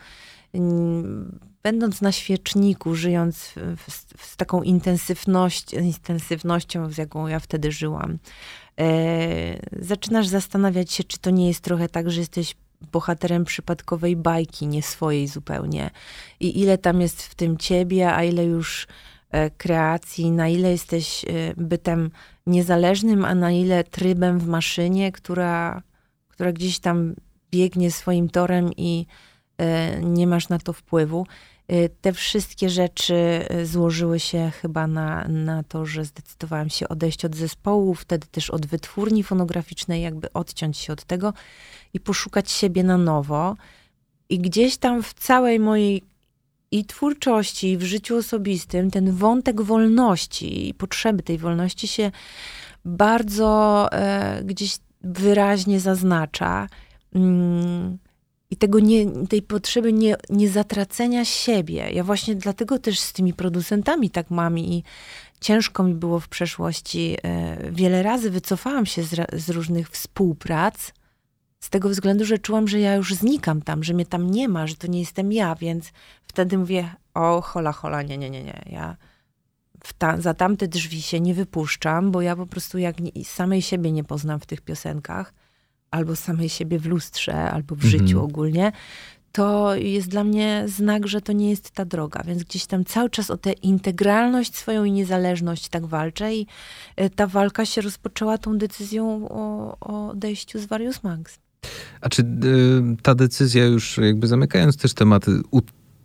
mm, 0.53 1.39
będąc 1.63 2.01
na 2.01 2.11
świeczniku, 2.11 2.95
żyjąc 2.95 3.53
w, 3.55 3.91
w, 4.17 4.25
z 4.25 4.37
taką 4.37 4.63
intensywność, 4.63 5.73
intensywnością, 5.73 6.91
z 6.91 6.97
jaką 6.97 7.27
ja 7.27 7.39
wtedy 7.39 7.71
żyłam, 7.71 8.17
zaczynasz 9.79 10.27
zastanawiać 10.27 10.91
się, 10.91 11.03
czy 11.03 11.19
to 11.19 11.29
nie 11.29 11.47
jest 11.47 11.61
trochę 11.61 11.89
tak, 11.89 12.11
że 12.11 12.19
jesteś 12.19 12.55
bohaterem 12.91 13.45
przypadkowej 13.45 14.15
bajki, 14.15 14.67
nie 14.67 14.83
swojej 14.83 15.27
zupełnie. 15.27 15.89
I 16.39 16.59
ile 16.59 16.77
tam 16.77 17.01
jest 17.01 17.21
w 17.21 17.35
tym 17.35 17.57
ciebie, 17.57 18.15
a 18.15 18.23
ile 18.23 18.45
już 18.45 18.87
e, 19.31 19.49
kreacji, 19.49 20.31
na 20.31 20.47
ile 20.47 20.71
jesteś 20.71 21.25
e, 21.25 21.27
bytem 21.57 22.11
niezależnym, 22.47 23.25
a 23.25 23.35
na 23.35 23.51
ile 23.51 23.83
trybem 23.83 24.39
w 24.39 24.47
maszynie, 24.47 25.11
która, 25.11 25.81
która 26.27 26.51
gdzieś 26.51 26.79
tam 26.79 27.15
biegnie 27.51 27.91
swoim 27.91 28.29
torem 28.29 28.69
i 28.77 29.05
e, 29.57 30.01
nie 30.01 30.27
masz 30.27 30.49
na 30.49 30.59
to 30.59 30.73
wpływu. 30.73 31.25
E, 31.67 31.89
Te 31.89 32.13
wszystkie 32.13 32.69
rzeczy 32.69 33.15
e, 33.15 33.65
złożyły 33.65 34.19
się 34.19 34.51
chyba 34.61 34.87
na, 34.87 35.27
na 35.27 35.63
to, 35.63 35.85
że 35.85 36.05
zdecydowałam 36.05 36.69
się 36.69 36.89
odejść 36.89 37.25
od 37.25 37.35
zespołu, 37.35 37.93
wtedy 37.95 38.27
też 38.27 38.49
od 38.49 38.65
wytwórni 38.65 39.23
fonograficznej, 39.23 40.01
jakby 40.01 40.33
odciąć 40.33 40.77
się 40.77 40.93
od 40.93 41.03
tego 41.03 41.33
i 41.93 41.99
poszukać 41.99 42.51
siebie 42.51 42.83
na 42.83 42.97
nowo. 42.97 43.55
I 44.29 44.39
gdzieś 44.39 44.77
tam 44.77 45.03
w 45.03 45.13
całej 45.13 45.59
mojej 45.59 46.03
i 46.71 46.85
twórczości, 46.85 47.71
i 47.71 47.77
w 47.77 47.83
życiu 47.83 48.17
osobistym 48.17 48.91
ten 48.91 49.11
wątek 49.11 49.61
wolności 49.61 50.69
i 50.69 50.73
potrzeby 50.73 51.23
tej 51.23 51.37
wolności 51.37 51.87
się 51.87 52.11
bardzo 52.85 53.87
e, 53.91 54.43
gdzieś 54.43 54.77
wyraźnie 55.01 55.79
zaznacza. 55.79 56.67
Mm, 57.15 57.97
I 58.53 58.55
tego 58.55 58.79
nie, 58.79 59.11
tej 59.29 59.41
potrzeby 59.41 59.93
nie, 59.93 60.15
nie 60.29 60.49
zatracenia 60.49 61.25
siebie. 61.25 61.91
Ja 61.91 62.03
właśnie 62.03 62.35
dlatego 62.35 62.79
też 62.79 62.99
z 62.99 63.13
tymi 63.13 63.33
producentami 63.33 64.09
tak 64.09 64.29
mam 64.29 64.59
i 64.59 64.83
ciężko 65.41 65.83
mi 65.83 65.93
było 65.93 66.19
w 66.19 66.27
przeszłości. 66.27 67.17
E, 67.23 67.71
wiele 67.71 68.03
razy 68.03 68.29
wycofałam 68.29 68.85
się 68.85 69.03
z, 69.03 69.43
z 69.43 69.49
różnych 69.49 69.89
współprac, 69.89 70.93
z 71.59 71.69
tego 71.69 71.89
względu, 71.89 72.25
że 72.25 72.39
czułam, 72.39 72.67
że 72.67 72.79
ja 72.79 72.95
już 72.95 73.13
znikam 73.15 73.61
tam, 73.61 73.83
że 73.83 73.93
mnie 73.93 74.05
tam 74.05 74.31
nie 74.31 74.49
ma, 74.49 74.67
że 74.67 74.75
to 74.75 74.87
nie 74.87 74.99
jestem 74.99 75.31
ja, 75.31 75.55
więc 75.55 75.91
wtedy 76.27 76.57
mówię, 76.57 76.89
o 77.13 77.41
hola, 77.41 77.71
hola, 77.71 78.01
nie, 78.01 78.17
nie, 78.17 78.29
nie, 78.29 78.43
nie, 78.43 78.61
ja 78.71 78.97
ta, 79.97 80.21
za 80.21 80.33
tamte 80.33 80.67
drzwi 80.67 81.01
się 81.01 81.19
nie 81.19 81.33
wypuszczam, 81.33 82.11
bo 82.11 82.21
ja 82.21 82.35
po 82.35 82.45
prostu 82.45 82.77
jak 82.77 82.99
nie, 82.99 83.11
samej 83.23 83.61
siebie 83.61 83.91
nie 83.91 84.03
poznam 84.03 84.39
w 84.39 84.45
tych 84.45 84.61
piosenkach, 84.61 85.33
albo 85.93 86.15
samej 86.15 86.49
siebie 86.49 86.79
w 86.79 86.85
lustrze, 86.85 87.33
albo 87.51 87.75
w 87.75 87.83
Mhm. 87.85 87.91
życiu 87.91 88.23
ogólnie, 88.23 88.71
to 89.31 89.75
jest 89.75 90.07
dla 90.07 90.23
mnie 90.23 90.63
znak, 90.67 91.07
że 91.07 91.21
to 91.21 91.33
nie 91.33 91.49
jest 91.49 91.71
ta 91.71 91.85
droga. 91.85 92.23
Więc 92.27 92.43
gdzieś 92.43 92.65
tam 92.65 92.85
cały 92.85 93.09
czas 93.09 93.29
o 93.29 93.37
tę 93.37 93.51
integralność 93.51 94.55
swoją 94.55 94.83
i 94.83 94.91
niezależność 94.91 95.67
tak 95.69 95.85
walczę 95.85 96.35
i 96.35 96.47
e, 96.95 97.09
ta 97.09 97.27
walka 97.27 97.65
się 97.65 97.81
rozpoczęła 97.81 98.37
tą 98.37 98.57
decyzją 98.57 99.27
o, 99.29 99.77
o 99.79 100.09
odejściu 100.09 100.59
z 100.59 100.65
Various 100.65 101.03
Max. 101.03 101.39
A 102.01 102.09
czy 102.09 102.21
y, 102.21 102.25
ta 103.01 103.15
decyzja 103.15 103.65
już 103.65 103.97
jakby 103.97 104.27
zamykając 104.27 104.77
też 104.77 104.93
tematy 104.93 105.31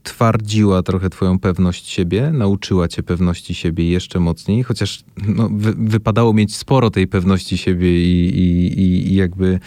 utwardziła 0.00 0.82
trochę 0.82 1.10
twoją 1.10 1.38
pewność 1.38 1.88
siebie, 1.88 2.30
nauczyła 2.32 2.88
cię 2.88 3.02
pewności 3.02 3.54
siebie 3.54 3.90
jeszcze 3.90 4.20
mocniej, 4.20 4.62
chociaż 4.62 5.04
no, 5.26 5.48
wy, 5.52 5.74
wypadało 5.74 6.32
mieć 6.32 6.56
sporo 6.56 6.90
tej 6.90 7.06
pewności 7.06 7.58
siebie 7.58 8.02
i, 8.02 8.28
i, 8.38 8.80
i, 8.80 9.14
jakby 9.14 9.60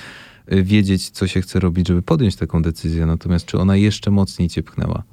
y, 0.52 0.64
wiedzieć, 0.64 1.10
co 1.10 1.28
się 1.28 1.42
chce 1.42 1.60
robić, 1.60 1.88
żeby 1.88 2.02
podjąć 2.02 2.36
taką 2.36 2.62
decyzję. 2.62 3.06
Natomiast 3.06 3.46
czy 3.46 3.58
ona 3.58 3.76
jeszcze 3.76 4.12
mocniej 4.12 4.50
cię 4.50 4.64
pchnęła? 4.64 5.04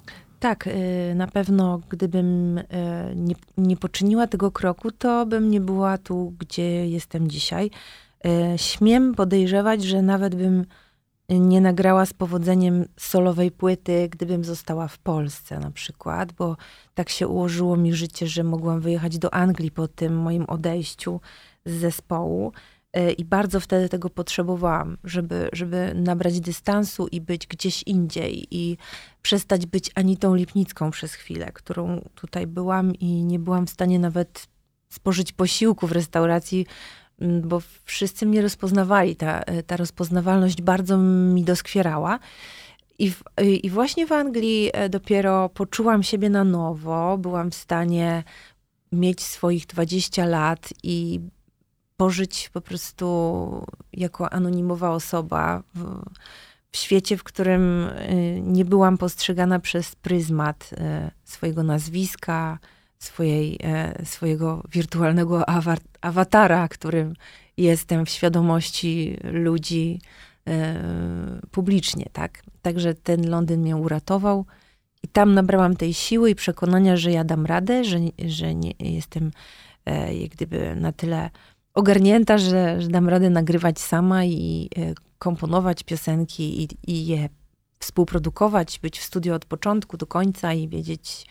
Tak, 0.40 0.66
y, 0.66 1.14
na 1.14 1.26
pewno 1.26 1.80
gdybym 1.88 2.58
y, 2.58 2.64
nie, 3.16 3.34
nie 3.58 3.76
poczyniła 3.76 4.26
tego 4.26 4.50
kroku, 4.50 4.90
to 4.90 5.26
bym 5.26 5.50
nie 5.50 5.60
była 5.60 5.98
tu, 5.98 6.34
gdzie 6.38 6.88
jestem 6.88 7.30
dzisiaj. 7.30 7.70
Śmiem 8.56 9.14
podejrzewać, 9.14 9.84
że 9.84 10.02
nawet 10.02 10.34
bym 10.34 10.64
nie 11.29 11.61
nagrała 11.61 12.07
z 12.07 12.12
powodzeniem 12.12 12.85
solowej 12.97 13.51
płyty, 13.51 14.09
gdybym 14.11 14.45
została 14.45 14.89
w 14.89 14.99
Polsce 14.99 15.59
na 15.59 15.70
przykład, 15.70 16.33
bo 16.33 16.57
tak 16.95 17.09
się 17.09 17.29
ułożyło 17.29 17.76
mi 17.76 17.95
życie, 17.95 18.26
że 18.26 18.45
mogłam 18.45 18.81
wyjechać 18.81 19.18
do 19.18 19.35
Anglii 19.35 19.70
po 19.70 19.89
tym 19.89 20.16
moim 20.16 20.45
odejściu 20.45 21.20
z 21.66 21.72
zespołu. 21.72 22.53
E, 22.93 23.12
I 23.12 23.24
bardzo 23.24 23.61
wtedy 23.61 23.89
tego 23.89 24.11
potrzebowałam, 24.11 24.97
żeby, 25.05 25.49
żeby 25.53 25.93
nabrać 25.95 26.41
dystansu 26.41 27.07
i 27.07 27.20
być 27.20 27.47
gdzieś 27.47 27.83
indziej 27.83 28.47
i 28.51 28.76
przestać 29.22 29.66
być 29.66 29.91
Anitą 29.95 30.35
Lipnicką 30.35 30.91
przez 30.91 31.14
chwilę, 31.14 31.53
którą 31.53 32.09
tutaj 32.14 32.47
byłam 32.47 32.95
i 32.95 33.24
nie 33.24 33.39
byłam 33.39 33.66
w 33.66 33.70
stanie 33.70 33.99
nawet 33.99 34.47
spożyć 34.89 35.33
posiłku 35.33 35.87
w 35.87 35.93
restauracji, 35.93 36.66
bo 37.20 37.62
wszyscy 37.84 38.26
mnie 38.26 38.42
rozpoznawali. 38.42 39.16
Ta, 39.16 39.42
ta 39.66 39.76
rozpoznawalność 39.76 40.62
bardzo 40.62 40.98
mi 40.98 41.44
doskwierała. 41.44 42.18
I, 42.98 43.10
w, 43.10 43.22
I 43.62 43.70
właśnie 43.70 44.06
w 44.06 44.12
Anglii 44.12 44.70
e, 44.72 44.88
dopiero 44.88 45.48
poczułam 45.48 46.02
siebie 46.02 46.30
na 46.30 46.44
nowo, 46.44 47.18
byłam 47.18 47.50
w 47.50 47.54
stanie 47.54 48.24
mieć 48.92 49.22
swoich 49.22 49.66
20 49.66 50.26
lat 50.26 50.68
i 50.82 51.20
pożyć 51.96 52.50
po 52.52 52.60
prostu 52.60 53.66
jako 53.92 54.32
anonimowa 54.32 54.90
osoba 54.90 55.62
w, 55.74 56.02
w 56.70 56.76
świecie, 56.76 57.16
w 57.16 57.24
którym 57.24 57.90
nie 58.42 58.64
byłam 58.64 58.98
postrzegana 58.98 59.58
przez 59.58 59.96
pryzmat 59.96 60.70
swojego 61.24 61.62
nazwiska, 61.62 62.58
swojej, 62.99 63.59
e, 63.62 64.05
swojego 64.05 64.62
wirtualnego 64.70 65.44
awatara, 66.01 66.68
którym 66.68 67.14
jestem 67.57 68.07
w 68.07 68.11
świadomości 68.11 69.16
ludzi 69.22 70.01
e, 70.49 71.40
publicznie, 71.51 72.07
tak? 72.12 72.42
Także 72.62 72.94
ten 72.94 73.30
Londyn 73.30 73.61
mnie 73.61 73.76
uratował 73.76 74.46
i 75.03 75.09
tam 75.09 75.34
nabrałam 75.34 75.76
tej 75.76 75.94
siły 75.94 76.30
i 76.30 76.34
przekonania, 76.34 76.96
że 76.96 77.12
ja 77.12 77.24
dam 77.24 77.46
radę, 77.46 77.84
że, 77.84 77.99
że 78.26 78.55
nie 78.55 78.72
jestem 78.78 79.30
e, 79.86 80.14
jak 80.14 80.30
gdyby 80.30 80.76
na 80.76 80.92
tyle 80.92 81.30
ogarnięta, 81.74 82.38
że, 82.38 82.82
że 82.82 82.88
dam 82.88 83.09
radę 83.09 83.30
nagrywać 83.30 83.80
sama 83.80 84.24
i 84.24 84.70
komponować 85.18 85.82
piosenki 85.82 86.62
i, 86.62 86.68
i 86.86 87.07
je 87.07 87.28
współprodukować, 87.78 88.78
być 88.82 88.99
w 88.99 89.03
studio 89.05 89.34
od 89.34 89.44
początku 89.44 89.96
do 89.96 90.07
końca 90.07 90.53
i 90.53 90.68
wiedzieć, 90.68 91.26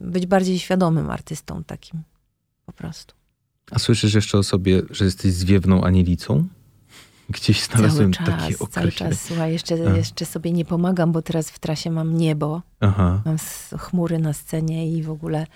być 0.00 0.26
bardziej 0.26 0.58
świadomym 0.58 1.10
artystą 1.10 1.64
takim 1.64 2.02
po 2.66 2.72
prostu. 2.72 3.14
A 3.70 3.78
słyszysz 3.78 4.14
jeszcze 4.14 4.38
o 4.38 4.42
sobie, 4.42 4.82
że 4.90 5.04
jesteś 5.04 5.32
zwiewną 5.32 5.84
anielicą? 5.84 6.48
Gdzieś 7.30 7.62
znalazłem 7.62 8.12
cały 8.12 8.26
czas, 8.26 8.40
takie 8.40 8.58
określenie. 8.58 8.92
Cały 8.92 9.10
czas, 9.10 9.22
słuchaj, 9.22 9.52
jeszcze, 9.52 9.74
jeszcze 9.74 10.26
sobie 10.26 10.52
nie 10.52 10.64
pomagam, 10.64 11.12
bo 11.12 11.22
teraz 11.22 11.50
w 11.50 11.58
trasie 11.58 11.90
mam 11.90 12.18
niebo, 12.18 12.62
Aha. 12.80 13.22
mam 13.24 13.36
chmury 13.78 14.18
na 14.18 14.32
scenie 14.32 14.92
i 14.92 15.02
w 15.02 15.10
ogóle 15.10 15.46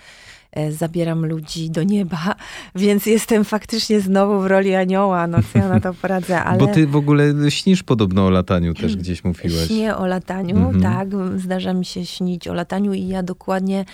E, 0.51 0.71
zabieram 0.71 1.25
ludzi 1.25 1.69
do 1.69 1.83
nieba, 1.83 2.35
więc 2.75 3.05
jestem 3.05 3.45
faktycznie 3.45 4.01
znowu 4.01 4.41
w 4.41 4.45
roli 4.45 4.75
anioła, 4.75 5.27
no 5.27 5.37
co 5.53 5.59
ja 5.59 5.69
na 5.69 5.79
to 5.79 5.93
poradzę, 6.01 6.43
ale... 6.43 6.59
Bo 6.59 6.67
ty 6.67 6.87
w 6.87 6.95
ogóle 6.95 7.33
śnisz 7.49 7.83
podobno 7.83 8.25
o 8.25 8.29
lataniu 8.29 8.73
też 8.73 8.95
gdzieś 8.95 9.23
mówiłaś. 9.23 9.67
Śnię 9.67 9.95
o 9.95 10.05
lataniu, 10.05 10.57
mhm. 10.57 10.81
tak, 10.81 11.07
zdarza 11.39 11.73
mi 11.73 11.85
się 11.85 12.05
śnić 12.05 12.47
o 12.47 12.53
lataniu 12.53 12.93
i 12.93 13.07
ja 13.07 13.23
dokładnie 13.23 13.85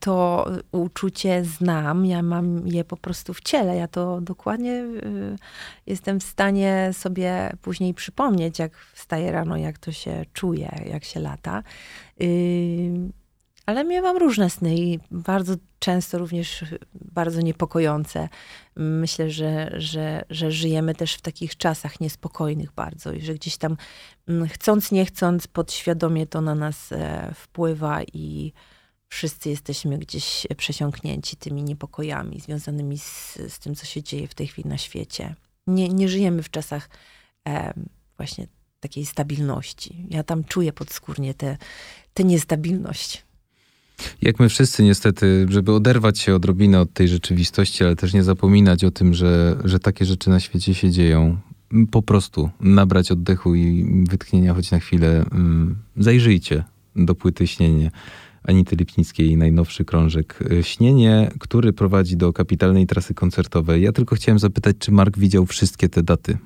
to 0.00 0.46
uczucie 0.72 1.44
znam, 1.44 2.06
ja 2.06 2.22
mam 2.22 2.68
je 2.68 2.84
po 2.84 2.96
prostu 2.96 3.34
w 3.34 3.40
ciele. 3.40 3.76
Ja 3.76 3.88
to 3.88 4.20
dokładnie 4.20 4.72
y, 4.72 5.36
jestem 5.86 6.20
w 6.20 6.22
stanie 6.22 6.90
sobie 6.92 7.52
później 7.62 7.94
przypomnieć, 7.94 8.58
jak 8.58 8.76
wstaję 8.76 9.32
rano, 9.32 9.56
jak 9.56 9.78
to 9.78 9.92
się 9.92 10.24
czuje, 10.32 10.82
jak 10.86 11.04
się 11.04 11.20
lata. 11.20 11.62
Y, 12.22 13.12
ale 13.66 13.84
miałam 13.84 14.16
różne 14.16 14.50
sny 14.50 14.76
i 14.76 14.98
bardzo 15.10 15.54
często 15.78 16.18
również 16.18 16.64
bardzo 16.94 17.40
niepokojące. 17.40 18.28
Myślę, 18.76 19.30
że, 19.30 19.72
że, 19.76 20.24
że 20.30 20.52
żyjemy 20.52 20.94
też 20.94 21.14
w 21.14 21.22
takich 21.22 21.56
czasach 21.56 22.00
niespokojnych 22.00 22.72
bardzo 22.72 23.12
i 23.12 23.20
że 23.20 23.34
gdzieś 23.34 23.56
tam 23.56 23.76
mm, 24.28 24.48
chcąc, 24.48 24.92
nie 24.92 25.04
chcąc, 25.04 25.46
podświadomie 25.46 26.26
to 26.26 26.40
na 26.40 26.54
nas 26.54 26.92
e, 26.92 27.30
wpływa 27.34 28.02
i 28.02 28.52
wszyscy 29.12 29.48
jesteśmy 29.48 29.98
gdzieś 29.98 30.46
przesiąknięci 30.56 31.36
tymi 31.36 31.62
niepokojami 31.62 32.40
związanymi 32.40 32.98
z, 32.98 33.38
z 33.48 33.58
tym, 33.58 33.74
co 33.74 33.86
się 33.86 34.02
dzieje 34.02 34.28
w 34.28 34.34
tej 34.34 34.46
chwili 34.46 34.68
na 34.68 34.78
świecie. 34.78 35.34
Nie, 35.66 35.88
nie 35.88 36.08
żyjemy 36.08 36.42
w 36.42 36.50
czasach 36.50 36.88
e, 37.48 37.74
właśnie 38.16 38.46
takiej 38.80 39.06
stabilności. 39.06 40.06
Ja 40.10 40.22
tam 40.22 40.44
czuję 40.44 40.72
podskórnie 40.72 41.34
tę 42.14 42.24
niestabilność. 42.24 43.24
Jak 44.22 44.40
my 44.40 44.48
wszyscy 44.48 44.82
niestety, 44.82 45.46
żeby 45.50 45.72
oderwać 45.72 46.18
się 46.18 46.34
odrobinę 46.34 46.80
od 46.80 46.92
tej 46.92 47.08
rzeczywistości, 47.08 47.84
ale 47.84 47.96
też 47.96 48.14
nie 48.14 48.22
zapominać 48.22 48.84
o 48.84 48.90
tym, 48.90 49.14
że, 49.14 49.56
że 49.64 49.78
takie 49.78 50.04
rzeczy 50.04 50.30
na 50.30 50.40
świecie 50.40 50.74
się 50.74 50.90
dzieją. 50.90 51.38
Po 51.90 52.02
prostu 52.02 52.50
nabrać 52.60 53.12
oddechu 53.12 53.54
i 53.54 53.86
wytchnienia 54.08 54.54
choć 54.54 54.70
na 54.70 54.78
chwilę. 54.78 55.24
Zajrzyjcie 55.96 56.64
do 56.96 57.14
płyty 57.14 57.46
Śnienie 57.46 57.90
Anity 58.48 58.76
Lipnickiej, 58.76 59.36
najnowszy 59.36 59.84
krążek 59.84 60.38
y, 60.52 60.62
Śnienie, 60.62 61.30
który 61.40 61.72
prowadzi 61.72 62.16
do 62.16 62.32
kapitalnej 62.32 62.86
trasy 62.86 63.14
koncertowej. 63.14 63.82
Ja 63.82 63.92
tylko 63.92 64.16
chciałem 64.16 64.38
zapytać, 64.38 64.76
czy 64.78 64.92
Mark 64.92 65.18
widział 65.18 65.46
wszystkie 65.46 65.88
te 65.88 66.02
daty? 66.02 66.38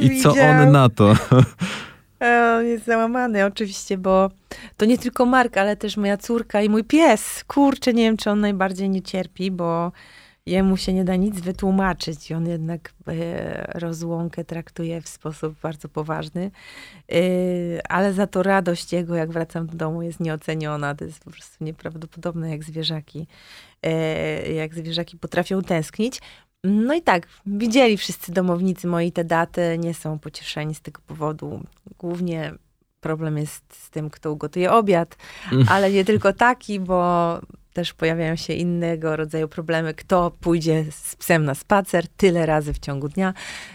I 0.00 0.20
co 0.20 0.30
on 0.30 0.72
na 0.72 0.88
to? 0.88 1.14
E, 2.20 2.56
on 2.58 2.66
jest 2.66 2.84
załamany 2.84 3.44
oczywiście, 3.44 3.98
bo 3.98 4.30
to 4.76 4.84
nie 4.84 4.98
tylko 4.98 5.26
Mark, 5.26 5.56
ale 5.56 5.76
też 5.76 5.96
moja 5.96 6.16
córka 6.16 6.62
i 6.62 6.68
mój 6.68 6.84
pies. 6.84 7.44
Kurczę, 7.44 7.94
nie 7.94 8.02
wiem, 8.02 8.16
czy 8.16 8.30
on 8.30 8.40
najbardziej 8.40 8.90
nie 8.90 9.02
cierpi, 9.02 9.50
bo 9.50 9.92
jemu 10.46 10.76
się 10.76 10.92
nie 10.92 11.04
da 11.04 11.16
nic 11.16 11.40
wytłumaczyć 11.40 12.30
i 12.30 12.34
on 12.34 12.48
jednak 12.48 12.92
e, 13.08 13.78
rozłąkę 13.80 14.44
traktuje 14.44 15.00
w 15.00 15.08
sposób 15.08 15.54
bardzo 15.62 15.88
poważny. 15.88 16.50
E, 17.12 17.20
ale 17.88 18.12
za 18.12 18.26
to 18.26 18.42
radość 18.42 18.92
jego, 18.92 19.14
jak 19.14 19.30
wracam 19.30 19.66
do 19.66 19.76
domu, 19.76 20.02
jest 20.02 20.20
nieoceniona. 20.20 20.94
To 20.94 21.04
jest 21.04 21.24
po 21.24 21.30
prostu 21.30 21.64
nieprawdopodobne, 21.64 22.50
jak 22.50 22.64
zwierzaki, 22.64 23.26
jak 24.54 24.74
zwierzaki 24.74 25.16
potrafią 25.18 25.62
tęsknić. 25.62 26.20
No 26.64 26.94
i 26.94 27.02
tak, 27.02 27.28
widzieli 27.46 27.96
wszyscy 27.96 28.32
domownicy 28.32 28.86
moi 28.86 29.12
te 29.12 29.24
daty, 29.24 29.78
nie 29.78 29.94
są 29.94 30.18
pocieszeni 30.18 30.74
z 30.74 30.80
tego 30.80 31.00
powodu. 31.06 31.60
Głównie 31.98 32.54
problem 33.00 33.38
jest 33.38 33.64
z 33.84 33.90
tym, 33.90 34.10
kto 34.10 34.32
ugotuje 34.32 34.72
obiad, 34.72 35.16
mm. 35.52 35.66
ale 35.68 35.90
nie 35.90 36.04
tylko 36.04 36.32
taki, 36.32 36.80
bo 36.80 37.40
też 37.74 37.92
pojawiają 37.94 38.36
się 38.36 38.52
innego 38.52 39.16
rodzaju 39.16 39.48
problemy. 39.48 39.94
Kto 39.94 40.30
pójdzie 40.40 40.84
z 40.90 41.16
psem 41.16 41.44
na 41.44 41.54
spacer 41.54 42.08
tyle 42.08 42.46
razy 42.46 42.72
w 42.72 42.78
ciągu 42.78 43.08
dnia, 43.08 43.34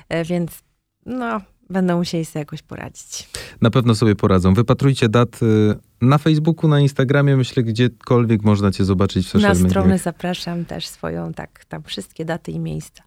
e, 0.10 0.26
więc 0.26 0.64
no, 1.06 1.42
będą 1.70 1.98
musieli 1.98 2.26
sobie 2.26 2.42
jakoś 2.42 2.62
poradzić. 2.62 3.30
Na 3.62 3.70
pewno 3.70 3.96
sobie 3.96 4.16
poradzą. 4.16 4.54
Wypatrujcie 4.54 5.10
dat 5.10 5.44
y, 5.44 5.76
na 6.02 6.18
Facebooku, 6.18 6.70
na 6.70 6.80
Instagramie, 6.80 7.38
myślę, 7.38 7.64
gdziekolwiek 7.64 8.44
można 8.44 8.72
cię 8.72 8.86
zobaczyć 8.86 9.26
w 9.26 9.30
social 9.30 9.58
Na 9.58 9.70
stronę 9.70 9.98
zapraszam 9.98 10.66
też 10.66 10.88
swoją, 10.88 11.34
tak, 11.34 11.66
tam 11.66 11.84
wszystkie 11.84 12.26
daty 12.26 12.52
i 12.52 12.60
miejsca. 12.60 13.04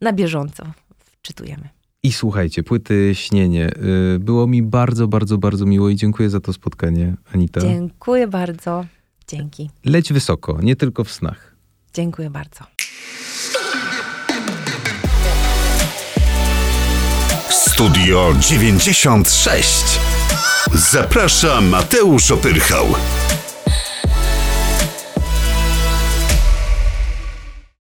Na 0.00 0.12
bieżąco 0.12 0.66
wczytujemy. 0.98 1.68
I 2.02 2.12
słuchajcie, 2.12 2.62
płyty 2.62 3.10
Śnienie. 3.14 3.70
Y, 4.14 4.18
było 4.18 4.46
mi 4.46 4.62
bardzo, 4.62 5.08
bardzo, 5.08 5.38
bardzo 5.38 5.66
miło 5.66 5.88
i 5.88 5.96
dziękuję 5.96 6.30
za 6.30 6.40
to 6.40 6.52
spotkanie, 6.52 7.14
Anita. 7.34 7.60
Dziękuję 7.60 8.26
bardzo. 8.26 8.84
Dzięki. 9.30 9.70
Leć 9.84 10.12
wysoko, 10.12 10.58
nie 10.62 10.76
tylko 10.76 11.04
w 11.04 11.12
snach. 11.12 11.54
Dziękuję 11.94 12.30
bardzo. 12.30 12.64
Studio 17.50 18.34
96. 18.40 19.84
Zaprasza 20.74 21.60
Mateusz 21.60 22.30
Opyrchał. 22.30 22.86